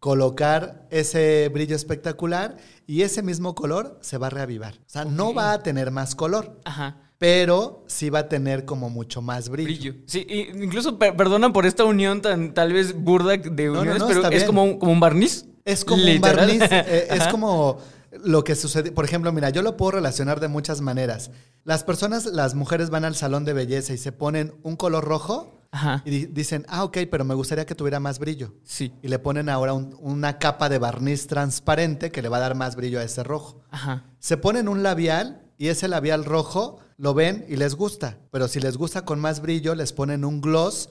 colocar 0.00 0.88
ese 0.90 1.48
brillo 1.54 1.76
espectacular 1.76 2.56
y 2.88 3.02
ese 3.02 3.22
mismo 3.22 3.54
color 3.54 4.00
se 4.02 4.18
va 4.18 4.26
a 4.26 4.30
reavivar. 4.30 4.74
O 4.74 4.88
sea, 4.90 5.04
no 5.04 5.32
va 5.32 5.52
a 5.52 5.62
tener 5.62 5.92
más 5.92 6.16
color. 6.16 6.58
Ajá 6.64 6.96
pero 7.22 7.84
sí 7.86 8.10
va 8.10 8.18
a 8.18 8.28
tener 8.28 8.64
como 8.64 8.90
mucho 8.90 9.22
más 9.22 9.48
brillo. 9.48 9.94
Sí, 10.06 10.26
incluso 10.28 10.98
perdonan 10.98 11.52
por 11.52 11.66
esta 11.66 11.84
unión 11.84 12.20
tan 12.20 12.52
tal 12.52 12.72
vez 12.72 12.96
burda 12.96 13.36
de 13.36 13.70
uniones, 13.70 14.02
pero 14.02 14.28
es 14.28 14.42
como 14.42 14.64
un, 14.64 14.78
como 14.80 14.90
un 14.90 14.98
barniz. 14.98 15.46
Es 15.64 15.84
como 15.84 16.02
un 16.02 16.20
barniz, 16.20 16.60
eh, 16.62 17.06
es 17.12 17.28
como 17.28 17.78
lo 18.24 18.42
que 18.42 18.56
sucede. 18.56 18.90
Por 18.90 19.04
ejemplo, 19.04 19.30
mira, 19.30 19.50
yo 19.50 19.62
lo 19.62 19.76
puedo 19.76 19.92
relacionar 19.92 20.40
de 20.40 20.48
muchas 20.48 20.80
maneras. 20.80 21.30
Las 21.62 21.84
personas, 21.84 22.26
las 22.26 22.56
mujeres 22.56 22.90
van 22.90 23.04
al 23.04 23.14
salón 23.14 23.44
de 23.44 23.52
belleza 23.52 23.92
y 23.92 23.98
se 23.98 24.10
ponen 24.10 24.54
un 24.64 24.74
color 24.74 25.04
rojo 25.04 25.62
y 26.04 26.26
dicen, 26.26 26.66
ah, 26.68 26.82
ok, 26.82 26.98
pero 27.08 27.24
me 27.24 27.36
gustaría 27.36 27.66
que 27.66 27.76
tuviera 27.76 28.00
más 28.00 28.18
brillo. 28.18 28.52
Sí. 28.64 28.94
Y 29.00 29.06
le 29.06 29.20
ponen 29.20 29.48
ahora 29.48 29.74
una 29.74 30.40
capa 30.40 30.68
de 30.68 30.78
barniz 30.78 31.28
transparente 31.28 32.10
que 32.10 32.20
le 32.20 32.28
va 32.28 32.38
a 32.38 32.40
dar 32.40 32.56
más 32.56 32.74
brillo 32.74 32.98
a 32.98 33.04
ese 33.04 33.22
rojo. 33.22 33.62
Ajá. 33.70 34.06
Se 34.18 34.36
ponen 34.36 34.66
un 34.66 34.82
labial 34.82 35.42
y 35.56 35.68
ese 35.68 35.86
labial 35.86 36.24
rojo 36.24 36.80
lo 36.96 37.14
ven 37.14 37.44
y 37.48 37.56
les 37.56 37.74
gusta. 37.74 38.18
Pero 38.30 38.48
si 38.48 38.60
les 38.60 38.76
gusta 38.76 39.04
con 39.04 39.20
más 39.20 39.40
brillo, 39.40 39.74
les 39.74 39.92
ponen 39.92 40.24
un 40.24 40.40
gloss 40.40 40.88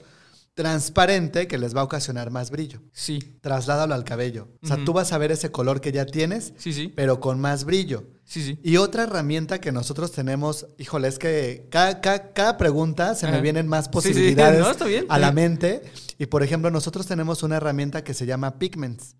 transparente 0.54 1.48
que 1.48 1.56
les 1.56 1.74
va 1.74 1.80
a 1.80 1.84
ocasionar 1.84 2.30
más 2.30 2.50
brillo. 2.50 2.80
Sí. 2.92 3.18
Trasládalo 3.40 3.94
al 3.94 4.04
cabello. 4.04 4.48
O 4.62 4.66
sea, 4.66 4.84
tú 4.84 4.92
vas 4.92 5.12
a 5.12 5.18
ver 5.18 5.32
ese 5.32 5.50
color 5.50 5.80
que 5.80 5.92
ya 5.92 6.04
tienes, 6.04 6.52
sí, 6.58 6.72
sí. 6.72 6.92
pero 6.94 7.20
con 7.20 7.40
más 7.40 7.64
brillo. 7.64 8.04
Sí, 8.24 8.42
sí. 8.42 8.58
Y 8.62 8.76
otra 8.76 9.04
herramienta 9.04 9.60
que 9.60 9.72
nosotros 9.72 10.12
tenemos, 10.12 10.66
híjole, 10.78 11.08
es 11.08 11.18
que 11.18 11.68
cada, 11.70 12.56
pregunta 12.56 13.14
se 13.14 13.26
me 13.26 13.40
vienen 13.40 13.66
más 13.66 13.88
posibilidades 13.90 14.64
a 15.08 15.18
la 15.18 15.32
mente. 15.32 15.82
Y 16.18 16.26
por 16.26 16.42
ejemplo, 16.42 16.70
nosotros 16.70 17.06
tenemos 17.06 17.42
una 17.42 17.56
herramienta 17.56 18.04
que 18.04 18.14
se 18.14 18.26
llama 18.26 18.58
Pigments. 18.58 19.16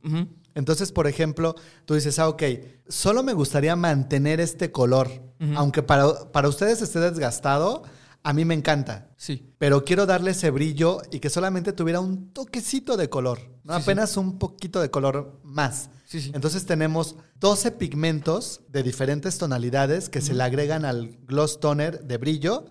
Entonces, 0.54 0.92
por 0.92 1.06
ejemplo, 1.06 1.56
tú 1.86 1.94
dices, 1.94 2.18
ah, 2.18 2.28
ok, 2.28 2.42
solo 2.88 3.22
me 3.22 3.32
gustaría 3.32 3.74
mantener 3.74 4.40
este 4.40 4.70
color, 4.70 5.10
aunque 5.56 5.82
para, 5.82 6.30
para 6.30 6.48
ustedes 6.48 6.82
esté 6.82 7.00
desgastado, 7.00 7.82
a 8.22 8.32
mí 8.32 8.44
me 8.44 8.54
encanta. 8.54 9.10
Sí. 9.16 9.52
Pero 9.58 9.84
quiero 9.84 10.06
darle 10.06 10.32
ese 10.32 10.50
brillo 10.50 11.02
y 11.10 11.20
que 11.20 11.30
solamente 11.30 11.72
tuviera 11.72 12.00
un 12.00 12.32
toquecito 12.32 12.96
de 12.96 13.08
color, 13.08 13.40
¿no? 13.64 13.74
apenas 13.74 14.16
un 14.16 14.38
poquito 14.38 14.80
de 14.80 14.90
color 14.90 15.40
más. 15.42 15.90
Entonces 16.34 16.66
tenemos 16.66 17.16
12 17.40 17.72
pigmentos 17.72 18.60
de 18.68 18.82
diferentes 18.82 19.38
tonalidades 19.38 20.08
que 20.08 20.20
se 20.20 20.34
le 20.34 20.42
agregan 20.42 20.84
al 20.84 21.16
gloss 21.26 21.58
toner 21.58 22.04
de 22.04 22.18
brillo. 22.18 22.66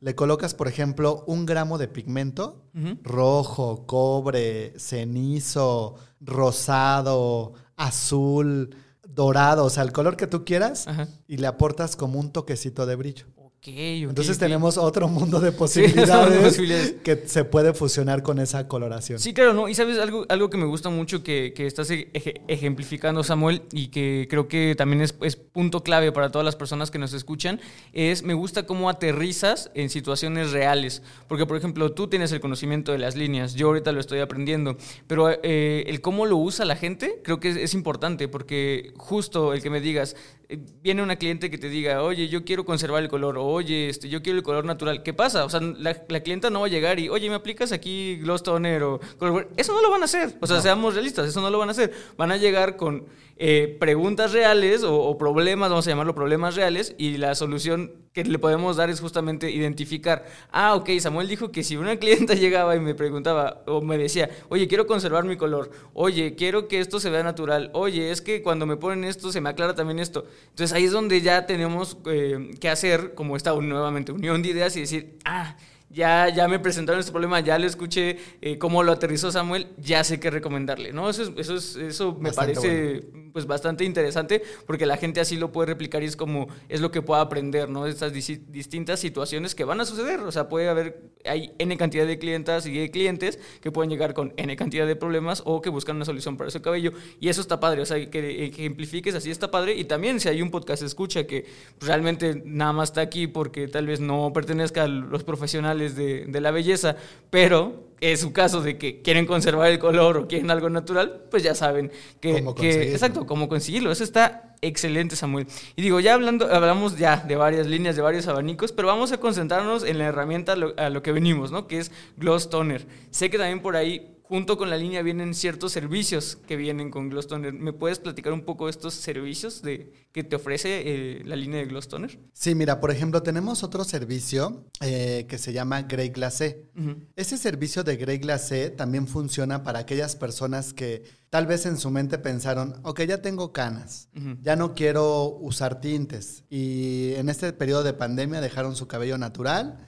Le 0.00 0.14
colocas, 0.14 0.54
por 0.54 0.68
ejemplo, 0.68 1.24
un 1.26 1.46
gramo 1.46 1.78
de 1.78 1.88
pigmento, 1.88 2.64
rojo, 3.02 3.86
cobre, 3.86 4.74
cenizo, 4.78 5.94
rosado, 6.20 7.54
azul, 7.76 8.76
dorado, 9.08 9.64
o 9.64 9.70
sea, 9.70 9.82
el 9.82 9.92
color 9.92 10.16
que 10.16 10.26
tú 10.26 10.44
quieras, 10.44 10.86
y 11.26 11.38
le 11.38 11.46
aportas 11.46 11.96
como 11.96 12.20
un 12.20 12.32
toquecito 12.32 12.86
de 12.86 12.96
brillo. 12.96 13.26
Entonces 13.64 14.38
tenemos 14.38 14.76
otro 14.76 15.06
mundo 15.06 15.38
de 15.38 15.52
posibilidades, 15.52 16.94
que 17.04 17.22
se 17.26 17.44
puede 17.44 17.72
fusionar 17.72 18.24
con 18.24 18.40
esa 18.40 18.66
coloración. 18.66 19.20
Sí, 19.20 19.32
claro, 19.32 19.54
¿no? 19.54 19.68
Y 19.68 19.74
sabes, 19.76 19.98
algo, 19.98 20.26
algo 20.28 20.50
que 20.50 20.56
me 20.56 20.64
gusta 20.64 20.90
mucho 20.90 21.22
que, 21.22 21.52
que 21.54 21.66
estás 21.66 21.88
ejemplificando, 21.92 23.22
Samuel, 23.22 23.62
y 23.70 23.88
que 23.88 24.26
creo 24.28 24.48
que 24.48 24.74
también 24.76 25.00
es, 25.00 25.14
es, 25.22 25.36
punto 25.36 25.84
clave 25.84 26.10
para 26.10 26.32
todas 26.32 26.44
las 26.44 26.56
personas 26.56 26.90
que 26.90 26.98
nos 26.98 27.12
escuchan, 27.12 27.60
es 27.92 28.24
me 28.24 28.34
gusta 28.34 28.66
cómo 28.66 28.90
aterrizas 28.90 29.70
en 29.74 29.90
situaciones 29.90 30.50
reales. 30.50 31.02
Porque, 31.28 31.46
por 31.46 31.56
ejemplo, 31.56 31.92
tú 31.92 32.08
tienes 32.08 32.32
el 32.32 32.40
conocimiento 32.40 32.90
de 32.90 32.98
las 32.98 33.14
líneas, 33.14 33.54
yo 33.54 33.68
ahorita 33.68 33.92
lo 33.92 34.00
estoy 34.00 34.18
aprendiendo, 34.18 34.76
pero 35.06 35.30
eh, 35.30 35.84
el 35.86 36.00
cómo 36.00 36.26
lo 36.26 36.36
usa 36.36 36.64
la 36.64 36.74
gente 36.74 37.20
creo 37.22 37.38
que 37.38 37.50
es, 37.50 37.56
es 37.56 37.74
importante, 37.74 38.26
porque 38.26 38.92
justo 38.96 39.52
el 39.52 39.62
que 39.62 39.70
me 39.70 39.80
digas, 39.80 40.16
eh, 40.48 40.58
viene 40.82 41.02
una 41.02 41.16
cliente 41.16 41.50
que 41.50 41.56
te 41.56 41.68
diga, 41.68 42.02
oye, 42.02 42.28
yo 42.28 42.44
quiero 42.44 42.64
conservar 42.64 43.02
el 43.02 43.08
color, 43.08 43.38
o 43.38 43.51
oye, 43.52 43.88
este, 43.88 44.08
yo 44.08 44.22
quiero 44.22 44.38
el 44.38 44.44
color 44.44 44.64
natural. 44.64 45.02
¿Qué 45.02 45.12
pasa? 45.12 45.44
O 45.44 45.50
sea, 45.50 45.60
la, 45.60 45.94
clienta 45.94 46.50
no 46.50 46.60
va 46.60 46.66
a 46.66 46.70
llegar 46.70 46.98
y, 46.98 47.08
oye, 47.08 47.28
¿me 47.28 47.36
aplicas 47.36 47.72
aquí 47.72 48.16
gloss 48.16 48.42
toner 48.42 48.82
o 48.82 49.00
color? 49.18 49.48
Eso 49.56 49.72
no 49.72 49.82
lo 49.82 49.90
van 49.90 50.02
a 50.02 50.06
hacer. 50.06 50.36
O 50.40 50.46
sea, 50.46 50.60
seamos 50.60 50.94
realistas, 50.94 51.28
eso 51.28 51.40
no 51.40 51.50
lo 51.50 51.58
van 51.58 51.68
a 51.68 51.72
hacer. 51.72 51.92
Van 52.16 52.32
a 52.32 52.36
llegar 52.36 52.76
con 52.76 53.06
eh, 53.36 53.76
preguntas 53.80 54.32
reales 54.32 54.82
o, 54.84 55.16
problemas, 55.18 55.70
vamos 55.70 55.86
a 55.86 55.90
llamarlo 55.90 56.14
problemas 56.14 56.54
reales, 56.54 56.94
y 56.98 57.16
la 57.16 57.34
solución 57.34 57.92
que 58.12 58.24
le 58.24 58.38
podemos 58.38 58.76
dar 58.76 58.90
es 58.90 59.00
justamente 59.00 59.50
identificar, 59.50 60.26
ah, 60.50 60.74
ok, 60.74 60.90
Samuel 61.00 61.28
dijo 61.28 61.50
que 61.50 61.62
si 61.62 61.76
una 61.76 61.96
clienta 61.96 62.34
llegaba 62.34 62.76
y 62.76 62.80
me 62.80 62.94
preguntaba 62.94 63.62
o 63.66 63.80
me 63.80 63.96
decía, 63.96 64.28
oye, 64.50 64.68
quiero 64.68 64.86
conservar 64.86 65.24
mi 65.24 65.36
color, 65.36 65.70
oye, 65.94 66.34
quiero 66.34 66.68
que 66.68 66.80
esto 66.80 67.00
se 67.00 67.10
vea 67.10 67.22
natural, 67.22 67.70
oye, 67.72 68.10
es 68.10 68.20
que 68.20 68.42
cuando 68.42 68.66
me 68.66 68.76
ponen 68.76 69.04
esto 69.04 69.32
se 69.32 69.40
me 69.40 69.48
aclara 69.48 69.74
también 69.74 69.98
esto. 69.98 70.26
Entonces 70.50 70.72
ahí 70.76 70.84
es 70.84 70.92
donde 70.92 71.20
ya 71.22 71.46
tenemos 71.46 71.96
eh, 72.06 72.50
que 72.60 72.68
hacer 72.68 73.14
como 73.14 73.36
esta 73.36 73.54
nuevamente 73.54 74.12
unión 74.12 74.42
de 74.42 74.50
ideas 74.50 74.76
y 74.76 74.80
decir, 74.80 75.18
ah, 75.24 75.56
ya, 75.88 76.28
ya 76.28 76.48
me 76.48 76.58
presentaron 76.58 77.00
este 77.00 77.12
problema, 77.12 77.40
ya 77.40 77.58
le 77.58 77.66
escuché 77.66 78.18
eh, 78.40 78.58
cómo 78.58 78.82
lo 78.82 78.92
aterrizó 78.92 79.30
Samuel, 79.30 79.68
ya 79.78 80.04
sé 80.04 80.20
qué 80.20 80.30
recomendarle, 80.30 80.92
¿no? 80.92 81.08
Eso, 81.08 81.32
eso, 81.36 81.56
eso 81.56 82.16
me 82.18 82.32
parece 82.32 83.04
pues 83.32 83.46
bastante 83.46 83.84
interesante 83.84 84.42
porque 84.66 84.86
la 84.86 84.96
gente 84.96 85.20
así 85.20 85.36
lo 85.36 85.52
puede 85.52 85.66
replicar 85.66 86.02
y 86.02 86.06
es 86.06 86.16
como, 86.16 86.48
es 86.68 86.80
lo 86.80 86.90
que 86.90 87.02
pueda 87.02 87.20
aprender, 87.20 87.68
¿no? 87.68 87.86
Estas 87.86 88.12
distintas 88.12 89.00
situaciones 89.00 89.54
que 89.54 89.64
van 89.64 89.80
a 89.80 89.84
suceder, 89.84 90.20
o 90.20 90.32
sea, 90.32 90.48
puede 90.48 90.68
haber, 90.68 91.10
hay 91.24 91.52
N 91.58 91.76
cantidad 91.76 92.06
de 92.06 92.18
clientas 92.18 92.66
y 92.66 92.78
de 92.78 92.90
clientes 92.90 93.38
que 93.60 93.70
pueden 93.70 93.90
llegar 93.90 94.14
con 94.14 94.32
N 94.36 94.54
cantidad 94.56 94.86
de 94.86 94.96
problemas 94.96 95.42
o 95.44 95.60
que 95.60 95.70
buscan 95.70 95.96
una 95.96 96.04
solución 96.04 96.36
para 96.36 96.50
su 96.50 96.60
cabello 96.62 96.92
y 97.20 97.28
eso 97.28 97.40
está 97.40 97.60
padre, 97.60 97.82
o 97.82 97.86
sea, 97.86 98.10
que 98.10 98.46
ejemplifiques 98.46 99.14
así 99.14 99.30
está 99.30 99.50
padre 99.50 99.74
y 99.74 99.84
también 99.84 100.20
si 100.20 100.28
hay 100.28 100.42
un 100.42 100.50
podcast 100.50 100.82
escucha 100.82 101.26
que 101.26 101.46
realmente 101.80 102.42
nada 102.44 102.72
más 102.72 102.90
está 102.90 103.00
aquí 103.00 103.26
porque 103.26 103.68
tal 103.68 103.86
vez 103.86 104.00
no 104.00 104.32
pertenezca 104.32 104.84
a 104.84 104.88
los 104.88 105.24
profesionales 105.24 105.96
de, 105.96 106.26
de 106.26 106.40
la 106.40 106.50
belleza, 106.50 106.96
pero 107.30 107.90
es 108.02 108.20
su 108.20 108.32
caso 108.32 108.60
de 108.62 108.78
que 108.78 109.00
quieren 109.00 109.26
conservar 109.26 109.70
el 109.70 109.78
color 109.78 110.16
o 110.16 110.28
quieren 110.28 110.50
algo 110.50 110.68
natural, 110.68 111.22
pues 111.30 111.44
ya 111.44 111.54
saben 111.54 111.92
que, 112.20 112.34
que 112.34 112.42
conseguirlo. 112.42 113.21
Exacto, 113.22 113.26
cómo 113.26 113.48
conseguirlo. 113.48 113.92
Eso 113.92 114.04
está 114.04 114.54
excelente, 114.60 115.16
Samuel. 115.16 115.46
Y 115.76 115.82
digo, 115.82 116.00
ya 116.00 116.14
hablando, 116.14 116.52
hablamos 116.52 116.96
ya 116.96 117.16
de 117.16 117.36
varias 117.36 117.66
líneas, 117.66 117.96
de 117.96 118.02
varios 118.02 118.26
abanicos, 118.28 118.72
pero 118.72 118.88
vamos 118.88 119.12
a 119.12 119.18
concentrarnos 119.18 119.84
en 119.84 119.98
la 119.98 120.06
herramienta 120.06 120.52
a 120.52 120.56
lo, 120.56 120.74
a 120.76 120.88
lo 120.90 121.02
que 121.02 121.12
venimos, 121.12 121.50
¿no? 121.50 121.66
Que 121.66 121.78
es 121.78 121.90
Gloss 122.16 122.50
Toner. 122.50 122.86
Sé 123.10 123.30
que 123.30 123.38
también 123.38 123.60
por 123.60 123.76
ahí 123.76 124.08
junto 124.32 124.56
con 124.56 124.70
la 124.70 124.78
línea 124.78 125.02
vienen 125.02 125.34
ciertos 125.34 125.72
servicios 125.72 126.38
que 126.46 126.56
vienen 126.56 126.90
con 126.90 127.10
Gloss 127.10 127.26
Toner. 127.26 127.52
¿Me 127.52 127.74
puedes 127.74 127.98
platicar 127.98 128.32
un 128.32 128.46
poco 128.46 128.64
de 128.64 128.70
estos 128.70 128.94
servicios 128.94 129.60
de, 129.60 129.92
que 130.10 130.24
te 130.24 130.36
ofrece 130.36 130.82
eh, 130.86 131.22
la 131.26 131.36
línea 131.36 131.58
de 131.58 131.66
Gloss 131.66 131.88
Toner? 131.88 132.18
Sí, 132.32 132.54
mira, 132.54 132.80
por 132.80 132.90
ejemplo, 132.90 133.22
tenemos 133.22 133.62
otro 133.62 133.84
servicio 133.84 134.64
eh, 134.80 135.26
que 135.28 135.36
se 135.36 135.52
llama 135.52 135.82
Grey 135.82 136.08
Glacé. 136.08 136.64
Ujú. 136.74 136.96
Ese 137.14 137.36
servicio 137.36 137.84
de 137.84 137.96
Grey 137.96 138.18
Glacé 138.18 138.70
también 138.70 139.06
funciona 139.06 139.62
para 139.62 139.80
aquellas 139.80 140.16
personas 140.16 140.72
que 140.72 141.02
tal 141.32 141.46
vez 141.46 141.64
en 141.64 141.78
su 141.78 141.90
mente 141.90 142.18
pensaron, 142.18 142.78
ok, 142.82 143.04
ya 143.04 143.22
tengo 143.22 143.54
canas, 143.54 144.10
ya 144.42 144.54
no 144.54 144.74
quiero 144.74 145.38
usar 145.40 145.80
tintes. 145.80 146.44
Y 146.50 147.14
en 147.14 147.30
este 147.30 147.54
periodo 147.54 147.82
de 147.84 147.94
pandemia 147.94 148.42
dejaron 148.42 148.76
su 148.76 148.86
cabello 148.86 149.16
natural 149.16 149.78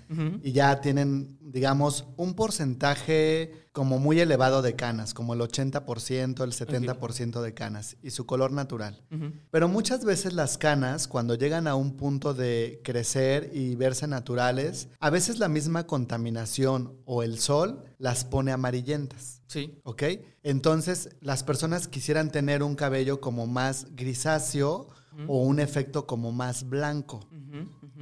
y 0.43 0.53
ya 0.53 0.81
tienen, 0.81 1.37
digamos, 1.43 2.07
un 2.17 2.33
porcentaje 2.33 3.69
como 3.73 3.99
muy 3.99 4.21
elevado 4.21 4.63
de 4.63 4.75
canas, 4.75 5.13
como 5.13 5.35
el 5.35 5.41
80%, 5.41 6.45
el 6.45 6.53
70% 6.53 7.43
de 7.43 7.53
canas 7.53 7.99
y 8.03 8.13
su 8.13 8.25
color 8.25 8.51
natural. 8.51 9.03
Pero 9.51 9.69
muchas 9.69 10.03
veces 10.07 10.33
las 10.33 10.57
canas, 10.57 11.09
cuando 11.09 11.35
llegan 11.35 11.67
a 11.67 11.75
un 11.75 11.99
punto 11.99 12.33
de 12.33 12.81
crecer 12.83 13.51
y 13.53 13.75
verse 13.75 14.07
naturales, 14.07 14.89
a 14.99 15.11
veces 15.11 15.39
la 15.39 15.49
misma 15.49 15.87
contaminación 15.87 16.97
o 17.05 17.23
el 17.23 17.39
sol 17.39 17.85
las 17.99 18.25
pone 18.25 18.51
amarillentas. 18.51 19.43
Sí. 19.55 19.79
¿Ok? 19.85 20.03
Entonces, 20.43 21.11
las 21.21 21.45
personas 21.45 21.87
quisieran 21.87 22.33
tener 22.33 22.65
un 22.65 22.75
cabello 22.75 23.21
como 23.21 23.47
más 23.47 23.87
grisáceo 23.95 24.89
o 25.29 25.43
un 25.43 25.61
efecto 25.61 26.09
como 26.09 26.33
más 26.33 26.69
blanco. 26.69 27.21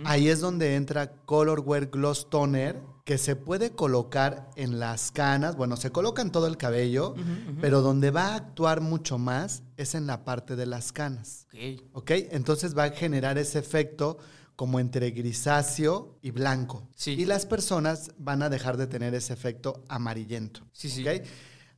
Ahí 0.05 0.29
es 0.29 0.41
donde 0.41 0.77
entra 0.77 1.13
Color 1.27 1.61
Wear 1.61 1.89
Gloss 1.89 2.31
Toner, 2.31 2.81
que 3.05 3.19
se 3.19 3.37
puede 3.37 3.73
colocar 3.73 4.49
en 4.57 4.79
las 4.79 5.13
canas. 5.13 5.57
Bueno, 5.57 5.77
se 5.77 5.91
coloca 5.91 6.23
en 6.23 6.31
todo 6.31 6.47
el 6.47 6.57
cabello, 6.57 7.15
pero 7.61 7.83
donde 7.83 8.11
va 8.11 8.29
a 8.29 8.37
actuar 8.37 8.81
mucho 8.81 9.19
más 9.19 9.63
es 9.77 9.95
en 9.95 10.07
la 10.07 10.25
parte 10.25 10.57
de 10.57 10.65
las 10.65 10.91
canas. 10.91 11.47
Ok. 11.53 11.83
¿Ok? 11.93 12.11
Entonces 12.31 12.75
va 12.75 12.85
a 12.85 12.91
generar 12.93 13.37
ese 13.37 13.59
efecto 13.59 14.17
como 14.57 14.79
entre 14.81 15.11
grisáceo 15.11 16.19
y 16.23 16.31
blanco. 16.31 16.89
Sí. 16.95 17.13
Y 17.13 17.25
las 17.25 17.47
personas 17.47 18.13
van 18.19 18.43
a 18.43 18.49
dejar 18.49 18.77
de 18.77 18.87
tener 18.87 19.15
ese 19.15 19.33
efecto 19.33 19.83
amarillento. 19.89 20.61
Sí, 20.73 20.89
sí. 20.89 21.05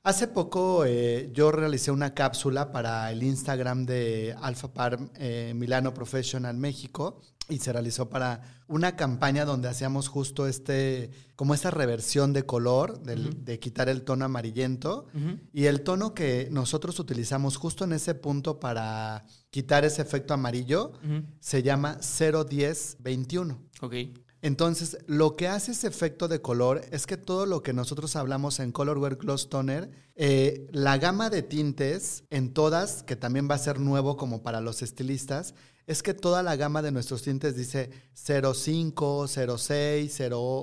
Hace 0.03 0.29
poco 0.29 0.85
eh, 0.85 1.31
yo 1.33 1.51
realicé 1.51 1.91
una 1.91 2.13
cápsula 2.13 2.73
para 2.73 3.11
el 3.11 3.23
Instagram 3.23 3.87
de 3.87 4.37
Alpha 4.43 4.73
Par 4.75 4.99
eh, 5.17 5.53
Milano 5.57 5.95
Professional 5.95 6.57
México 6.59 7.23
y 7.49 7.59
se 7.59 7.73
realizó 7.73 8.11
para 8.11 8.63
una 8.69 8.97
campaña 8.97 9.47
donde 9.47 9.69
hacíamos 9.69 10.09
justo 10.09 10.47
este, 10.47 11.11
como 11.37 11.55
esta 11.55 11.71
reversión 11.71 12.35
de 12.35 12.45
color, 12.45 13.01
del- 13.03 13.45
de 13.47 13.59
quitar 13.59 13.89
el 13.89 14.03
tono 14.03 14.25
amarillento. 14.27 15.07
Y 15.55 15.67
el 15.67 15.83
tono 15.83 16.13
que 16.13 16.49
nosotros 16.51 16.99
utilizamos 16.99 17.57
justo 17.57 17.85
en 17.85 17.93
ese 17.95 18.15
punto 18.15 18.61
para 18.61 19.25
quitar 19.55 19.85
ese 19.85 20.03
efecto 20.03 20.35
amarillo 20.35 20.91
Ujú. 21.05 21.23
se 21.39 21.63
llama 21.63 22.01
01021. 22.01 23.57
Ok. 23.83 23.95
Entonces, 24.43 24.99
lo 25.07 25.37
que 25.37 25.47
hace 25.47 25.71
ese 25.71 25.87
efecto 25.87 26.27
de 26.27 26.41
color 26.41 26.81
es 26.91 27.07
que 27.07 27.17
todo 27.17 27.47
lo 27.47 27.63
que 27.63 27.73
nosotros 27.73 28.17
hablamos 28.17 28.59
en 28.59 28.73
Color 28.73 28.99
Wear 28.99 29.15
Gloss 29.15 29.49
Toner, 29.49 29.93
eh, 30.17 30.67
la 30.73 30.99
gama 30.99 31.31
de 31.31 31.43
tintes 31.43 32.25
en 32.31 32.53
todas, 32.53 33.05
que 33.05 33.15
también 33.15 33.49
va 33.49 33.55
a 33.55 33.59
ser 33.59 33.79
nuevo 33.79 34.17
como 34.17 34.43
para 34.43 34.61
los 34.61 34.83
estilistas, 34.83 35.55
es 35.87 36.03
que 36.03 36.15
toda 36.15 36.43
la 36.43 36.57
gama 36.57 36.83
de 36.83 36.91
nuestros 36.91 37.23
tintes 37.23 37.55
dice 37.55 37.91
05, 38.15 39.29
06, 39.29 40.21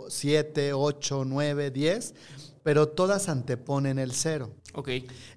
07, 0.10 0.74
8, 0.74 1.26
9, 1.26 1.72
10, 1.72 2.14
pero 2.64 2.88
todas 2.89 3.30
anteponen 3.30 3.99
el 3.99 4.12
cero. 4.12 4.51
Ok. 4.74 4.89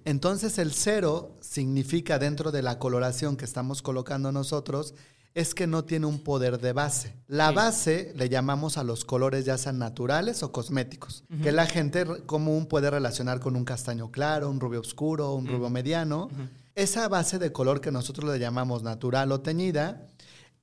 Entonces 0.05 0.59
el 0.59 0.73
cero 0.73 1.33
significa 1.41 2.19
dentro 2.19 2.53
de 2.53 2.63
la 2.63 2.79
coloración 2.79 3.37
que 3.37 3.45
estamos 3.45 3.83
colocando 3.83 4.33
nosotros 4.33 4.95
es 5.35 5.53
que 5.53 5.67
no 5.67 5.85
tiene 5.85 6.07
un 6.07 6.21
poder 6.21 6.61
de 6.61 6.73
base. 6.73 7.13
La 7.27 7.49
Sí. 7.49 7.55
base 7.57 8.13
le 8.15 8.29
llamamos 8.29 8.79
a 8.79 8.85
los 8.85 9.05
colores 9.05 9.45
ya 9.45 9.59
sean 9.59 9.79
naturales 9.79 10.45
o 10.45 10.53
cosméticos, 10.53 11.25
que 11.43 11.51
la 11.51 11.67
gente 11.67 12.05
común 12.25 12.67
puede 12.67 12.89
relacionar 12.89 13.41
con 13.41 13.57
un 13.57 13.65
castaño 13.65 14.13
claro, 14.13 14.49
un 14.49 14.61
rubio 14.61 14.79
oscuro, 14.81 15.33
un 15.35 15.49
rubio 15.49 15.71
mediano. 15.71 16.29
Esa 16.77 17.09
base 17.09 17.41
de 17.41 17.51
color 17.51 17.81
que 17.81 17.91
nosotros 17.91 18.31
le 18.33 18.39
llamamos 18.39 18.85
natural 18.85 19.33
o 19.33 19.41
teñida 19.41 20.07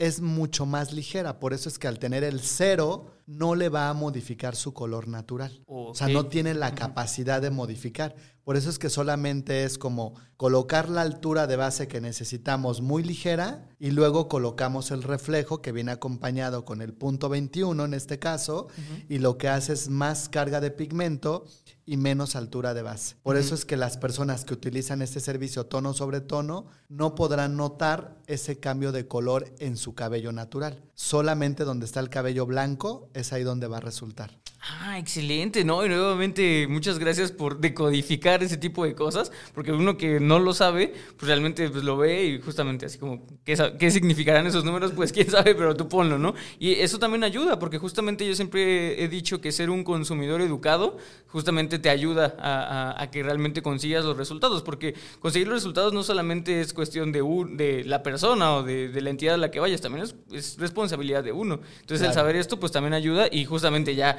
es 0.01 0.19
mucho 0.19 0.65
más 0.65 0.93
ligera, 0.93 1.39
por 1.39 1.53
eso 1.53 1.69
es 1.69 1.77
que 1.77 1.87
al 1.87 1.99
tener 1.99 2.23
el 2.23 2.39
cero 2.39 3.05
no 3.27 3.53
le 3.53 3.69
va 3.69 3.87
a 3.87 3.93
modificar 3.93 4.55
su 4.55 4.73
color 4.73 5.07
natural. 5.07 5.61
O 5.67 5.93
sea, 5.93 6.07
no 6.07 6.25
tiene 6.25 6.55
la 6.55 6.73
capacidad 6.73 7.39
de 7.39 7.51
modificar. 7.51 8.15
Por 8.43 8.57
eso 8.57 8.71
es 8.71 8.79
que 8.79 8.89
solamente 8.89 9.63
es 9.63 9.77
como 9.77 10.15
colocar 10.37 10.89
la 10.89 11.01
altura 11.01 11.45
de 11.45 11.55
base 11.55 11.87
que 11.87 12.01
necesitamos 12.01 12.81
muy 12.81 13.03
ligera 13.03 13.69
y 13.77 13.91
luego 13.91 14.27
colocamos 14.27 14.89
el 14.89 15.03
reflejo 15.03 15.61
que 15.61 15.71
viene 15.71 15.91
acompañado 15.91 16.65
con 16.65 16.81
el 16.81 16.93
punto 16.93 17.29
21 17.29 17.85
en 17.85 17.93
este 17.93 18.17
caso 18.17 18.69
y 19.07 19.19
lo 19.19 19.37
que 19.37 19.49
hace 19.49 19.73
es 19.73 19.87
más 19.87 20.29
carga 20.29 20.59
de 20.59 20.71
pigmento 20.71 21.45
y 21.85 21.97
menos 21.97 22.35
altura 22.35 22.73
de 22.73 22.81
base. 22.81 23.15
Por 23.23 23.37
eso 23.37 23.55
es 23.55 23.65
que 23.65 23.77
las 23.77 23.97
personas 23.97 24.45
que 24.45 24.53
utilizan 24.53 25.01
este 25.01 25.19
servicio 25.19 25.65
tono 25.65 25.93
sobre 25.93 26.21
tono 26.21 26.65
no 26.89 27.15
podrán 27.15 27.57
notar 27.57 28.17
ese 28.27 28.59
cambio 28.59 28.91
de 28.91 29.07
color 29.07 29.53
en 29.59 29.77
su 29.77 29.95
cabello 29.95 30.31
natural. 30.31 30.83
Solamente 30.93 31.63
donde 31.63 31.85
está 31.85 31.99
el 31.99 32.09
cabello 32.09 32.45
blanco 32.45 33.09
es 33.13 33.33
ahí 33.33 33.43
donde 33.43 33.67
va 33.67 33.77
a 33.77 33.81
resultar. 33.81 34.39
Ah, 34.63 34.99
excelente, 34.99 35.63
¿no? 35.63 35.83
Y 35.83 35.89
nuevamente 35.89 36.67
muchas 36.69 36.99
gracias 36.99 37.31
por 37.31 37.57
decodificar 37.59 38.43
ese 38.43 38.57
tipo 38.57 38.85
de 38.85 38.93
cosas, 38.93 39.31
porque 39.55 39.71
uno 39.71 39.97
que 39.97 40.19
no 40.19 40.37
lo 40.37 40.53
sabe, 40.53 40.93
pues 41.17 41.27
realmente 41.27 41.67
pues, 41.71 41.83
lo 41.83 41.97
ve 41.97 42.25
y 42.25 42.41
justamente 42.41 42.85
así 42.85 42.99
como, 42.99 43.25
¿qué, 43.43 43.57
qué 43.79 43.89
significarán 43.89 44.45
esos 44.45 44.63
números? 44.63 44.91
Pues 44.95 45.11
quién 45.11 45.31
sabe, 45.31 45.55
pero 45.55 45.75
tú 45.75 45.89
ponlo, 45.89 46.19
¿no? 46.19 46.35
Y 46.59 46.73
eso 46.73 46.99
también 46.99 47.23
ayuda, 47.23 47.57
porque 47.57 47.79
justamente 47.79 48.27
yo 48.27 48.35
siempre 48.35 49.03
he 49.03 49.07
dicho 49.07 49.41
que 49.41 49.51
ser 49.51 49.71
un 49.71 49.83
consumidor 49.83 50.41
educado 50.41 50.97
justamente 51.27 51.79
te 51.79 51.89
ayuda 51.89 52.35
a, 52.37 52.91
a- 52.91 53.01
a 53.01 53.09
que 53.09 53.23
realmente 53.23 53.63
consigas 53.63 54.05
los 54.05 54.15
resultados, 54.15 54.61
porque 54.61 54.93
conseguir 55.21 55.47
los 55.47 55.55
resultados 55.55 55.91
no 55.91 56.03
solamente 56.03 56.61
es 56.61 56.73
cuestión 56.73 57.11
de, 57.11 57.23
un- 57.23 57.57
de 57.57 57.83
la 57.85 58.03
persona 58.03 58.53
o 58.57 58.63
de, 58.63 58.89
de 58.89 59.01
la 59.01 59.09
entidad 59.09 59.35
a 59.35 59.37
la 59.37 59.49
que 59.49 59.59
vayas, 59.59 59.81
también 59.81 60.03
es, 60.05 60.13
es 60.31 60.57
responsabilidad 60.59 61.23
de 61.23 61.31
uno. 61.31 61.61
Entonces 61.79 62.05
el 62.05 62.13
saber 62.13 62.35
esto 62.35 62.59
pues 62.59 62.71
también 62.71 62.93
ayuda 62.93 63.27
y 63.31 63.45
justamente 63.45 63.95
ya 63.95 64.17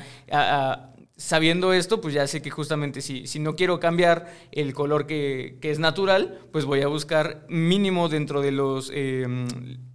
sabiendo 1.16 1.72
esto 1.72 2.00
pues 2.00 2.14
ya 2.14 2.26
sé 2.26 2.42
que 2.42 2.50
justamente 2.50 3.00
si, 3.00 3.26
si 3.26 3.38
no 3.38 3.54
quiero 3.54 3.78
cambiar 3.78 4.32
el 4.50 4.74
color 4.74 5.06
que, 5.06 5.58
que 5.60 5.70
es 5.70 5.78
natural 5.78 6.40
pues 6.52 6.64
voy 6.64 6.82
a 6.82 6.88
buscar 6.88 7.46
mínimo 7.48 8.08
dentro 8.08 8.40
de 8.40 8.50
los 8.50 8.90
eh, 8.92 9.26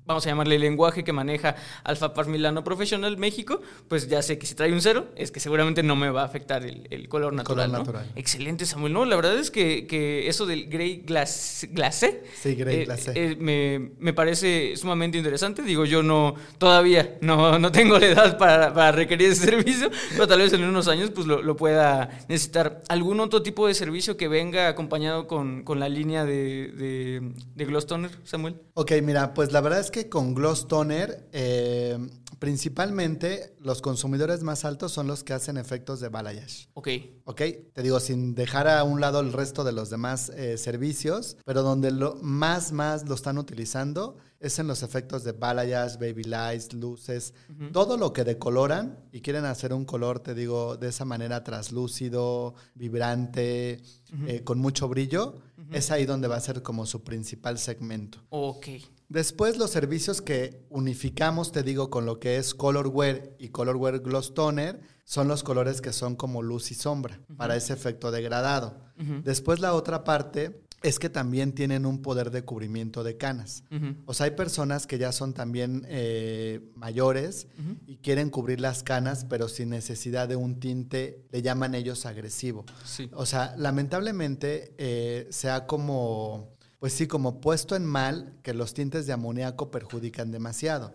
vamos 0.08 0.26
a 0.26 0.30
llamarle 0.30 0.58
lenguaje 0.58 1.04
que 1.04 1.14
maneja 1.14 1.56
Alfa 1.84 2.14
Par 2.14 2.28
Milano 2.28 2.64
Professional 2.64 3.18
México 3.18 3.62
pues 3.88 4.08
ya 4.08 4.22
sé 4.22 4.38
que 4.40 4.46
si 4.48 4.56
trae 4.56 4.72
un 4.74 4.82
cero 4.82 5.08
es 5.16 5.32
que 5.32 5.40
seguramente 5.40 5.84
no 5.84 5.96
me 5.96 6.10
va 6.10 6.22
a 6.22 6.26
afectar 6.26 6.66
el, 6.66 6.88
el 6.90 7.08
color 7.10 7.34
natural, 7.34 7.72
¿no? 7.72 7.80
natural. 7.80 8.06
excelente 8.16 8.66
Samuel 8.66 8.94
no 8.94 9.06
la 9.06 9.16
verdad 9.16 9.38
es 9.38 9.52
que, 9.52 9.86
que 9.86 10.28
eso 10.28 10.46
del 10.46 10.68
grey 10.70 11.04
glace, 11.06 11.68
glacé 11.68 12.24
Sí, 12.42 12.56
Grey 12.56 12.82
eh, 12.82 12.86
Glacé. 12.86 13.12
eh, 13.16 13.36
me, 13.38 13.92
me 14.00 14.14
parece 14.14 14.76
sumamente 14.78 15.18
interesante. 15.18 15.62
Digo, 15.64 15.86
yo 15.86 16.04
no, 16.04 16.36
todavía 16.58 17.18
no, 17.22 17.60
no 17.60 17.72
tengo 17.72 17.98
la 18.00 18.06
edad 18.08 18.38
para, 18.38 18.74
para 18.74 18.92
requerir 18.92 19.30
ese 19.32 19.46
servicio, 19.52 19.90
pero 20.12 20.28
tal 20.28 20.40
vez 20.40 20.54
en 20.54 20.64
unos 20.64 20.88
años 20.88 21.12
pues 21.12 21.28
lo, 21.28 21.42
lo 21.42 21.56
pueda 21.58 22.10
necesitar. 22.30 22.82
¿Algún 22.90 23.20
otro 23.20 23.42
tipo 23.42 23.68
de 23.68 23.74
servicio 23.74 24.16
que 24.18 24.28
venga 24.28 24.68
acompañado 24.68 25.28
con, 25.28 25.64
con 25.64 25.80
la 25.80 25.90
línea 25.90 26.24
de, 26.26 26.72
de, 26.72 27.32
de 27.56 27.66
Gloss 27.66 27.88
Toner, 27.88 28.12
Samuel? 28.24 28.56
Ok, 28.76 28.92
mira, 29.04 29.34
pues 29.34 29.52
la 29.52 29.62
verdad 29.62 29.80
es 29.80 29.92
que 29.92 29.97
con 30.06 30.34
Gloss 30.34 30.68
Toner, 30.68 31.28
eh, 31.32 31.98
principalmente 32.40 33.56
los 33.60 33.82
consumidores 33.82 34.44
más 34.44 34.64
altos 34.66 34.92
son 34.92 35.08
los 35.08 35.24
que 35.24 35.34
hacen 35.34 35.58
efectos 35.58 36.00
de 36.00 36.10
balayage. 36.10 36.70
Ok, 36.74 36.88
Ok, 37.26 37.42
te 37.74 37.82
digo, 37.82 38.00
sin 38.00 38.36
dejar 38.36 38.68
a 38.68 38.84
un 38.84 39.02
lado 39.02 39.20
el 39.20 39.34
resto 39.34 39.64
de 39.64 39.74
los 39.74 39.90
demás 39.90 40.30
eh, 40.30 40.58
servicios, 40.58 41.36
pero 41.44 41.62
donde 41.62 41.92
lo 41.92 42.16
más, 42.22 42.72
más 42.72 43.08
lo 43.08 43.16
están 43.16 43.38
utilizando 43.38 44.18
es 44.40 44.60
en 44.60 44.68
los 44.68 44.84
efectos 44.84 45.24
de 45.24 45.32
balayage, 45.32 45.98
baby 45.98 46.24
lights, 46.24 46.74
luces, 46.74 47.34
todo 47.74 47.98
lo 47.98 48.14
que 48.14 48.24
decoloran 48.24 49.00
y 49.12 49.22
quieren 49.22 49.46
hacer 49.46 49.74
un 49.74 49.84
color, 49.84 50.20
te 50.20 50.36
digo, 50.36 50.78
de 50.78 50.90
esa 50.90 51.06
manera 51.06 51.44
traslúcido, 51.44 52.54
vibrante, 52.76 53.82
eh, 54.28 54.44
con 54.44 54.60
mucho 54.60 54.88
brillo. 54.88 55.36
Es 55.72 55.92
ahí 55.92 56.06
donde 56.06 56.28
va 56.28 56.38
a 56.38 56.40
ser 56.40 56.62
como 56.62 56.86
su 56.86 57.04
principal 57.04 57.58
segmento. 57.58 58.20
Ok. 58.30 58.68
Después 59.10 59.58
los 59.58 59.72
servicios 59.72 60.22
que 60.22 60.66
unificamos, 60.70 61.52
te 61.52 61.64
digo, 61.64 61.90
con 61.90 62.06
lo 62.06 62.20
que 62.20 62.38
es 62.38 62.54
Colorware 62.54 63.36
y 63.40 63.50
Colorware 63.50 64.00
Gloss 64.00 64.34
Toner, 64.34 64.82
son 65.06 65.30
los 65.30 65.44
colores 65.44 65.80
que 65.80 65.94
son 65.94 66.18
como 66.18 66.42
luz 66.42 66.72
y 66.72 66.76
sombra, 66.76 67.22
para 67.38 67.56
ese 67.56 67.74
efecto 67.74 68.12
degradado. 68.12 68.82
Después 69.24 69.60
la 69.60 69.74
otra 69.74 70.04
parte 70.04 70.68
es 70.84 71.00
que 71.00 71.10
también 71.10 71.54
tienen 71.54 71.86
un 71.86 72.02
poder 72.02 72.30
de 72.30 72.44
cubrimiento 72.44 73.04
de 73.04 73.18
canas. 73.18 73.64
O 74.06 74.14
sea, 74.14 74.26
hay 74.26 74.32
personas 74.32 74.86
que 74.86 74.98
ya 74.98 75.12
son 75.12 75.34
también 75.34 75.86
eh, 75.88 76.62
mayores 76.76 77.48
y 77.88 77.98
quieren 77.98 78.30
cubrir 78.30 78.60
las 78.60 78.84
canas, 78.84 79.26
pero 79.26 79.48
sin 79.48 79.70
necesidad 79.70 80.28
de 80.28 80.36
un 80.36 80.60
tinte, 80.60 81.26
le 81.32 81.42
llaman 81.42 81.74
ellos 81.76 82.06
agresivo. 82.06 82.66
O 83.14 83.26
sea, 83.26 83.56
lamentablemente 83.58 84.76
eh, 84.78 85.28
sea 85.32 85.66
como 85.66 86.57
pues 86.80 86.94
sí, 86.94 87.08
como 87.08 87.42
puesto 87.42 87.76
en 87.76 87.86
mal 87.86 88.38
que 88.44 88.54
los 88.54 88.76
tintes 88.76 89.08
de 89.08 89.14
amoníaco 89.14 89.72
perjudican 89.72 90.32
demasiado. 90.32 90.94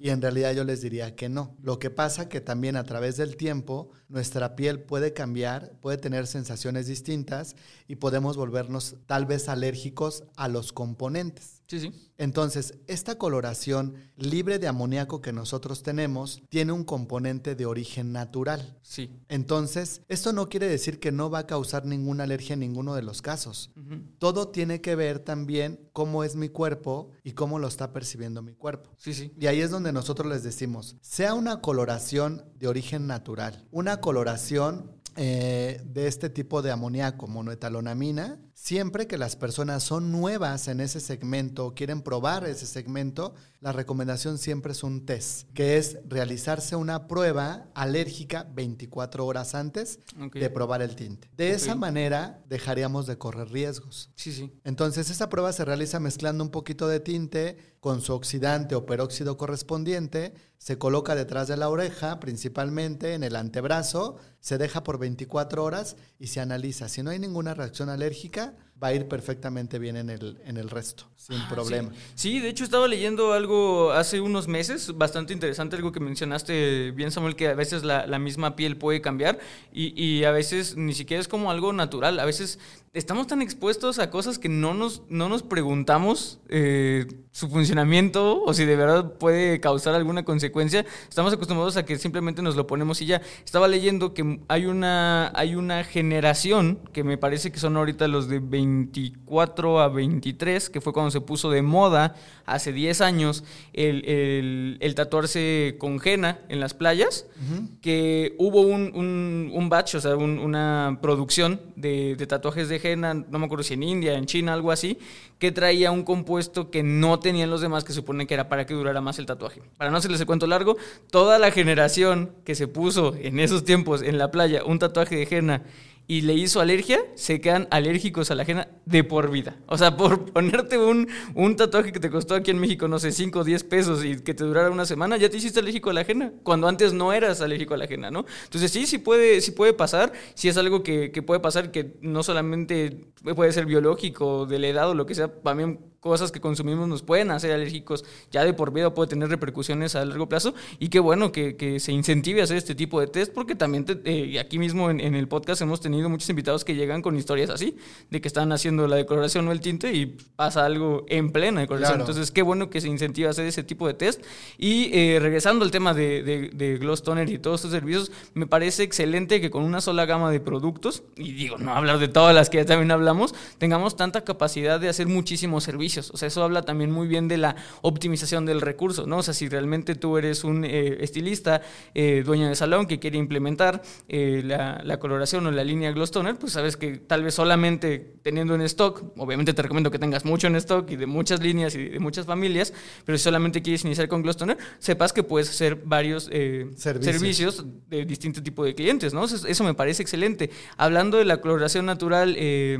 Y 0.00 0.10
en 0.10 0.22
realidad 0.22 0.52
yo 0.52 0.62
les 0.62 0.80
diría 0.80 1.16
que 1.16 1.28
no. 1.28 1.56
Lo 1.60 1.80
que 1.80 1.90
pasa 1.90 2.28
que 2.28 2.40
también 2.40 2.76
a 2.76 2.84
través 2.84 3.16
del 3.16 3.36
tiempo 3.36 3.90
nuestra 4.08 4.54
piel 4.54 4.80
puede 4.80 5.12
cambiar, 5.12 5.72
puede 5.80 5.98
tener 5.98 6.28
sensaciones 6.28 6.86
distintas 6.86 7.56
y 7.88 7.96
podemos 7.96 8.36
volvernos 8.36 8.96
tal 9.06 9.26
vez 9.26 9.48
alérgicos 9.48 10.22
a 10.36 10.46
los 10.46 10.72
componentes. 10.72 11.62
Sí, 11.66 11.80
sí. 11.80 11.92
Entonces, 12.18 12.74
esta 12.86 13.16
coloración 13.16 13.94
libre 14.16 14.58
de 14.58 14.68
amoníaco 14.68 15.20
que 15.20 15.32
nosotros 15.32 15.82
tenemos 15.82 16.42
tiene 16.48 16.72
un 16.72 16.84
componente 16.84 17.54
de 17.54 17.66
origen 17.66 18.12
natural. 18.12 18.78
Sí. 18.82 19.10
Entonces, 19.28 20.02
esto 20.08 20.32
no 20.32 20.48
quiere 20.48 20.68
decir 20.68 21.00
que 21.00 21.10
no 21.10 21.30
va 21.30 21.40
a 21.40 21.46
causar 21.46 21.86
ninguna 21.86 22.24
alergia 22.24 22.54
en 22.54 22.60
ninguno 22.60 22.94
de 22.94 23.02
los 23.02 23.22
casos. 23.22 23.72
Todo 24.18 24.48
tiene 24.48 24.80
que 24.80 24.94
ver 24.94 25.18
también 25.18 25.88
cómo 25.92 26.22
es 26.22 26.36
mi 26.36 26.48
cuerpo 26.48 27.10
y 27.22 27.32
cómo 27.32 27.58
lo 27.58 27.66
está 27.66 27.92
percibiendo 27.92 28.42
mi 28.42 28.54
cuerpo. 28.54 28.90
Sí, 28.96 29.14
sí. 29.14 29.32
Y 29.38 29.46
ahí 29.46 29.60
es 29.60 29.70
donde 29.70 29.92
nosotros 29.92 30.28
les 30.28 30.42
decimos, 30.42 30.96
sea 31.00 31.34
una 31.34 31.60
coloración 31.60 32.44
de 32.56 32.68
origen 32.68 33.06
natural, 33.06 33.66
una 33.70 34.00
coloración 34.00 34.92
eh, 35.16 35.80
de 35.84 36.08
este 36.08 36.28
tipo 36.28 36.60
de 36.60 36.72
amoníaco, 36.72 37.28
monoetalonamina, 37.28 38.38
siempre 38.64 39.06
que 39.06 39.18
las 39.18 39.36
personas 39.36 39.82
son 39.82 40.10
nuevas 40.10 40.68
en 40.68 40.80
ese 40.80 40.98
segmento 40.98 41.74
quieren 41.74 42.00
probar 42.00 42.46
ese 42.46 42.64
segmento, 42.64 43.34
la 43.64 43.72
recomendación 43.72 44.36
siempre 44.36 44.72
es 44.72 44.82
un 44.82 45.06
test, 45.06 45.48
que 45.54 45.78
es 45.78 45.96
realizarse 46.06 46.76
una 46.76 47.06
prueba 47.08 47.70
alérgica 47.74 48.46
24 48.54 49.24
horas 49.24 49.54
antes 49.54 50.00
de 50.34 50.50
probar 50.50 50.82
el 50.82 50.94
tinte. 50.94 51.30
De 51.34 51.52
esa 51.52 51.74
manera 51.74 52.44
dejaríamos 52.46 53.06
de 53.06 53.16
correr 53.16 53.48
riesgos. 53.48 54.10
Sí, 54.16 54.34
sí. 54.34 54.52
Entonces 54.64 55.08
esa 55.08 55.30
prueba 55.30 55.50
se 55.54 55.64
realiza 55.64 55.98
mezclando 55.98 56.44
un 56.44 56.50
poquito 56.50 56.88
de 56.88 57.00
tinte 57.00 57.56
con 57.80 58.02
su 58.02 58.12
oxidante 58.12 58.74
o 58.74 58.84
peróxido 58.84 59.38
correspondiente, 59.38 60.34
se 60.58 60.76
coloca 60.76 61.14
detrás 61.14 61.48
de 61.48 61.56
la 61.56 61.70
oreja, 61.70 62.20
principalmente 62.20 63.14
en 63.14 63.22
el 63.22 63.34
antebrazo, 63.34 64.16
se 64.40 64.58
deja 64.58 64.82
por 64.82 64.98
24 64.98 65.64
horas 65.64 65.96
y 66.18 66.26
se 66.26 66.40
analiza. 66.40 66.90
Si 66.90 67.02
no 67.02 67.10
hay 67.10 67.18
ninguna 67.18 67.54
reacción 67.54 67.88
alérgica, 67.88 68.56
va 68.84 68.88
a 68.88 68.94
ir 68.94 69.08
perfectamente 69.08 69.78
bien 69.78 69.96
en 69.96 70.10
el, 70.10 70.36
en 70.44 70.58
el 70.58 70.68
resto, 70.68 71.04
sin 71.16 71.36
Ah, 71.40 71.48
problema. 71.48 71.88
Sí. 72.14 72.34
Sí, 72.34 72.40
de 72.40 72.50
hecho 72.50 72.64
estaba 72.64 72.86
leyendo 72.86 73.32
algo 73.32 73.92
hace 73.92 74.20
unos 74.20 74.46
meses, 74.46 74.92
bastante 74.98 75.32
interesante, 75.32 75.74
algo 75.76 75.90
que 75.90 76.00
mencionaste 76.00 76.90
bien, 76.90 77.10
Samuel, 77.10 77.34
que 77.34 77.48
a 77.48 77.54
veces 77.54 77.82
la, 77.82 78.06
la 78.06 78.18
misma 78.18 78.56
piel 78.56 78.76
puede 78.76 79.00
cambiar 79.00 79.38
y, 79.72 79.98
y, 80.00 80.24
a 80.24 80.32
veces 80.32 80.76
ni 80.76 80.92
siquiera 80.92 81.20
es 81.22 81.28
como 81.28 81.50
algo 81.50 81.72
natural. 81.72 82.20
A 82.20 82.26
veces 82.26 82.58
estamos 82.94 83.26
tan 83.26 83.42
expuestos 83.42 83.98
a 83.98 84.08
cosas 84.08 84.38
que 84.38 84.48
no 84.48 84.72
nos, 84.72 85.02
no 85.08 85.28
nos 85.28 85.42
preguntamos 85.42 86.38
eh, 86.48 87.06
su 87.32 87.48
funcionamiento 87.48 88.44
o 88.44 88.54
si 88.54 88.64
de 88.64 88.76
verdad 88.76 89.14
puede 89.18 89.58
causar 89.58 89.96
alguna 89.96 90.24
consecuencia. 90.24 90.86
Estamos 91.08 91.32
acostumbrados 91.32 91.76
a 91.76 91.84
que 91.84 91.98
simplemente 91.98 92.40
nos 92.40 92.54
lo 92.54 92.68
ponemos 92.68 93.02
y 93.02 93.06
ya. 93.06 93.20
Estaba 93.44 93.66
leyendo 93.66 94.14
que 94.14 94.38
hay 94.46 94.66
una, 94.66 95.32
hay 95.34 95.56
una 95.56 95.82
generación 95.82 96.78
que 96.92 97.02
me 97.02 97.18
parece 97.18 97.50
que 97.50 97.58
son 97.58 97.76
ahorita 97.76 98.06
los 98.06 98.28
de 98.28 98.38
24 98.38 99.80
a 99.80 99.88
23, 99.88 100.70
que 100.70 100.80
fue 100.80 100.92
cuando 100.92 101.10
se 101.10 101.20
puso 101.20 101.50
de 101.50 101.62
moda 101.62 102.14
hace 102.46 102.72
10 102.72 103.00
años 103.00 103.42
el, 103.72 104.04
el, 104.04 104.76
el 104.80 104.94
tatuarse 104.94 105.74
con 105.78 106.00
henna 106.04 106.38
en 106.48 106.60
las 106.60 106.74
playas, 106.74 107.26
uh 107.36 107.54
-huh. 107.54 107.80
que 107.80 108.36
hubo 108.38 108.60
un, 108.60 108.92
un, 108.94 109.50
un, 109.52 109.68
batch, 109.68 109.96
o 109.96 110.00
sea, 110.00 110.14
un, 110.14 110.38
una 110.38 111.00
producción 111.02 111.60
de, 111.74 112.14
de 112.14 112.26
tatuajes 112.28 112.68
de 112.68 112.83
no 112.96 113.38
me 113.38 113.44
acuerdo 113.46 113.62
si 113.62 113.74
en 113.74 113.82
India, 113.82 114.14
en 114.14 114.26
China, 114.26 114.52
algo 114.52 114.70
así, 114.70 114.98
que 115.38 115.52
traía 115.52 115.90
un 115.90 116.04
compuesto 116.04 116.70
que 116.70 116.82
no 116.82 117.18
tenían 117.18 117.50
los 117.50 117.60
demás, 117.60 117.84
que 117.84 117.92
supone 117.92 118.26
que 118.26 118.34
era 118.34 118.48
para 118.48 118.66
que 118.66 118.74
durara 118.74 119.00
más 119.00 119.18
el 119.18 119.26
tatuaje. 119.26 119.62
Para 119.76 119.90
no 119.90 119.96
hacerles 119.96 120.20
el 120.20 120.26
cuento 120.26 120.46
largo, 120.46 120.76
toda 121.10 121.38
la 121.38 121.50
generación 121.50 122.32
que 122.44 122.54
se 122.54 122.68
puso 122.68 123.14
en 123.14 123.40
esos 123.40 123.64
tiempos 123.64 124.02
en 124.02 124.18
la 124.18 124.30
playa 124.30 124.64
un 124.64 124.78
tatuaje 124.78 125.16
de 125.16 125.28
henna 125.30 125.62
y 126.06 126.20
le 126.22 126.34
hizo 126.34 126.60
alergia, 126.60 127.00
se 127.14 127.40
quedan 127.40 127.66
alérgicos 127.70 128.30
a 128.30 128.34
la 128.34 128.42
henna 128.42 128.68
de 128.84 129.04
por 129.04 129.30
vida. 129.30 129.56
O 129.66 129.78
sea, 129.78 129.96
por 129.96 130.24
ponerte 130.32 130.78
un, 130.78 131.08
un 131.34 131.56
tatuaje 131.56 131.92
que 131.92 132.00
te 132.00 132.10
costó 132.10 132.34
aquí 132.34 132.50
en 132.50 132.58
México, 132.58 132.88
no 132.88 132.98
sé, 132.98 133.12
5 133.12 133.38
o 133.38 133.44
10 133.44 133.64
pesos 133.64 134.04
y 134.04 134.20
que 134.20 134.34
te 134.34 134.44
durara 134.44 134.70
una 134.70 134.84
semana, 134.84 135.16
ya 135.16 135.30
te 135.30 135.38
hiciste 135.38 135.60
alérgico 135.60 135.90
a 135.90 135.94
la 135.94 136.02
henna, 136.02 136.32
cuando 136.42 136.68
antes 136.68 136.92
no 136.92 137.12
eras 137.12 137.40
alérgico 137.40 137.74
a 137.74 137.78
la 137.78 137.86
henna, 137.86 138.10
¿no? 138.10 138.26
Entonces 138.44 138.70
sí, 138.70 138.86
sí 138.86 138.98
puede, 138.98 139.40
sí 139.40 139.52
puede 139.52 139.72
pasar, 139.72 140.12
sí 140.34 140.48
es 140.48 140.56
algo 140.56 140.82
que, 140.82 141.10
que 141.10 141.22
puede 141.22 141.40
pasar, 141.40 141.70
que 141.70 141.94
no 142.02 142.22
solamente 142.22 143.06
puede 143.34 143.52
ser 143.52 143.66
biológico, 143.66 144.46
de 144.46 144.58
la 144.58 144.68
edad 144.68 144.90
o 144.90 144.94
lo 144.94 145.06
que 145.06 145.14
sea, 145.14 145.28
también 145.28 145.80
cosas 146.04 146.30
que 146.30 146.38
consumimos 146.38 146.86
nos 146.86 147.02
pueden 147.02 147.30
hacer 147.30 147.50
alérgicos 147.50 148.04
ya 148.30 148.44
de 148.44 148.52
por 148.52 148.74
vida 148.74 148.92
puede 148.92 149.08
tener 149.08 149.30
repercusiones 149.30 149.96
a 149.96 150.04
largo 150.04 150.28
plazo 150.28 150.52
y 150.78 150.88
qué 150.88 151.00
bueno 151.00 151.32
que, 151.32 151.56
que 151.56 151.80
se 151.80 151.92
incentive 151.92 152.42
a 152.42 152.44
hacer 152.44 152.58
este 152.58 152.74
tipo 152.74 153.00
de 153.00 153.06
test 153.06 153.32
porque 153.32 153.54
también 153.54 153.86
te, 153.86 153.98
eh, 154.04 154.38
aquí 154.38 154.58
mismo 154.58 154.90
en, 154.90 155.00
en, 155.00 155.14
el 155.14 155.28
podcast 155.28 155.62
hemos 155.62 155.80
tenido 155.80 156.10
muchos 156.10 156.28
invitados 156.28 156.62
que 156.62 156.74
llegan 156.74 157.00
con 157.00 157.16
historias 157.16 157.48
así 157.48 157.78
de 158.10 158.20
que 158.20 158.28
están 158.28 158.52
haciendo 158.52 158.86
la 158.86 158.96
decoloración 158.96 159.48
o 159.48 159.52
el 159.52 159.60
tinte 159.60 159.94
y 159.94 160.04
pasa 160.36 160.66
algo 160.66 161.06
en 161.08 161.32
plena 161.32 161.62
decoloración. 161.62 161.96
Claro. 161.96 162.10
entonces 162.10 162.30
qué 162.30 162.42
bueno 162.42 162.68
que 162.68 162.82
se 162.82 162.88
incentive 162.88 163.28
a 163.28 163.30
hacer 163.30 163.46
ese 163.46 163.62
tipo 163.62 163.86
de 163.86 163.94
test. 163.94 164.22
Y 164.58 164.90
eh, 164.92 165.18
regresando 165.22 165.64
al 165.64 165.70
tema 165.70 165.94
de, 165.94 166.22
de, 166.22 166.50
de, 166.52 166.76
Gloss 166.76 167.02
Toner 167.02 167.30
y 167.30 167.38
todos 167.38 167.60
estos 167.60 167.72
servicios 167.72 168.12
me 168.34 168.46
parece 168.46 168.82
excelente 168.82 169.40
que 169.40 169.50
con 169.50 169.64
una 169.64 169.80
sola 169.80 170.04
gama 170.04 170.30
de 170.30 170.40
productos 170.40 171.02
y 171.16 171.32
digo 171.32 171.56
no 171.56 171.74
hablar 171.74 171.98
de 171.98 172.08
todas 172.08 172.34
las 172.34 172.50
que 172.50 172.58
ya 172.58 172.66
también 172.66 172.90
hablamos 172.90 173.34
tengamos 173.56 173.96
tanta 173.96 174.22
capacidad 174.22 174.78
de 174.78 174.90
hacer 174.90 175.06
muchísimos 175.06 175.64
servicios 175.64 175.93
o 176.00 176.16
sea, 176.16 176.28
eso 176.28 176.42
habla 176.42 176.62
también 176.62 176.90
muy 176.90 177.06
bien 177.06 177.28
de 177.28 177.38
la 177.38 177.56
optimización 177.82 178.46
del 178.46 178.60
recurso, 178.60 179.06
¿no? 179.06 179.18
O 179.18 179.22
sea, 179.22 179.34
si 179.34 179.48
realmente 179.48 179.94
tú 179.94 180.18
eres 180.18 180.44
un 180.44 180.64
eh, 180.64 180.98
estilista, 181.00 181.62
eh, 181.94 182.22
dueño 182.24 182.48
de 182.48 182.54
salón 182.54 182.86
que 182.86 182.98
quiere 182.98 183.18
implementar 183.18 183.82
eh, 184.08 184.42
la, 184.44 184.80
la, 184.84 184.98
coloración 184.98 185.46
o 185.46 185.50
la 185.50 185.64
línea 185.64 185.92
Gloss 185.92 186.10
Toner, 186.10 186.36
pues 186.36 186.52
sabes 186.52 186.76
que 186.76 186.98
tal 186.98 187.22
vez 187.22 187.34
solamente 187.34 188.14
teniendo 188.22 188.54
en 188.54 188.62
stock, 188.62 189.02
obviamente 189.16 189.52
te 189.52 189.62
recomiendo 189.62 189.90
que 189.90 189.98
tengas 189.98 190.24
mucho 190.24 190.46
en 190.46 190.56
stock 190.56 190.90
y 190.90 190.96
de 190.96 191.06
muchas 191.06 191.40
líneas 191.40 191.74
y 191.74 191.88
de 191.88 191.98
muchas 191.98 192.26
familias, 192.26 192.72
pero 193.04 193.18
si 193.18 193.24
solamente 193.24 193.62
quieres 193.62 193.84
iniciar 193.84 194.08
con 194.08 194.22
Gloss 194.22 194.36
Toner, 194.36 194.56
sepas 194.78 195.12
que 195.12 195.22
puedes 195.22 195.50
hacer 195.50 195.76
varios 195.84 196.24
servicios. 196.24 197.04
servicios. 197.04 197.64
de 197.88 198.04
distinto 198.04 198.42
tipo 198.42 198.64
de 198.64 198.74
clientes, 198.74 199.12
¿no? 199.12 199.24
Eso, 199.24 199.46
eso, 199.46 199.64
me 199.64 199.74
parece 199.74 200.02
excelente. 200.02 200.50
Hablando 200.76 201.18
de 201.18 201.24
la 201.24 201.40
coloración 201.40 201.86
natural, 201.86 202.36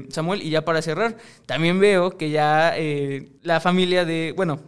Samuel, 0.09 0.43
y 0.43 0.51
ya 0.51 0.65
para 0.65 0.83
cerrar, 0.83 1.17
también 1.47 1.81
veo 1.81 2.17
que 2.17 2.31
ya 2.31 2.75
la 3.43 3.61
familia 3.61 4.05
de, 4.05 4.33
bueno, 4.37 4.61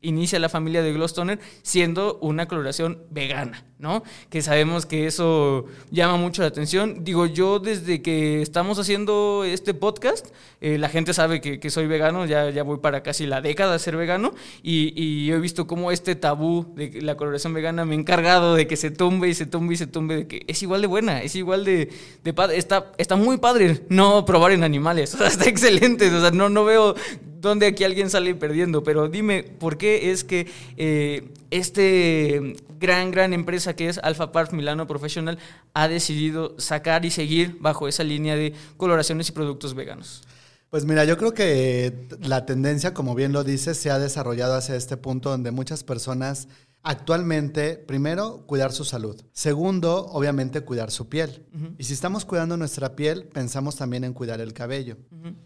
inicia 0.00 0.38
la 0.38 0.48
familia 0.48 0.82
de 0.82 0.92
Gloss 0.92 1.14
Toner 1.14 1.38
siendo 1.62 2.18
una 2.20 2.48
coloración 2.48 3.02
vegana, 3.10 3.64
¿no? 3.78 4.02
Que 4.30 4.40
sabemos 4.40 4.86
que 4.86 5.06
eso 5.06 5.66
llama 5.90 6.16
mucho 6.16 6.42
la 6.42 6.48
atención. 6.48 7.04
Digo, 7.04 7.26
yo 7.26 7.58
desde 7.58 8.00
que 8.00 8.40
estamos 8.40 8.78
haciendo 8.78 9.44
este 9.44 9.74
podcast, 9.74 10.28
eh, 10.60 10.78
la 10.78 10.88
gente 10.88 11.12
sabe 11.12 11.40
que, 11.40 11.60
que, 11.60 11.70
soy 11.70 11.86
vegano, 11.86 12.24
ya, 12.24 12.50
ya 12.50 12.62
voy 12.62 12.78
para 12.78 13.02
casi 13.02 13.26
la 13.26 13.40
década 13.40 13.74
de 13.74 13.78
ser 13.78 13.96
vegano 13.96 14.32
y, 14.62 14.92
y 15.00 15.30
he 15.30 15.38
visto 15.38 15.66
cómo 15.66 15.92
este 15.92 16.14
tabú 16.14 16.72
de 16.74 17.02
la 17.02 17.16
coloración 17.16 17.52
vegana 17.52 17.84
me 17.84 17.94
he 17.94 17.98
encargado 17.98 18.54
de 18.54 18.66
que 18.66 18.76
se 18.76 18.90
tumbe 18.90 19.28
y 19.28 19.34
se 19.34 19.46
tumbe 19.46 19.74
y 19.74 19.76
se 19.76 19.86
tumbe, 19.86 20.16
de 20.16 20.26
que 20.26 20.44
es 20.46 20.62
igual 20.62 20.80
de 20.80 20.86
buena, 20.86 21.22
es 21.22 21.36
igual 21.36 21.64
de, 21.64 21.90
de 22.24 22.32
padre, 22.32 22.56
está, 22.56 22.92
está 22.96 23.16
muy 23.16 23.36
padre 23.36 23.82
no 23.90 24.24
probar 24.24 24.52
en 24.52 24.64
animales, 24.64 25.14
o 25.14 25.18
sea, 25.18 25.26
está 25.26 25.48
excelente, 25.48 26.10
o 26.10 26.20
sea, 26.20 26.30
no, 26.30 26.48
no 26.48 26.64
veo 26.64 26.94
dónde 27.40 27.66
aquí 27.66 27.84
alguien 27.84 28.10
sale 28.10 28.34
perdiendo, 28.34 28.82
pero 28.82 29.08
dime, 29.08 29.42
¿por 29.42 29.78
qué 29.78 30.10
es 30.10 30.24
que 30.24 30.48
eh, 30.76 31.28
este 31.50 32.56
gran, 32.80 33.10
gran 33.10 33.32
empresa 33.32 33.74
que 33.74 33.88
es 33.88 33.98
Alpha 33.98 34.32
Part 34.32 34.52
Milano 34.52 34.86
Professional 34.86 35.38
ha 35.74 35.88
decidido 35.88 36.58
sacar 36.58 37.04
y 37.04 37.10
seguir 37.10 37.56
bajo 37.60 37.88
esa 37.88 38.04
línea 38.04 38.36
de 38.36 38.54
coloraciones 38.76 39.28
y 39.28 39.32
productos 39.32 39.74
veganos? 39.74 40.22
Pues 40.70 40.84
mira, 40.84 41.04
yo 41.04 41.16
creo 41.16 41.32
que 41.32 42.08
la 42.20 42.44
tendencia, 42.44 42.92
como 42.92 43.14
bien 43.14 43.32
lo 43.32 43.42
dices, 43.42 43.78
se 43.78 43.90
ha 43.90 43.98
desarrollado 43.98 44.54
hacia 44.54 44.76
este 44.76 44.98
punto 44.98 45.30
donde 45.30 45.50
muchas 45.50 45.82
personas 45.82 46.48
Actualmente, 46.82 47.76
primero, 47.76 48.46
cuidar 48.46 48.72
su 48.72 48.84
salud. 48.84 49.20
Segundo, 49.32 50.06
obviamente, 50.06 50.62
cuidar 50.62 50.90
su 50.90 51.08
piel. 51.08 51.46
Y 51.76 51.84
si 51.84 51.92
estamos 51.92 52.24
cuidando 52.24 52.56
nuestra 52.56 52.94
piel, 52.94 53.24
pensamos 53.24 53.76
también 53.76 54.04
en 54.04 54.14
cuidar 54.14 54.40
el 54.40 54.52
cabello. 54.52 54.96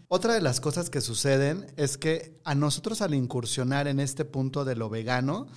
Otra 0.07 0.33
de 0.33 0.41
las 0.41 0.61
cosas 0.61 0.89
que 0.89 1.01
suceden 1.01 1.65
es 1.75 1.97
que 1.97 2.39
a 2.43 2.55
nosotros 2.55 3.01
al 3.01 3.13
incursionar 3.13 3.87
en 3.87 3.99
este 3.99 4.25
punto 4.25 4.63
de 4.63 4.75
lo 4.75 4.89
vegano, 4.89 5.47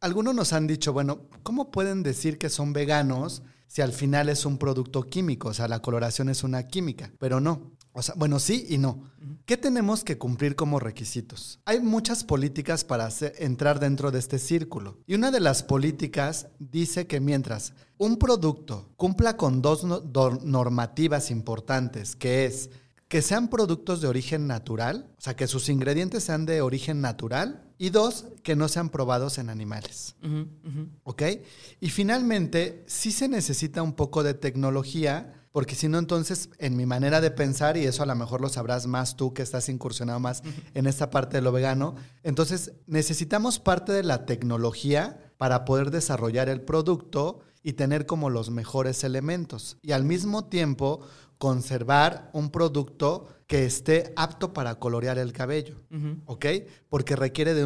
algunos 0.00 0.34
nos 0.34 0.52
han 0.52 0.66
dicho, 0.66 0.92
bueno, 0.92 1.28
¿cómo 1.42 1.70
pueden 1.70 2.02
decir 2.02 2.38
que 2.38 2.50
son 2.50 2.72
veganos 2.72 3.42
si 3.66 3.82
al 3.82 3.92
final 3.92 4.28
es 4.28 4.44
un 4.44 4.58
producto 4.58 5.02
químico? 5.04 5.48
O 5.48 5.54
sea, 5.54 5.68
la 5.68 5.80
coloración 5.80 6.28
es 6.28 6.44
una 6.44 6.66
química, 6.68 7.12
pero 7.18 7.40
no. 7.40 7.72
O 7.98 8.02
sea, 8.02 8.14
bueno, 8.16 8.38
sí 8.38 8.64
y 8.68 8.78
no. 8.78 9.02
¿Qué 9.44 9.56
tenemos 9.56 10.04
que 10.04 10.18
cumplir 10.18 10.54
como 10.54 10.78
requisitos? 10.78 11.58
Hay 11.64 11.80
muchas 11.80 12.22
políticas 12.22 12.84
para 12.84 13.08
entrar 13.38 13.80
dentro 13.80 14.12
de 14.12 14.20
este 14.20 14.38
círculo. 14.38 14.98
Y 15.04 15.14
una 15.14 15.32
de 15.32 15.40
las 15.40 15.64
políticas 15.64 16.46
dice 16.60 17.08
que 17.08 17.18
mientras 17.18 17.72
un 17.96 18.16
producto 18.16 18.88
cumpla 18.96 19.36
con 19.36 19.62
dos 19.62 19.82
normativas 20.44 21.32
importantes, 21.32 22.14
que 22.14 22.44
es 22.44 22.70
que 23.08 23.20
sean 23.20 23.48
productos 23.48 24.00
de 24.00 24.06
origen 24.06 24.46
natural, 24.46 25.10
o 25.18 25.20
sea, 25.20 25.34
que 25.34 25.48
sus 25.48 25.68
ingredientes 25.68 26.22
sean 26.22 26.46
de 26.46 26.60
origen 26.60 27.00
natural, 27.00 27.64
y 27.78 27.90
dos, 27.90 28.26
que 28.44 28.54
no 28.54 28.68
sean 28.68 28.90
probados 28.90 29.38
en 29.38 29.50
animales. 29.50 30.14
¿Ok? 31.02 31.22
Y 31.80 31.90
finalmente, 31.90 32.84
sí 32.86 33.10
se 33.10 33.28
necesita 33.28 33.82
un 33.82 33.94
poco 33.94 34.22
de 34.22 34.34
tecnología 34.34 35.37
porque 35.52 35.74
si 35.74 35.88
no, 35.88 35.98
entonces, 35.98 36.50
en 36.58 36.76
mi 36.76 36.86
manera 36.86 37.20
de 37.20 37.30
pensar, 37.30 37.76
y 37.76 37.84
eso 37.84 38.02
a 38.02 38.06
lo 38.06 38.14
mejor 38.14 38.40
lo 38.40 38.48
sabrás 38.48 38.86
más 38.86 39.16
tú 39.16 39.32
que 39.34 39.42
estás 39.42 39.68
incursionado 39.68 40.20
más 40.20 40.42
en 40.74 40.86
esta 40.86 41.10
parte 41.10 41.38
de 41.38 41.42
lo 41.42 41.52
vegano, 41.52 41.94
entonces 42.22 42.72
necesitamos 42.86 43.58
parte 43.58 43.92
de 43.92 44.02
la 44.02 44.26
tecnología 44.26 45.32
para 45.38 45.64
poder 45.64 45.90
desarrollar 45.90 46.48
el 46.48 46.60
producto 46.60 47.40
y 47.62 47.74
tener 47.74 48.06
como 48.06 48.30
los 48.30 48.50
mejores 48.50 49.04
elementos. 49.04 49.78
Y 49.82 49.92
al 49.92 50.04
mismo 50.04 50.46
tiempo, 50.46 51.00
conservar 51.38 52.30
un 52.32 52.50
producto 52.50 53.28
que 53.46 53.64
esté 53.64 54.12
apto 54.14 54.52
para 54.52 54.74
colorear 54.74 55.16
el 55.16 55.32
cabello, 55.32 55.76
¿ok? 56.26 56.44
Porque 56.90 57.16
requiere 57.16 57.54
de 57.54 57.64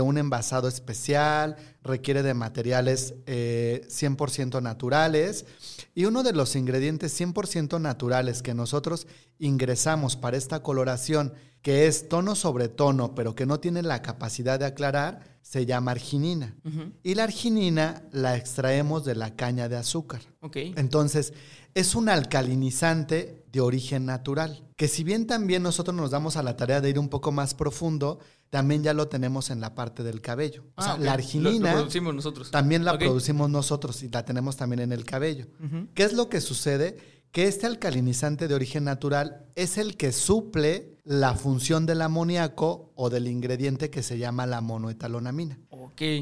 un, 0.00 0.18
envasado 0.18 0.68
especial, 0.68 1.56
requiere 1.82 2.22
de 2.22 2.34
materiales 2.34 3.14
100% 3.26 4.58
eh, 4.58 4.60
naturales 4.62 5.44
y 5.92 6.04
uno 6.04 6.22
de 6.22 6.34
los 6.34 6.54
ingredientes 6.54 7.20
100% 7.20 7.80
naturales 7.80 8.42
que 8.42 8.54
nosotros 8.54 9.08
ingresamos 9.40 10.14
para 10.14 10.36
esta 10.36 10.62
coloración, 10.62 11.32
que 11.64 11.86
es 11.86 12.10
tono 12.10 12.34
sobre 12.34 12.68
tono, 12.68 13.14
pero 13.14 13.34
que 13.34 13.46
no 13.46 13.58
tiene 13.58 13.82
la 13.82 14.02
capacidad 14.02 14.58
de 14.58 14.66
aclarar, 14.66 15.38
se 15.40 15.64
llama 15.64 15.92
arginina. 15.92 16.54
Y 17.02 17.14
la 17.14 17.24
arginina 17.24 18.02
la 18.12 18.36
extraemos 18.36 19.06
de 19.06 19.14
la 19.14 19.34
caña 19.34 19.66
de 19.70 19.76
azúcar. 19.76 20.20
Entonces, 20.52 21.32
es 21.72 21.94
un 21.94 22.10
alcalinizante 22.10 23.46
de 23.50 23.60
origen 23.62 24.04
natural, 24.04 24.62
que 24.76 24.88
si 24.88 25.04
bien 25.04 25.26
también 25.26 25.62
nosotros 25.62 25.96
nos 25.96 26.10
damos 26.10 26.36
a 26.36 26.42
la 26.42 26.54
tarea 26.54 26.82
de 26.82 26.90
ir 26.90 26.98
un 26.98 27.08
poco 27.08 27.32
más 27.32 27.54
profundo, 27.54 28.18
también 28.50 28.82
ya 28.82 28.92
lo 28.92 29.08
tenemos 29.08 29.48
en 29.48 29.62
la 29.62 29.74
parte 29.74 30.02
del 30.02 30.20
cabello. 30.20 30.64
o 30.74 30.82
sea, 30.82 30.92
ah, 30.92 30.98
la 30.98 31.14
arginina 31.14 31.72
producimos 31.72 32.14
nosotros. 32.14 32.50
también 32.50 32.84
la 32.84 32.98
producimos 32.98 33.48
nosotros 33.48 34.02
y 34.02 34.10
la 34.10 34.22
tenemos 34.26 34.58
también 34.58 34.80
en 34.80 34.92
el 34.92 35.06
cabello. 35.06 35.46
¿Qué 35.94 36.04
es 36.04 36.12
lo 36.12 36.28
que 36.28 36.42
sucede? 36.42 36.98
Que 37.32 37.48
este 37.48 37.64
alcalinizante 37.66 38.48
de 38.48 38.54
origen 38.54 38.84
natural 38.84 39.46
es 39.56 39.78
el 39.78 39.96
que 39.96 40.12
suple 40.12 40.93
la 41.04 41.34
función 41.34 41.84
del 41.84 42.00
amoníaco 42.00 42.92
o 42.96 43.10
del 43.10 43.28
ingrediente 43.28 43.90
que 43.90 44.02
se 44.02 44.18
llama 44.18 44.46
la 44.46 44.60
monoetalonamina. 44.62 45.58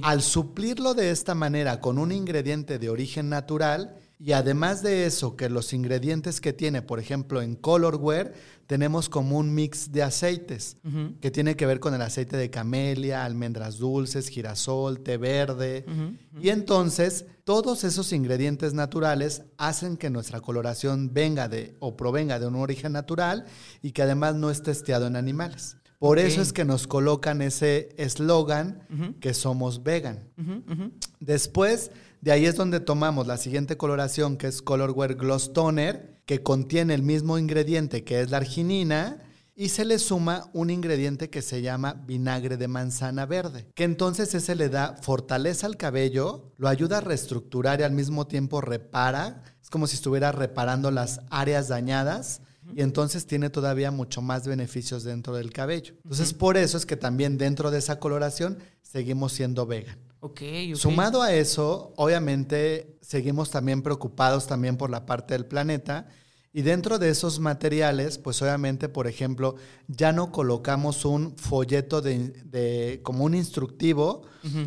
Al 0.02 0.22
suplirlo 0.22 0.94
de 0.94 1.10
esta 1.10 1.34
manera 1.34 1.80
con 1.80 1.98
un 1.98 2.12
ingrediente 2.12 2.78
de 2.78 2.90
origen 2.90 3.28
natural, 3.28 3.96
y 4.18 4.32
además 4.32 4.82
de 4.82 5.06
eso, 5.06 5.34
que 5.34 5.48
los 5.48 5.72
ingredientes 5.72 6.40
que 6.40 6.52
tiene, 6.52 6.82
por 6.82 7.00
ejemplo, 7.00 7.42
en 7.42 7.56
Colorware, 7.56 8.34
tenemos 8.66 9.08
como 9.08 9.36
un 9.38 9.52
mix 9.52 9.90
de 9.90 10.02
aceites, 10.02 10.76
que 11.20 11.30
tiene 11.30 11.56
que 11.56 11.66
ver 11.66 11.80
con 11.80 11.94
el 11.94 12.02
aceite 12.02 12.36
de 12.36 12.50
camelia, 12.50 13.24
almendras 13.24 13.78
dulces, 13.78 14.28
girasol, 14.28 15.00
té 15.00 15.16
verde. 15.16 15.84
Y 16.40 16.50
entonces, 16.50 17.26
todos 17.44 17.84
esos 17.84 18.12
ingredientes 18.12 18.72
naturales 18.74 19.42
hacen 19.58 19.96
que 19.96 20.10
nuestra 20.10 20.40
coloración 20.40 21.12
venga 21.12 21.48
de 21.48 21.76
o 21.80 21.96
provenga 21.96 22.38
de 22.38 22.46
un 22.46 22.56
origen 22.56 22.92
natural 22.92 23.46
y 23.82 23.92
que 23.92 24.02
además 24.02 24.36
no 24.36 24.50
es 24.50 24.62
testeado 24.62 25.06
en 25.06 25.16
animales. 25.16 25.76
Por 25.98 26.18
eso 26.18 26.42
es 26.42 26.52
que 26.52 26.64
nos 26.64 26.88
colocan 26.88 27.42
ese 27.42 27.90
eslogan 27.96 29.16
que 29.20 29.34
somos 29.34 29.84
vegan. 29.84 30.28
Después 31.20 31.92
de 32.20 32.32
ahí 32.32 32.44
es 32.44 32.56
donde 32.56 32.80
tomamos 32.80 33.26
la 33.28 33.36
siguiente 33.36 33.76
coloración, 33.76 34.36
que 34.36 34.48
es 34.48 34.62
Colorware 34.62 35.14
Gloss 35.14 35.52
Toner, 35.52 36.20
que 36.26 36.42
contiene 36.42 36.94
el 36.94 37.02
mismo 37.02 37.38
ingrediente 37.38 38.04
que 38.04 38.20
es 38.20 38.30
la 38.30 38.38
arginina, 38.38 39.20
y 39.62 39.68
se 39.68 39.84
le 39.84 40.00
suma 40.00 40.50
un 40.54 40.70
ingrediente 40.70 41.30
que 41.30 41.40
se 41.40 41.62
llama 41.62 41.94
vinagre 42.04 42.56
de 42.56 42.66
manzana 42.66 43.26
verde, 43.26 43.68
que 43.76 43.84
entonces 43.84 44.34
ese 44.34 44.56
le 44.56 44.68
da 44.68 44.96
fortaleza 45.00 45.68
al 45.68 45.76
cabello, 45.76 46.50
lo 46.56 46.66
ayuda 46.66 46.98
a 46.98 47.00
reestructurar 47.00 47.78
y 47.78 47.84
al 47.84 47.92
mismo 47.92 48.26
tiempo 48.26 48.60
repara, 48.60 49.44
es 49.62 49.70
como 49.70 49.86
si 49.86 49.94
estuviera 49.94 50.32
reparando 50.32 50.90
las 50.90 51.20
áreas 51.30 51.68
dañadas 51.68 52.40
y 52.74 52.82
entonces 52.82 53.24
tiene 53.24 53.50
todavía 53.50 53.92
mucho 53.92 54.20
más 54.20 54.48
beneficios 54.48 55.04
dentro 55.04 55.36
del 55.36 55.52
cabello. 55.52 55.94
Entonces 56.02 56.34
por 56.34 56.56
eso 56.56 56.76
es 56.76 56.84
que 56.84 56.96
también 56.96 57.38
dentro 57.38 57.70
de 57.70 57.78
esa 57.78 58.00
coloración 58.00 58.58
seguimos 58.82 59.32
siendo 59.32 59.64
vegan. 59.64 59.96
Sumado 60.74 61.22
a 61.22 61.32
eso, 61.32 61.92
obviamente 61.96 62.98
seguimos 63.00 63.52
también 63.52 63.82
preocupados 63.82 64.48
también 64.48 64.76
por 64.76 64.90
la 64.90 65.06
parte 65.06 65.34
del 65.34 65.46
planeta. 65.46 66.08
Y 66.54 66.62
dentro 66.62 66.98
de 66.98 67.08
esos 67.08 67.40
materiales, 67.40 68.18
pues 68.18 68.42
obviamente, 68.42 68.90
por 68.90 69.06
ejemplo, 69.06 69.56
ya 69.88 70.12
no 70.12 70.30
colocamos 70.30 71.06
un 71.06 71.34
folleto 71.38 72.02
de, 72.02 73.00
como 73.02 73.24
un 73.24 73.34
instructivo 73.34 74.22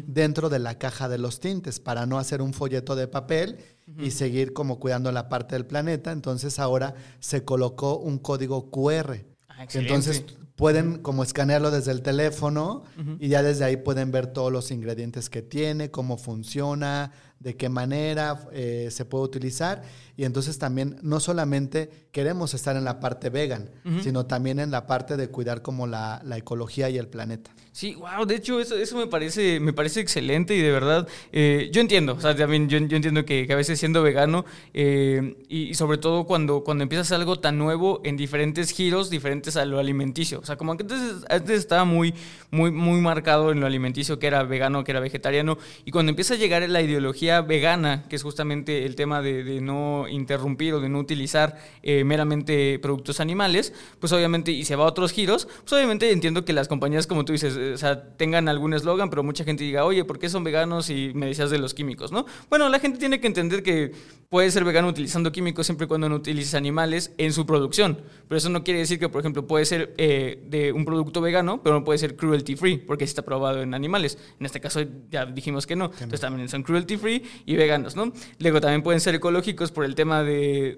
dentro 0.07 0.49
de 0.49 0.57
la 0.57 0.79
caja 0.79 1.07
de 1.09 1.19
los 1.19 1.39
tintes 1.39 1.79
para 1.79 2.07
no 2.07 2.17
hacer 2.17 2.41
un 2.41 2.53
folleto 2.53 2.95
de 2.95 3.07
papel 3.07 3.57
y 3.99 4.11
seguir 4.11 4.53
como 4.53 4.79
cuidando 4.79 5.11
la 5.11 5.29
parte 5.29 5.53
del 5.55 5.67
planeta. 5.67 6.11
Entonces 6.11 6.57
ahora 6.57 6.95
se 7.19 7.43
colocó 7.43 7.97
un 7.97 8.17
código 8.17 8.71
QR. 8.71 9.23
Ah, 9.47 9.67
entonces 9.73 10.25
pueden 10.56 10.99
como 10.99 11.24
escanearlo 11.24 11.70
desde 11.70 11.91
el 11.91 12.01
teléfono 12.01 12.84
y 13.20 13.28
ya 13.28 13.43
desde 13.43 13.66
ahí 13.66 13.78
pueden 13.78 14.12
ver 14.12 14.28
todos 14.28 14.51
los 14.51 14.72
ingredientes 14.72 15.30
que 15.30 15.41
tiene, 15.41 15.91
cómo 15.91 16.18
funciona, 16.18 17.12
de 17.39 17.56
qué 17.56 17.70
manera 17.70 18.47
eh, 18.53 18.88
se 18.91 19.06
puede 19.06 19.26
utilizar. 19.26 19.84
Y 20.18 20.24
entonces 20.24 20.58
también 20.58 20.97
no 21.01 21.20
solamente 21.20 22.08
queremos 22.12 22.53
estar 22.53 22.78
en 22.78 22.86
la 22.86 23.01
parte 23.01 23.30
vegan, 23.30 23.70
sino 24.01 24.26
también 24.26 24.60
en 24.60 24.72
la 24.72 24.88
parte 24.88 25.18
de 25.18 25.28
cuidar 25.28 25.62
como 25.62 25.88
la, 25.88 26.22
la, 26.24 26.38
ecología 26.38 26.89
y 26.89 26.97
el 26.97 27.10
planeta. 27.10 27.51
Sí, 27.74 27.95
wow, 27.95 28.26
de 28.26 28.36
hecho 28.36 28.62
eso, 28.62 28.78
eso 28.78 28.95
me, 28.95 29.08
parece, 29.08 29.60
me 29.60 29.74
parece 29.74 29.99
excelente 29.99 30.56
y 30.56 30.62
de 30.62 30.72
verdad, 30.72 31.06
eh, 31.34 31.70
yo 31.74 31.82
entiendo, 31.82 32.14
o 32.14 32.22
sea, 32.22 32.34
también 32.34 32.70
yo, 32.70 32.78
yo 32.78 32.95
entiendo 32.95 33.26
que, 33.26 33.45
a 33.51 33.56
veces 33.56 33.78
siendo 33.78 34.01
vegano 34.01 34.45
eh, 34.74 35.36
y, 35.49 35.74
sobre 35.74 35.97
todo 35.97 36.26
cuando, 36.26 36.64
cuando 36.64 36.84
empiezas 36.84 37.12
algo 37.12 37.41
tan 37.41 37.58
nuevo 37.58 37.99
en 38.06 38.16
diferentes 38.16 38.72
giros, 38.72 39.10
diferentes 39.10 39.58
a 39.58 39.66
lo 39.66 39.80
alimenticio. 39.80 40.44
O 40.45 40.47
sea, 40.47 40.57
como 40.57 40.77
que 40.77 40.83
antes, 40.83 41.25
antes 41.27 41.57
estaba 41.57 41.85
muy, 41.85 42.13
muy, 42.51 42.69
muy 42.69 43.01
marcado 43.01 43.51
en 43.51 43.59
lo 43.59 43.65
alimenticio 43.65 44.19
que 44.19 44.27
era 44.27 44.43
vegano, 44.43 44.83
que 44.83 44.91
era 44.91 44.99
vegetariano, 44.99 45.57
y 45.85 45.89
cuando 45.89 46.11
empieza 46.11 46.35
a 46.35 46.37
llegar 46.37 46.69
la 46.69 46.83
ideología 46.83 47.41
vegana, 47.41 48.05
que 48.07 48.15
es 48.15 48.21
justamente 48.21 48.85
el 48.85 48.95
tema 48.95 49.23
de, 49.23 49.59
no 49.59 50.07
interrumpir 50.07 50.75
o 50.75 50.79
de 50.79 50.87
no 50.87 50.99
utilizar 50.99 51.57
eh, 51.81 52.03
meramente 52.03 52.77
productos 52.77 53.19
animales, 53.19 53.73
pues 53.99 54.13
obviamente, 54.13 54.51
y 54.51 54.65
se 54.65 54.75
va 54.75 54.83
a 54.83 54.87
otros 54.87 55.11
giros, 55.11 55.47
pues 55.61 55.73
obviamente 55.73 56.11
entiendo 56.11 56.45
que 56.45 56.53
las 56.53 56.67
compañías, 56.67 57.07
como 57.07 57.25
tú 57.25 57.33
dices, 57.33 57.57
eh, 57.57 57.73
o 57.73 57.77
sea, 57.77 58.15
tengan 58.15 58.47
algún 58.47 58.75
eslogan, 58.75 59.09
pero 59.09 59.23
mucha 59.23 59.43
gente 59.43 59.63
diga, 59.63 59.83
oye, 59.83 60.05
¿por 60.05 60.19
qué 60.19 60.29
son 60.29 60.43
veganos 60.43 60.91
y 60.91 61.11
me 61.15 61.25
decías 61.25 61.49
de 61.49 61.57
los 61.57 61.73
químicos, 61.73 62.11
no? 62.11 62.27
Bueno, 62.49 62.69
la 62.69 62.79
gente 62.79 62.99
tiene 62.99 63.19
que 63.19 63.27
entender 63.27 63.63
que 63.63 63.93
puede 64.29 64.51
ser 64.51 64.63
vegano 64.63 64.87
utilizando 64.87 65.31
químicos 65.31 65.65
siempre 65.65 65.85
y 65.85 65.87
cuando 65.87 66.09
no 66.09 66.15
utilices 66.15 66.55
animales 66.55 67.13
en 67.17 67.31
su 67.33 67.45
producción, 67.45 68.01
pero 68.27 68.37
eso 68.37 68.49
no 68.49 68.63
quiere 68.63 68.79
decir 68.79 68.99
que, 68.99 69.09
por 69.09 69.21
ejemplo, 69.21 69.47
puede 69.47 69.65
ser 69.65 69.93
eh, 69.97 70.34
de 70.45 70.71
un 70.71 70.86
producto 70.86 71.21
vegano, 71.21 71.61
pero 71.61 71.75
no 71.75 71.83
puede 71.83 71.99
ser 71.99 72.15
cruelty 72.15 72.55
free, 72.55 72.77
porque 72.77 73.03
está 73.03 73.21
probado 73.21 73.61
en 73.61 73.73
animales. 73.73 74.17
En 74.39 74.45
este 74.45 74.59
caso 74.59 74.81
ya 75.11 75.25
dijimos 75.25 75.65
que 75.67 75.75
no, 75.75 75.86
entonces 75.86 76.21
también 76.21 76.47
son 76.49 76.63
cruelty 76.63 76.97
free 76.97 77.23
y 77.45 77.55
veganos, 77.55 77.95
¿no? 77.95 78.11
Luego 78.39 78.61
también 78.61 78.83
pueden 78.83 78.99
ser 78.99 79.15
ecológicos 79.15 79.71
por 79.71 79.86
el 79.86 79.95
tema 79.95 80.23
de, 80.23 80.77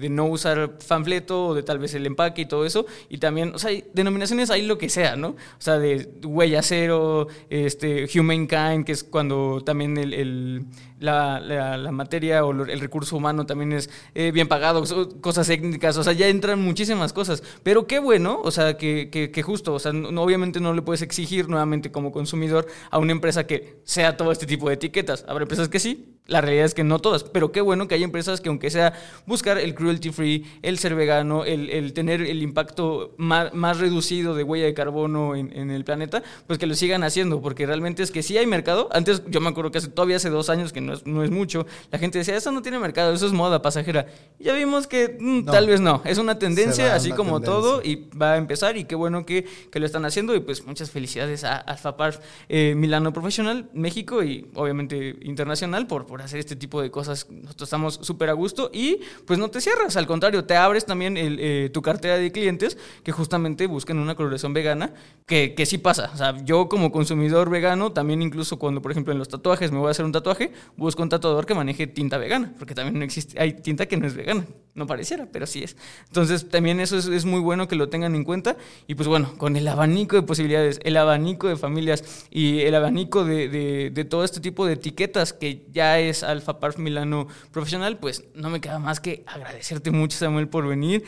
de, 0.00 0.08
no 0.08 0.26
usar 0.26 0.76
fanfleto 0.80 1.48
o 1.48 1.54
de 1.54 1.62
tal 1.62 1.78
vez 1.78 1.94
el 1.94 2.06
empaque 2.06 2.42
y 2.42 2.46
todo 2.46 2.66
eso. 2.66 2.86
Y 3.08 3.18
también, 3.18 3.54
o 3.54 3.58
sea, 3.58 3.70
hay 3.70 3.84
denominaciones 3.92 4.50
hay 4.50 4.62
lo 4.62 4.78
que 4.78 4.88
sea, 4.88 5.16
¿no? 5.16 5.28
O 5.28 5.36
sea, 5.58 5.78
de 5.78 6.08
huella 6.24 6.62
cero, 6.62 7.28
este, 7.50 8.06
humankind, 8.14 8.84
que 8.84 8.92
es 8.92 9.04
cuando 9.04 9.62
también 9.64 9.96
el 9.98 10.66
la, 11.04 11.40
la, 11.40 11.92
materia 11.92 12.44
o 12.44 12.52
el 12.52 12.80
recurso 12.80 13.16
humano 13.16 13.46
también 13.46 13.72
es 13.72 13.90
eh, 14.14 14.32
bien 14.32 14.48
pagado, 14.48 14.82
cosas 15.20 15.46
técnicas, 15.46 15.96
o 15.96 16.02
sea, 16.02 16.12
ya 16.12 16.28
entran 16.28 16.60
muchísimas 16.60 17.12
cosas. 17.12 17.42
Pero 17.62 17.86
qué 17.86 17.98
bueno, 17.98 18.40
o 18.42 18.50
sea, 18.50 18.76
que, 18.76 18.93
que, 19.10 19.42
justo, 19.42 19.74
o 19.74 19.78
sea, 19.78 19.92
no- 19.92 20.22
obviamente 20.22 20.60
no 20.60 20.72
le 20.74 20.82
puedes 20.82 21.02
exigir 21.02 21.48
nuevamente 21.48 21.90
como 21.92 22.12
consumidor 22.12 22.66
a 22.90 22.98
una 22.98 23.12
empresa 23.12 23.46
que 23.46 23.80
sea 23.84 24.16
todo 24.16 24.32
este 24.32 24.46
tipo 24.46 24.68
de 24.68 24.74
etiquetas. 24.74 25.24
Habrá 25.28 25.42
empresas 25.44 25.68
que 25.68 25.78
sí, 25.80 26.13
la 26.26 26.40
realidad 26.40 26.64
es 26.64 26.72
que 26.74 26.84
no 26.84 27.00
todas, 27.00 27.22
pero 27.22 27.52
qué 27.52 27.60
bueno 27.60 27.86
que 27.86 27.94
hay 27.96 28.02
empresas 28.02 28.40
que 28.40 28.48
aunque 28.48 28.70
sea 28.70 28.94
buscar 29.26 29.58
el 29.58 29.74
cruelty 29.74 30.10
free, 30.10 30.46
el 30.62 30.78
ser 30.78 30.94
vegano, 30.94 31.44
el, 31.44 31.68
el 31.68 31.92
tener 31.92 32.22
el 32.22 32.42
impacto 32.42 33.14
más, 33.18 33.52
más 33.52 33.78
reducido 33.78 34.34
de 34.34 34.42
huella 34.42 34.64
de 34.64 34.72
carbono 34.72 35.36
en, 35.36 35.52
en 35.54 35.70
el 35.70 35.84
planeta, 35.84 36.22
pues 36.46 36.58
que 36.58 36.66
lo 36.66 36.74
sigan 36.74 37.04
haciendo, 37.04 37.42
porque 37.42 37.66
realmente 37.66 38.02
es 38.02 38.10
que 38.10 38.22
sí 38.22 38.38
hay 38.38 38.46
mercado. 38.46 38.88
Antes 38.92 39.22
yo 39.28 39.40
me 39.42 39.50
acuerdo 39.50 39.70
que 39.70 39.78
hace, 39.78 39.88
todavía 39.88 40.16
hace 40.16 40.30
dos 40.30 40.48
años, 40.48 40.72
que 40.72 40.80
no 40.80 40.94
es, 40.94 41.06
no 41.06 41.22
es 41.22 41.30
mucho, 41.30 41.66
la 41.90 41.98
gente 41.98 42.18
decía, 42.18 42.36
eso 42.36 42.50
no 42.52 42.62
tiene 42.62 42.78
mercado, 42.78 43.12
eso 43.12 43.26
es 43.26 43.32
moda 43.32 43.60
pasajera. 43.60 44.06
Y 44.38 44.44
ya 44.44 44.54
vimos 44.54 44.86
que 44.86 45.18
mm, 45.20 45.44
No. 45.44 45.52
tal 45.52 45.66
vez 45.66 45.82
no, 45.82 46.00
es 46.06 46.16
una 46.16 46.38
tendencia, 46.38 46.94
así 46.94 47.08
una 47.08 47.16
como 47.16 47.40
tendencia. 47.40 47.60
todo, 47.60 47.82
y 47.84 48.08
va 48.10 48.32
a 48.32 48.36
empezar 48.38 48.78
y 48.78 48.84
qué 48.84 48.94
bueno 48.94 49.26
que, 49.26 49.44
que 49.70 49.78
lo 49.78 49.84
están 49.84 50.06
haciendo 50.06 50.34
y 50.34 50.40
pues 50.40 50.64
muchas 50.64 50.90
felicidades 50.90 51.44
a 51.44 51.56
Alfa 51.56 51.98
Par 51.98 52.18
eh, 52.48 52.74
Milano 52.74 53.12
Profesional, 53.12 53.68
México 53.74 54.22
y 54.22 54.46
obviamente 54.54 55.16
internacional 55.20 55.86
por, 55.86 56.06
por 56.14 56.22
hacer 56.22 56.38
este 56.38 56.54
tipo 56.54 56.80
de 56.80 56.92
cosas. 56.92 57.26
Nosotros 57.28 57.66
estamos 57.66 57.94
súper 58.02 58.30
a 58.30 58.34
gusto 58.34 58.70
y 58.72 59.00
pues 59.26 59.36
no 59.36 59.48
te 59.50 59.60
cierras, 59.60 59.96
al 59.96 60.06
contrario, 60.06 60.44
te 60.44 60.54
abres 60.54 60.86
también 60.86 61.16
el, 61.16 61.38
eh, 61.40 61.70
tu 61.74 61.82
cartera 61.82 62.16
de 62.16 62.30
clientes 62.30 62.78
que 63.02 63.10
justamente 63.10 63.66
buscan 63.66 63.98
una 63.98 64.14
coloración 64.14 64.52
vegana, 64.54 64.94
que, 65.26 65.56
que 65.56 65.66
sí 65.66 65.76
pasa. 65.76 66.12
O 66.14 66.16
sea, 66.16 66.36
yo 66.44 66.68
como 66.68 66.92
consumidor 66.92 67.50
vegano, 67.50 67.90
también 67.90 68.22
incluso 68.22 68.60
cuando 68.60 68.80
por 68.80 68.92
ejemplo 68.92 69.12
en 69.12 69.18
los 69.18 69.28
tatuajes 69.28 69.72
me 69.72 69.78
voy 69.78 69.88
a 69.88 69.90
hacer 69.90 70.04
un 70.04 70.12
tatuaje, 70.12 70.52
busco 70.76 71.02
un 71.02 71.08
tatuador 71.08 71.46
que 71.46 71.54
maneje 71.56 71.88
tinta 71.88 72.16
vegana, 72.16 72.54
porque 72.60 72.76
también 72.76 72.96
no 73.00 73.04
existe, 73.04 73.40
hay 73.40 73.54
tinta 73.54 73.86
que 73.86 73.96
no 73.96 74.06
es 74.06 74.14
vegana. 74.14 74.46
No 74.76 74.88
pareciera, 74.88 75.28
pero 75.30 75.46
sí 75.46 75.62
es. 75.62 75.76
Entonces, 76.08 76.48
también 76.48 76.80
eso 76.80 76.98
es, 76.98 77.06
es 77.06 77.24
muy 77.24 77.38
bueno 77.38 77.68
que 77.68 77.76
lo 77.76 77.88
tengan 77.90 78.16
en 78.16 78.24
cuenta. 78.24 78.56
Y 78.88 78.96
pues 78.96 79.06
bueno, 79.06 79.32
con 79.38 79.54
el 79.54 79.68
abanico 79.68 80.16
de 80.16 80.22
posibilidades, 80.22 80.80
el 80.82 80.96
abanico 80.96 81.46
de 81.46 81.54
familias 81.54 82.26
y 82.28 82.58
el 82.62 82.74
abanico 82.74 83.24
de, 83.24 83.48
de- 83.48 83.90
de 83.94 84.04
todo 84.04 84.24
este 84.24 84.40
tipo 84.40 84.66
de 84.66 84.72
etiquetas 84.72 85.32
que 85.32 85.64
ya 85.70 86.00
es 86.08 86.22
Alfa 86.22 86.60
Parf 86.60 86.78
Milano 86.78 87.28
Profesional, 87.52 87.98
pues 87.98 88.24
no 88.34 88.50
me 88.50 88.60
queda 88.60 88.78
más 88.78 89.00
que 89.00 89.24
agradecerte 89.26 89.90
mucho, 89.90 90.18
Samuel, 90.18 90.48
por 90.48 90.66
venir 90.66 91.04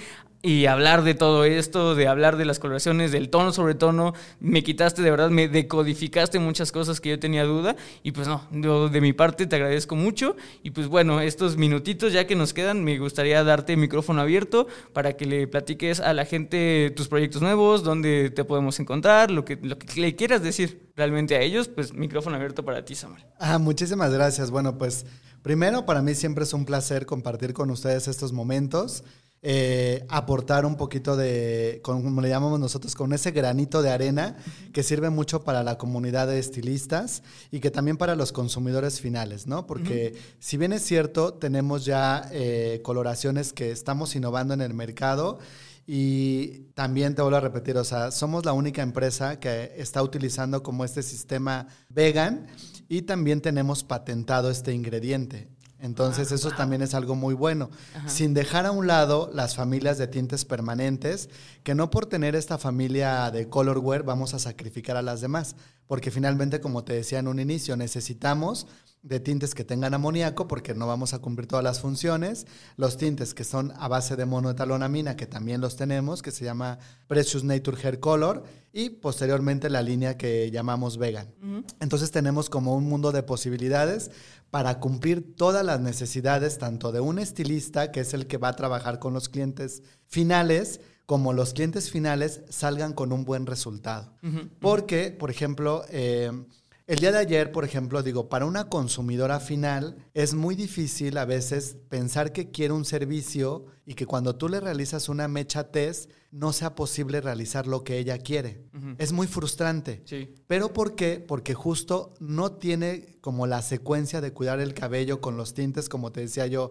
y 0.47 0.67
hablar 0.67 1.03
de 1.03 1.15
todo 1.15 1.45
esto, 1.45 1.97
de 1.97 2.07
hablar 2.07 2.37
de 2.37 2.45
las 2.45 2.61
coloraciones, 2.61 3.11
del 3.11 3.31
tono 3.31 3.53
sobre 3.53 3.75
tono. 3.75 4.15
Me 4.39 4.63
quitaste, 4.63 5.03
de 5.03 5.11
verdad, 5.11 5.29
me 5.29 5.49
decodificaste 5.49 6.39
muchas 6.39 6.71
cosas 6.71 7.01
que 7.01 7.09
yo 7.09 7.19
tenía 7.19 7.43
duda. 7.43 7.75
Y 8.05 8.13
pues 8.13 8.29
no, 8.29 8.47
de 8.89 9.01
mi 9.01 9.13
parte 9.13 9.49
te 9.49 9.57
agradezco 9.57 9.97
mucho. 9.97 10.37
Y 10.63 10.71
pues 10.71 10.87
bueno, 10.87 11.21
estos 11.21 11.57
minutitos 11.57 12.13
ya 12.13 12.29
que 12.29 12.37
nos 12.37 12.55
quedan, 12.55 12.85
me 12.85 12.97
gustaría 12.97 13.43
darte 13.43 13.77
micrófono 13.77 14.21
abierto 14.21 14.69
para 14.93 15.15
que 15.17 15.27
le 15.27 15.49
platiques 15.49 15.99
a 15.99 16.13
la 16.13 16.25
gente 16.25 16.93
tus 16.95 17.09
proyectos 17.09 17.43
nuevos, 17.43 17.83
dónde 17.83 18.31
te 18.31 18.45
podemos 18.45 18.79
encontrar, 18.79 19.33
lo 19.33 19.45
que, 19.45 19.59
lo 19.61 19.77
que 19.77 20.01
le 20.01 20.15
quieras 20.15 20.45
decir 20.45 20.93
realmente 20.95 21.35
a 21.35 21.41
ellos, 21.41 21.67
pues 21.67 21.93
micrófono 21.93 22.37
abierto 22.37 22.65
para 22.65 22.85
ti, 22.85 22.95
Samuel. 22.95 23.25
Ah, 23.41 23.59
muchísimas 23.59 24.13
gracias. 24.13 24.53
Bueno, 24.53 24.79
pues 24.79 25.07
primero 25.43 25.85
para 25.87 26.03
mí 26.03 26.15
siempre 26.15 26.45
es 26.45 26.53
un 26.53 26.65
placer 26.65 27.05
compartir 27.05 27.53
con 27.53 27.71
ustedes 27.71 28.07
estos 28.07 28.33
momentos, 28.33 29.03
eh, 29.49 30.05
aportar 30.09 30.67
un 30.67 30.75
poquito 30.75 31.17
de, 31.17 31.79
como 31.85 32.21
le 32.21 32.29
llamamos 32.29 32.59
nosotros, 32.59 32.97
con 32.97 33.13
ese 33.13 33.31
granito 33.31 33.81
de 33.81 33.91
arena 33.91 34.37
que 34.73 34.83
sirve 34.83 35.09
mucho 35.09 35.45
para 35.45 35.63
la 35.63 35.79
comunidad 35.79 36.27
de 36.27 36.41
estilistas 36.41 37.23
y 37.53 37.61
que 37.61 37.71
también 37.71 37.97
para 37.97 38.17
los 38.17 38.33
consumidores 38.33 39.01
finales, 39.01 39.47
¿no? 39.47 39.65
Porque 39.65 40.19
si 40.41 40.57
bien 40.57 40.73
es 40.73 40.83
cierto, 40.83 41.35
tenemos 41.35 41.85
ya 41.85 42.29
eh, 42.33 42.81
coloraciones 42.83 43.53
que 43.53 43.71
estamos 43.71 44.17
innovando 44.17 44.53
en 44.53 44.63
el 44.63 44.75
mercado. 44.75 45.39
Y 45.87 46.73
también 46.75 47.15
te 47.15 47.23
vuelvo 47.23 47.37
a 47.37 47.41
repetir, 47.41 47.77
o 47.77 47.85
sea, 47.85 48.11
somos 48.11 48.45
la 48.45 48.53
única 48.53 48.83
empresa 48.83 49.39
que 49.39 49.73
está 49.77 50.03
utilizando 50.03 50.65
como 50.65 50.85
este 50.85 51.05
sistema 51.05 51.69
vegan 51.89 52.49
y 52.89 53.03
también 53.03 53.41
tenemos 53.41 53.85
patentado 53.85 54.51
este 54.51 54.73
ingrediente. 54.73 55.47
Entonces 55.79 56.33
eso 56.33 56.51
también 56.51 56.83
es 56.83 56.95
algo 56.95 57.15
muy 57.15 57.35
bueno. 57.35 57.71
Sin 58.07 58.35
dejar 58.35 58.67
a 58.67 58.71
un 58.71 58.87
lado 58.87 59.31
las 59.33 59.57
familias 59.57 59.99
de 59.99 60.07
tintes 60.07 60.45
permanentes, 60.45 61.29
que 61.65 61.75
no 61.75 61.91
por 61.91 62.07
tener 62.07 62.35
esta 62.35 62.59
familia 62.59 63.31
de 63.31 63.49
colorware 63.49 64.03
vamos 64.03 64.33
a 64.35 64.39
sacrificar 64.39 64.97
a 64.97 65.03
las 65.03 65.21
demás, 65.21 65.55
porque 65.87 66.11
finalmente, 66.11 66.61
como 66.61 66.85
te 66.85 66.95
decía 66.95 67.19
en 67.19 67.29
un 67.29 67.41
inicio, 67.41 67.77
necesitamos 67.77 68.67
de 69.07 69.21
tintes 69.21 69.55
que 69.55 69.65
tengan 69.65 69.95
amoníaco 69.95 70.49
porque 70.49 70.75
no 70.75 70.87
vamos 70.87 71.15
a 71.15 71.21
cumplir 71.21 71.47
todas 71.47 71.65
las 71.65 71.81
funciones, 71.81 72.47
los 72.77 72.97
tintes 72.97 73.35
que 73.35 73.45
son 73.45 73.73
a 73.77 73.87
base 73.87 74.17
de 74.17 74.27
monoetalonamina 74.27 75.17
que 75.17 75.27
también 75.27 75.61
los 75.61 75.77
tenemos, 75.77 76.23
que 76.23 76.33
se 76.33 76.45
llama 76.45 76.79
Precious 77.07 77.45
Nature 77.45 77.81
Hair 77.81 78.01
Color 78.01 78.45
y 78.73 78.91
posteriormente 78.91 79.71
la 79.71 79.83
línea 79.83 80.19
que 80.19 80.51
llamamos 80.51 80.99
vegan. 80.99 81.33
Entonces 81.81 82.11
tenemos 82.11 82.51
como 82.51 82.75
un 82.75 82.85
mundo 82.85 83.13
de 83.13 83.23
posibilidades 83.23 84.11
para 84.51 84.81
cumplir 84.81 85.37
todas 85.37 85.65
las 85.65 85.81
necesidades 85.81 86.59
tanto 86.59 86.91
de 86.91 87.01
un 87.01 87.19
estilista 87.19 87.93
que 87.93 88.01
es 88.01 88.13
el 88.13 88.27
que 88.27 88.39
va 88.39 88.49
a 88.49 88.57
trabajar 88.57 88.99
con 88.99 89.15
los 89.15 89.29
clientes 89.29 89.83
finales 90.07 90.81
como 91.07 91.33
los 91.33 91.55
clientes 91.55 91.89
finales 91.91 92.43
salgan 92.49 92.93
con 92.93 93.13
un 93.13 93.25
buen 93.25 93.47
resultado. 93.47 94.13
Porque, 94.61 95.13
por 95.13 95.31
ejemplo, 95.31 95.85
eh, 95.91 96.33
el 96.87 97.01
día 97.01 97.11
de 97.11 97.19
ayer, 97.19 97.51
por 97.51 97.65
ejemplo, 97.65 98.03
digo, 98.03 98.29
para 98.29 98.47
una 98.47 98.69
consumidora 98.69 99.41
final 99.41 99.97
es 100.15 100.35
muy 100.35 100.55
difícil 100.55 101.19
a 101.19 101.25
veces 101.25 101.77
pensar 101.89 102.33
que 102.33 102.51
quiere 102.53 102.75
un 102.75 102.85
servicio 102.85 103.67
y 103.85 103.95
que 103.95 104.07
cuando 104.07 104.37
tú 104.37 104.49
le 104.49 104.61
realizas 104.61 105.09
una 105.09 105.27
mecha 105.27 105.73
test 105.73 106.11
no 106.31 106.53
sea 106.53 106.75
posible 106.75 107.21
realizar 107.21 107.67
lo 107.67 107.83
que 107.83 107.99
ella 107.99 108.19
quiere. 108.19 108.63
Es 108.99 109.13
muy 109.13 109.27
frustrante. 109.27 110.03
Sí. 110.05 110.35
¿Pero 110.47 110.73
por 110.73 110.95
qué? 110.95 111.19
Porque 111.19 111.55
justo 111.55 112.15
no 112.21 112.53
tiene 112.53 113.19
como 113.21 113.47
la 113.47 113.63
secuencia 113.63 114.21
de 114.21 114.33
cuidar 114.33 114.61
el 114.61 114.75
cabello 114.75 115.21
con 115.21 115.37
los 115.37 115.55
tintes, 115.55 115.89
como 115.89 116.13
te 116.13 116.21
decía 116.21 116.47
yo, 116.47 116.71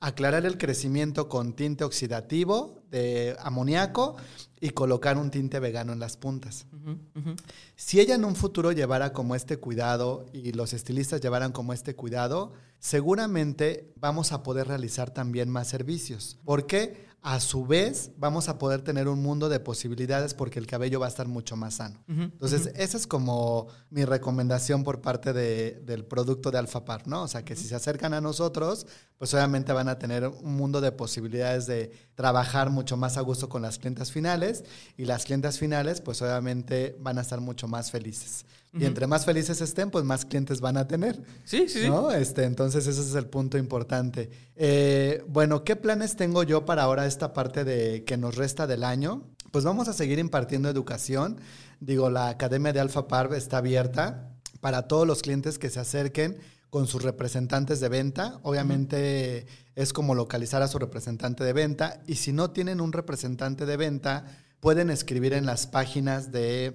aclarar 0.00 0.46
el 0.46 0.58
crecimiento 0.58 1.28
con 1.28 1.54
tinte 1.54 1.84
oxidativo 1.84 2.82
de 2.90 3.36
amoníaco 3.40 4.16
y 4.60 4.70
colocar 4.70 5.16
un 5.16 5.30
tinte 5.30 5.60
vegano 5.60 5.92
en 5.92 6.00
las 6.00 6.16
puntas. 6.16 6.66
Si 7.74 8.00
ella 8.00 8.14
en 8.14 8.24
un 8.24 8.36
futuro 8.36 8.72
llevara 8.72 9.12
como 9.12 9.34
este 9.34 9.58
cuidado 9.58 10.26
y 10.32 10.52
los 10.52 10.72
estilistas 10.72 11.20
llevaran 11.20 11.52
como 11.52 11.72
este 11.72 11.94
cuidado, 11.94 12.52
seguramente 12.78 13.92
vamos 13.96 14.32
a 14.32 14.42
poder 14.42 14.68
realizar 14.68 15.10
también 15.10 15.50
más 15.50 15.68
servicios. 15.68 16.38
¿Por 16.44 16.66
qué? 16.66 17.05
A 17.28 17.40
su 17.40 17.66
vez, 17.66 18.12
vamos 18.18 18.48
a 18.48 18.56
poder 18.56 18.82
tener 18.82 19.08
un 19.08 19.20
mundo 19.20 19.48
de 19.48 19.58
posibilidades 19.58 20.32
porque 20.32 20.60
el 20.60 20.66
cabello 20.68 21.00
va 21.00 21.06
a 21.06 21.08
estar 21.08 21.26
mucho 21.26 21.56
más 21.56 21.74
sano. 21.74 21.98
Entonces, 22.06 22.70
esa 22.76 22.96
es 22.96 23.04
como 23.08 23.66
mi 23.90 24.04
recomendación 24.04 24.84
por 24.84 25.00
parte 25.00 25.32
de- 25.32 25.80
del 25.84 26.04
producto 26.04 26.52
de 26.52 26.58
Alfapar, 26.58 27.08
¿no? 27.08 27.24
O 27.24 27.28
sea, 27.28 27.44
que 27.44 27.56
si 27.56 27.66
se 27.66 27.74
acercan 27.74 28.14
a 28.14 28.20
nosotros, 28.20 28.86
pues 29.18 29.34
obviamente 29.34 29.72
van 29.72 29.88
a 29.88 29.98
tener 29.98 30.28
un 30.28 30.54
mundo 30.54 30.80
de 30.80 30.92
posibilidades 30.92 31.66
de 31.66 31.90
trabajar 32.14 32.70
mucho 32.70 32.96
más 32.96 33.16
a 33.16 33.22
gusto 33.22 33.48
con 33.48 33.60
las 33.60 33.78
clientas 33.78 34.12
finales 34.12 34.62
y 34.96 35.04
las 35.06 35.24
clientas 35.24 35.58
finales, 35.58 36.00
pues 36.00 36.22
obviamente 36.22 36.96
van 37.00 37.18
a 37.18 37.22
estar 37.22 37.40
mucho 37.40 37.66
más 37.66 37.90
felices. 37.90 38.44
Y 38.72 38.84
entre 38.84 39.06
más 39.06 39.24
felices 39.24 39.60
estén, 39.60 39.90
pues 39.90 40.04
más 40.04 40.24
clientes 40.26 40.60
van 40.60 40.76
a 40.76 40.86
tener. 40.86 41.22
Sí, 41.44 41.68
sí, 41.68 41.82
sí. 41.82 41.88
¿no? 41.88 42.10
Este, 42.10 42.44
entonces 42.44 42.86
ese 42.86 43.00
es 43.00 43.14
el 43.14 43.26
punto 43.26 43.56
importante. 43.56 44.28
Eh, 44.54 45.24
bueno, 45.28 45.64
¿qué 45.64 45.76
planes 45.76 46.16
tengo 46.16 46.42
yo 46.42 46.66
para 46.66 46.82
ahora 46.82 47.06
esta 47.06 47.32
parte 47.32 47.64
de 47.64 48.04
que 48.04 48.18
nos 48.18 48.36
resta 48.36 48.66
del 48.66 48.84
año? 48.84 49.22
Pues 49.50 49.64
vamos 49.64 49.88
a 49.88 49.94
seguir 49.94 50.18
impartiendo 50.18 50.68
educación. 50.68 51.38
Digo, 51.80 52.10
la 52.10 52.28
Academia 52.28 52.72
de 52.72 52.80
Alfa 52.80 53.08
Parv 53.08 53.32
está 53.32 53.58
abierta 53.58 54.30
para 54.60 54.82
todos 54.88 55.06
los 55.06 55.22
clientes 55.22 55.58
que 55.58 55.70
se 55.70 55.80
acerquen 55.80 56.36
con 56.68 56.86
sus 56.86 57.02
representantes 57.02 57.80
de 57.80 57.88
venta. 57.88 58.40
Obviamente 58.42 59.46
es 59.74 59.92
como 59.92 60.14
localizar 60.14 60.62
a 60.62 60.68
su 60.68 60.78
representante 60.78 61.44
de 61.44 61.52
venta. 61.52 62.02
Y 62.06 62.16
si 62.16 62.32
no 62.32 62.50
tienen 62.50 62.80
un 62.80 62.92
representante 62.92 63.64
de 63.64 63.76
venta, 63.76 64.24
pueden 64.60 64.90
escribir 64.90 65.32
en 65.32 65.46
las 65.46 65.66
páginas 65.66 66.32
de 66.32 66.74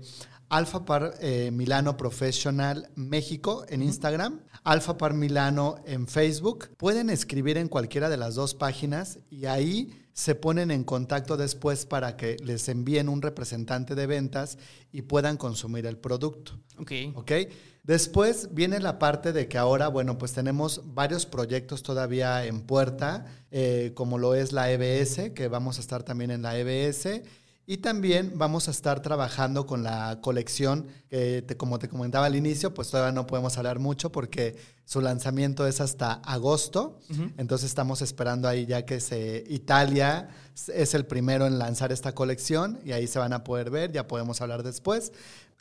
Alfa 0.51 0.83
Par 0.83 1.13
eh, 1.21 1.49
Milano 1.49 1.95
Professional 1.95 2.89
México 2.95 3.63
en 3.69 3.81
Instagram, 3.81 4.41
Alfa 4.65 4.97
Par 4.97 5.13
Milano 5.13 5.77
en 5.85 6.07
Facebook. 6.07 6.75
Pueden 6.75 7.09
escribir 7.09 7.57
en 7.57 7.69
cualquiera 7.69 8.09
de 8.09 8.17
las 8.17 8.35
dos 8.35 8.53
páginas 8.53 9.19
y 9.29 9.45
ahí 9.45 9.97
se 10.11 10.35
ponen 10.35 10.69
en 10.69 10.83
contacto 10.83 11.37
después 11.37 11.85
para 11.85 12.17
que 12.17 12.35
les 12.43 12.67
envíen 12.67 13.07
un 13.07 13.21
representante 13.21 13.95
de 13.95 14.07
ventas 14.07 14.57
y 14.91 15.03
puedan 15.03 15.37
consumir 15.37 15.85
el 15.85 15.97
producto. 15.97 16.59
Ok. 16.77 16.91
¿Ok? 17.15 17.31
Después 17.83 18.49
viene 18.51 18.79
la 18.79 18.99
parte 18.99 19.31
de 19.31 19.47
que 19.47 19.57
ahora, 19.57 19.87
bueno, 19.87 20.17
pues 20.17 20.33
tenemos 20.33 20.81
varios 20.83 21.25
proyectos 21.25 21.81
todavía 21.81 22.45
en 22.45 22.61
puerta, 22.61 23.25
eh, 23.51 23.93
como 23.95 24.17
lo 24.17 24.35
es 24.35 24.51
la 24.51 24.69
EBS, 24.69 25.31
que 25.33 25.47
vamos 25.47 25.77
a 25.77 25.81
estar 25.81 26.03
también 26.03 26.29
en 26.29 26.41
la 26.41 26.59
EBS. 26.59 27.23
Y 27.71 27.77
también 27.77 28.33
vamos 28.35 28.67
a 28.67 28.71
estar 28.71 29.01
trabajando 29.01 29.65
con 29.65 29.81
la 29.81 30.19
colección 30.19 30.87
que, 31.09 31.55
como 31.57 31.79
te 31.79 31.87
comentaba 31.87 32.25
al 32.25 32.35
inicio, 32.35 32.73
pues 32.73 32.89
todavía 32.89 33.13
no 33.13 33.25
podemos 33.25 33.57
hablar 33.57 33.79
mucho 33.79 34.11
porque 34.11 34.57
su 34.83 34.99
lanzamiento 34.99 35.65
es 35.65 35.79
hasta 35.79 36.15
agosto. 36.15 36.99
Entonces 37.37 37.69
estamos 37.69 38.01
esperando 38.01 38.49
ahí 38.49 38.65
ya 38.65 38.83
que 38.83 38.99
se, 38.99 39.45
Italia 39.47 40.27
es 40.67 40.93
el 40.93 41.05
primero 41.05 41.47
en 41.47 41.59
lanzar 41.59 41.93
esta 41.93 42.13
colección 42.13 42.77
y 42.83 42.91
ahí 42.91 43.07
se 43.07 43.19
van 43.19 43.31
a 43.31 43.45
poder 43.45 43.69
ver, 43.69 43.93
ya 43.93 44.05
podemos 44.05 44.41
hablar 44.41 44.63
después. 44.63 45.13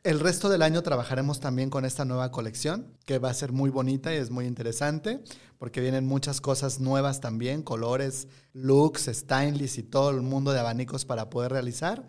El 0.03 0.19
resto 0.19 0.49
del 0.49 0.63
año 0.63 0.83
trabajaremos 0.83 1.41
también 1.41 1.69
con 1.69 1.85
esta 1.85 2.07
nueva 2.07 2.31
colección, 2.31 2.87
que 3.05 3.19
va 3.19 3.29
a 3.29 3.35
ser 3.35 3.53
muy 3.53 3.69
bonita 3.69 4.15
y 4.15 4.17
es 4.17 4.31
muy 4.31 4.47
interesante, 4.47 5.23
porque 5.59 5.83
vienen 5.83 6.07
muchas 6.07 6.41
cosas 6.41 6.81
nuevas 6.81 7.21
también, 7.21 7.63
colores, 7.63 8.27
looks, 8.55 9.11
stainless 9.13 9.77
y 9.77 9.83
todo 9.83 10.09
el 10.09 10.23
mundo 10.23 10.53
de 10.53 10.61
abanicos 10.61 11.05
para 11.05 11.29
poder 11.29 11.53
realizar. 11.53 12.07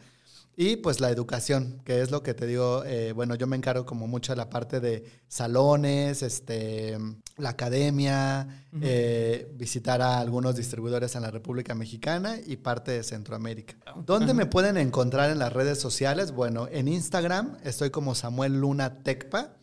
Y 0.56 0.76
pues 0.78 1.00
la 1.00 1.10
educación, 1.10 1.82
que 1.86 2.02
es 2.02 2.12
lo 2.12 2.24
que 2.24 2.34
te 2.34 2.46
digo, 2.46 2.84
eh, 2.86 3.14
bueno, 3.14 3.36
yo 3.36 3.48
me 3.48 3.56
encargo 3.56 3.86
como 3.86 4.08
mucho 4.08 4.34
de 4.34 4.38
la 4.38 4.50
parte 4.50 4.80
de 4.80 5.06
salones, 5.28 6.22
este, 6.22 6.98
la 7.38 7.50
academia, 7.50 8.66
eh, 8.82 9.50
visitar 9.56 10.02
a 10.02 10.20
algunos 10.20 10.56
distribuidores 10.56 11.16
en 11.16 11.22
la 11.22 11.32
República 11.32 11.74
Mexicana 11.74 12.38
y 12.46 12.58
parte 12.58 12.92
de 12.92 13.04
Centroamérica. 13.04 13.76
Ah, 13.86 13.96
¿Dónde 14.06 14.34
me 14.34 14.46
pueden 14.46 14.78
encontrar 14.78 15.32
en 15.32 15.40
las 15.40 15.54
redes 15.54 15.80
sociales? 15.80 16.32
Bueno, 16.32 16.68
en 16.70 16.88
Instagram 16.88 17.58
estoy 17.64 17.90
como 17.90 18.14
Samuel 18.14 18.60
Luna 18.60 19.00
Tecpa 19.04 19.56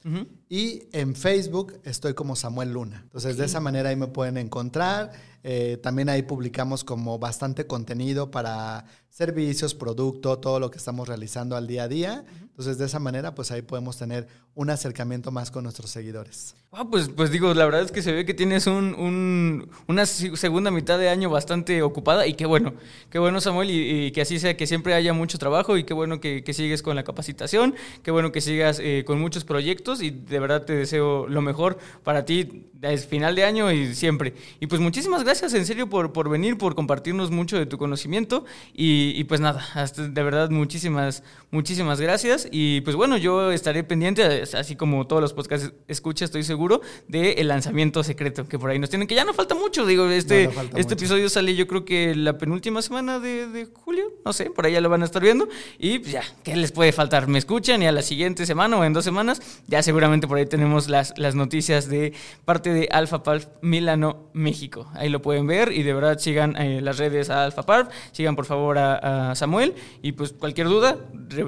y 0.48 0.84
en 0.92 1.14
Facebook 1.14 1.78
estoy 1.84 2.14
como 2.14 2.34
Samuel 2.34 2.72
Luna. 2.72 3.00
Entonces, 3.02 3.36
de 3.36 3.44
esa 3.44 3.60
manera 3.60 3.90
ahí 3.90 3.96
me 3.96 4.06
pueden 4.06 4.38
encontrar. 4.38 5.12
Eh, 5.44 5.78
también 5.82 6.08
ahí 6.08 6.22
publicamos 6.22 6.84
como 6.84 7.18
bastante 7.18 7.66
contenido 7.66 8.30
para 8.30 8.86
servicios, 9.10 9.74
producto, 9.74 10.38
todo 10.38 10.60
lo 10.60 10.70
que 10.70 10.78
estamos 10.78 11.08
realizando 11.08 11.56
al 11.56 11.66
día 11.66 11.84
a 11.84 11.88
día. 11.88 12.24
Entonces, 12.40 12.78
de 12.78 12.86
esa 12.86 12.98
manera, 12.98 13.34
pues 13.34 13.50
ahí 13.50 13.62
podemos 13.62 13.96
tener 13.96 14.26
un 14.54 14.70
acercamiento 14.70 15.30
más 15.30 15.52
con 15.52 15.62
nuestros 15.62 15.90
seguidores. 15.90 16.56
Ah, 16.72 16.84
pues, 16.90 17.08
pues 17.08 17.30
digo, 17.30 17.54
la 17.54 17.64
verdad 17.64 17.82
es 17.82 17.92
que 17.92 18.02
se 18.02 18.12
ve 18.12 18.26
que 18.26 18.34
tienes 18.34 18.66
un, 18.66 19.70
una 19.86 20.04
segunda 20.04 20.70
mitad 20.72 20.98
de 20.98 21.08
año 21.08 21.30
bastante 21.30 21.80
ocupada 21.82 22.26
y 22.26 22.34
qué 22.34 22.44
bueno, 22.44 22.74
qué 23.08 23.20
bueno 23.20 23.40
Samuel 23.40 23.70
y, 23.70 24.10
que 24.10 24.20
así 24.20 24.40
sea, 24.40 24.56
que 24.56 24.66
siempre 24.66 24.94
haya 24.94 25.12
mucho 25.12 25.38
trabajo 25.38 25.78
y 25.78 25.84
qué 25.84 25.94
bueno 25.94 26.20
que, 26.20 26.42
sigues 26.52 26.82
con 26.82 26.96
la 26.96 27.04
capacitación, 27.04 27.74
qué 28.02 28.10
bueno 28.10 28.32
que 28.32 28.40
sigas 28.40 28.80
eh, 28.80 29.04
con 29.06 29.20
muchos 29.20 29.44
proyectos 29.44 30.02
y 30.02 30.10
de 30.10 30.37
verdad 30.40 30.64
te 30.64 30.74
deseo 30.74 31.26
lo 31.28 31.42
mejor 31.42 31.78
para 32.04 32.24
ti 32.24 32.68
es 32.82 33.06
final 33.06 33.34
de 33.34 33.44
año 33.44 33.72
y 33.72 33.94
siempre. 33.94 34.34
Y 34.60 34.66
pues 34.66 34.80
muchísimas 34.80 35.24
gracias 35.24 35.52
en 35.54 35.66
serio 35.66 35.88
por, 35.88 36.12
por 36.12 36.28
venir, 36.28 36.58
por 36.58 36.74
compartirnos 36.74 37.30
mucho 37.30 37.58
de 37.58 37.66
tu 37.66 37.76
conocimiento 37.76 38.44
y, 38.72 39.12
y 39.16 39.24
pues 39.24 39.40
nada, 39.40 39.66
hasta, 39.74 40.08
de 40.08 40.22
verdad 40.22 40.50
muchísimas, 40.50 41.22
muchísimas 41.50 42.00
gracias 42.00 42.48
y 42.50 42.80
pues 42.82 42.94
bueno, 42.94 43.16
yo 43.16 43.50
estaré 43.50 43.82
pendiente, 43.82 44.22
así 44.54 44.76
como 44.76 45.06
todos 45.06 45.20
los 45.20 45.32
podcasts 45.32 45.72
escucha, 45.88 46.24
estoy 46.24 46.44
seguro, 46.44 46.80
del 47.08 47.38
el 47.38 47.48
lanzamiento 47.48 48.04
secreto 48.04 48.46
que 48.46 48.58
por 48.58 48.70
ahí 48.70 48.78
nos 48.78 48.90
tienen, 48.90 49.08
que 49.08 49.14
ya 49.14 49.24
no 49.24 49.34
falta 49.34 49.54
mucho, 49.54 49.84
digo, 49.84 50.06
este, 50.08 50.50
este 50.76 50.94
episodio 50.94 51.28
sale 51.28 51.56
yo 51.56 51.66
creo 51.66 51.84
que 51.84 52.14
la 52.14 52.38
penúltima 52.38 52.82
semana 52.82 53.18
de, 53.18 53.68
julio, 53.72 54.12
no 54.24 54.32
sé, 54.32 54.50
por 54.50 54.66
ahí 54.66 54.72
ya 54.72 54.80
lo 54.80 54.88
van 54.88 55.02
a 55.02 55.04
estar 55.04 55.22
viendo 55.22 55.48
y 55.78 55.98
pues 55.98 56.12
ya, 56.12 56.22
¿qué 56.44 56.56
les 56.56 56.70
puede 56.70 56.92
faltar? 56.92 57.26
Me 57.26 57.38
escuchan 57.38 57.82
y 57.82 57.86
a 57.86 57.92
la 57.92 58.02
siguiente 58.02 58.46
semana 58.46 58.78
o 58.78 58.84
en 58.84 58.92
dos 58.92 59.04
semanas 59.04 59.40
ya 59.66 59.82
seguramente 59.82 60.27
por 60.28 60.38
ahí 60.38 60.46
tenemos 60.46 60.88
las, 60.88 61.12
las 61.18 61.34
noticias 61.34 61.88
de 61.88 62.12
parte 62.44 62.72
de 62.72 62.88
Alpha 62.90 63.22
Palf 63.22 63.46
Milano, 63.60 64.30
México. 64.32 64.90
Ahí 64.94 65.08
lo 65.08 65.20
pueden 65.20 65.46
ver 65.46 65.72
y 65.72 65.82
de 65.82 65.92
verdad 65.92 66.18
sigan 66.18 66.56
eh, 66.56 66.80
las 66.80 66.98
redes 66.98 67.30
a 67.30 67.44
Alpha 67.44 67.62
Palf, 67.62 67.88
sigan 68.12 68.36
por 68.36 68.46
favor 68.46 68.78
a, 68.78 69.34
Samuel 69.34 69.74
y 70.02 70.12
pues 70.12 70.32
cualquier 70.32 70.68
duda, 70.68 70.96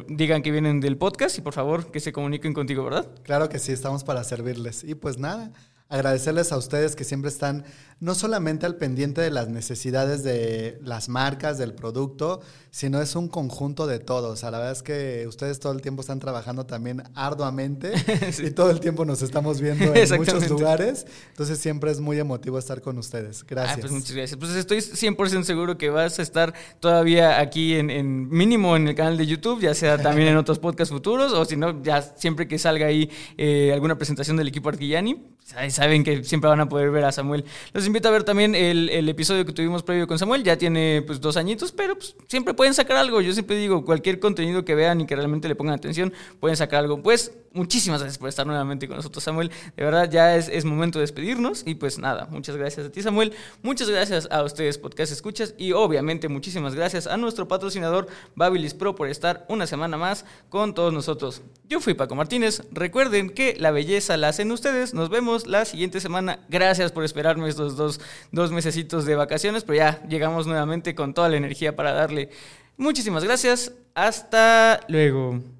digan 0.08 0.42
que 0.42 0.50
vienen 0.50 0.80
de 0.80 0.90
el 0.90 0.96
podcast 0.96 1.38
y 1.38 1.40
por 1.40 1.54
favor 1.54 1.90
que 1.90 2.00
se 2.00 2.12
comuniquen 2.12 2.52
contigo, 2.52 2.84
¿verdad? 2.84 3.06
Claro 3.22 3.48
que 3.48 3.58
sí, 3.58 3.72
estamos 3.72 4.04
para 4.04 4.24
servirles. 4.24 4.82
Y 4.84 4.94
pues 4.96 5.18
nada, 5.18 5.52
agradecerles 5.91 6.53
a 6.53 6.57
ustedes 6.57 6.97
que 6.97 7.05
siempre 7.05 7.28
están 7.28 7.64
no 8.01 8.14
solamente 8.14 8.64
al 8.64 8.76
pendiente 8.76 9.20
de 9.20 9.30
las 9.30 9.49
necesidades 9.49 10.22
de 10.24 10.78
las 10.82 11.11
marcas, 11.11 11.59
del 11.59 11.74
producto, 11.74 12.41
sino 12.70 13.03
es 13.03 13.14
un 13.14 13.28
conjunto 13.28 13.86
de 13.86 13.99
todos. 13.99 14.43
A 14.43 14.51
la 14.51 14.59
verdad 14.59 14.72
es 14.72 14.82
que 14.82 15.26
ustedes 15.28 15.61
todo 15.61 15.72
el 15.72 15.82
tiempo 15.82 16.01
están 16.01 16.18
trabajando 16.18 16.64
también 16.64 17.03
arduamente 17.14 17.93
y 18.43 18.53
todo 18.53 18.70
el 18.70 18.80
tiempo 18.80 19.05
nos 19.05 19.20
estamos 19.20 19.61
viendo 19.61 19.84
en 19.95 20.16
muchos 20.16 20.49
lugares. 20.49 21.07
Entonces 21.28 21.59
siempre 21.59 21.91
es 21.91 22.01
muy 22.01 22.18
emotivo 22.18 22.59
estar 22.59 22.80
con 22.80 22.97
ustedes. 22.97 23.45
Gracias. 23.45 23.80
pues 23.80 23.93
muchas 23.93 24.12
gracias. 24.12 24.38
Pues 24.38 24.53
estoy 24.53 24.78
100% 24.78 25.43
seguro 25.43 25.76
que 25.76 25.91
vas 25.91 26.18
a 26.18 26.22
estar 26.22 26.55
todavía 26.80 27.38
aquí 27.38 27.74
en, 27.74 28.30
mínimo 28.30 28.76
en 28.76 28.88
el 28.88 28.95
canal 28.95 29.18
de 29.18 29.26
YouTube, 29.26 29.61
ya 29.61 29.74
sea 29.74 29.99
también 29.99 30.28
en 30.28 30.36
otros 30.38 30.59
podcasts 30.59 30.93
futuros 30.93 31.32
o 31.32 31.45
si 31.45 31.57
no, 31.57 31.82
ya 31.82 32.01
siempre 32.01 32.49
que 32.49 32.59
salga 32.59 32.86
ahí 32.86 33.11
eh, 33.36 33.72
alguna 33.74 33.99
presentación 33.99 34.38
del 34.38 34.49
equipo 34.49 34.70
Arquillani, 34.70 35.22
saben 35.80 36.04
que 36.04 36.24
siempre 36.24 36.50
van 36.50 36.60
a 36.60 36.68
poder 36.68 36.90
ver 36.90 37.06
a 37.06 37.10
Samuel. 37.10 37.42
Los 37.72 37.86
invito 37.86 38.06
a 38.06 38.10
ver 38.10 38.22
también 38.22 38.54
el, 38.54 39.08
episodio 39.08 39.46
que 39.46 39.52
tuvimos 39.52 39.82
previo 39.82 40.06
con 40.06 40.18
Samuel. 40.18 40.44
Ya 40.44 40.58
tiene 40.58 41.02
pues 41.06 41.22
dos 41.22 41.38
añitos, 41.38 41.72
pero 41.72 41.94
pues, 41.94 42.14
siempre 42.28 42.52
pueden 42.52 42.74
sacar 42.74 42.98
algo. 42.98 43.22
Yo 43.22 43.32
siempre 43.32 43.56
digo, 43.56 43.82
cualquier 43.82 44.20
contenido 44.20 44.62
que 44.62 44.74
vean 44.74 45.00
y 45.00 45.06
que 45.06 45.16
realmente 45.16 45.48
le 45.48 45.54
pongan 45.54 45.74
atención, 45.74 46.12
pueden 46.38 46.58
sacar 46.58 46.80
algo. 46.80 47.02
Pues 47.02 47.32
muchísimas 47.53 48.01
gracias 48.01 48.18
por 48.18 48.28
estar 48.28 48.46
nuevamente 48.46 48.86
con 48.86 48.96
nosotros, 48.96 49.22
Samuel. 49.22 49.51
De 49.76 49.84
verdad, 49.84 50.11
ya 50.11 50.36
es, 50.36 50.64
momento 50.64 50.98
de 50.98 51.03
despedirnos. 51.03 51.62
Y 51.66 51.74
pues 51.74 51.98
nada, 51.98 52.26
muchas 52.30 52.57
gracias 52.57 52.86
a 52.86 52.90
ti, 52.90 53.03
Samuel. 53.03 53.32
Muchas 53.62 53.88
gracias 53.88 54.28
a 54.30 54.42
ustedes, 54.42 54.78
Podcast 54.78 55.12
Escuchas. 55.12 55.55
Y 55.59 55.72
obviamente, 55.72 56.28
muchísimas 56.28 56.74
gracias 56.74 57.07
a 57.07 57.16
nuestro 57.16 57.48
patrocinador, 57.48 58.09
Babilis 58.34 58.74
Pro, 58.74 58.94
por 58.94 59.09
estar 59.09 59.44
una 59.48 59.66
semana 59.66 59.96
más 59.96 60.24
con 60.48 60.74
todos 60.74 60.92
nosotros. 60.92 61.42
Yo 61.68 61.80
fui 61.80 61.94
Paco 61.94 62.14
Martínez. 62.14 62.62
Recuerden 62.72 63.30
que 63.30 63.57
la 63.59 63.70
belleza 63.70 64.16
la 64.16 64.28
hacen 64.28 64.51
ustedes. 64.53 64.94
Nos 64.94 65.09
vemos 65.09 65.46
la 65.46 65.64
siguiente 65.64 66.01
semana. 66.01 66.40
Gracias 66.48 66.92
por 66.92 67.05
esperarme 67.05 67.48
estos 67.48 67.76
dos, 67.76 68.01
dos 68.32 68.53
mesecitos 68.53 69.05
de 69.05 69.14
vacaciones, 69.14 69.64
pero 69.64 69.76
ya 69.76 70.03
llegamos 70.09 70.46
nuevamente 70.46 70.94
con 70.94 71.14
toda 71.14 71.28
la 71.28 71.36
energía 71.36 71.76
para 71.76 71.92
darle. 71.92 72.30
Muchísimas 72.76 73.24
gracias. 73.24 73.72
Hasta 73.94 74.80
luego. 74.88 75.59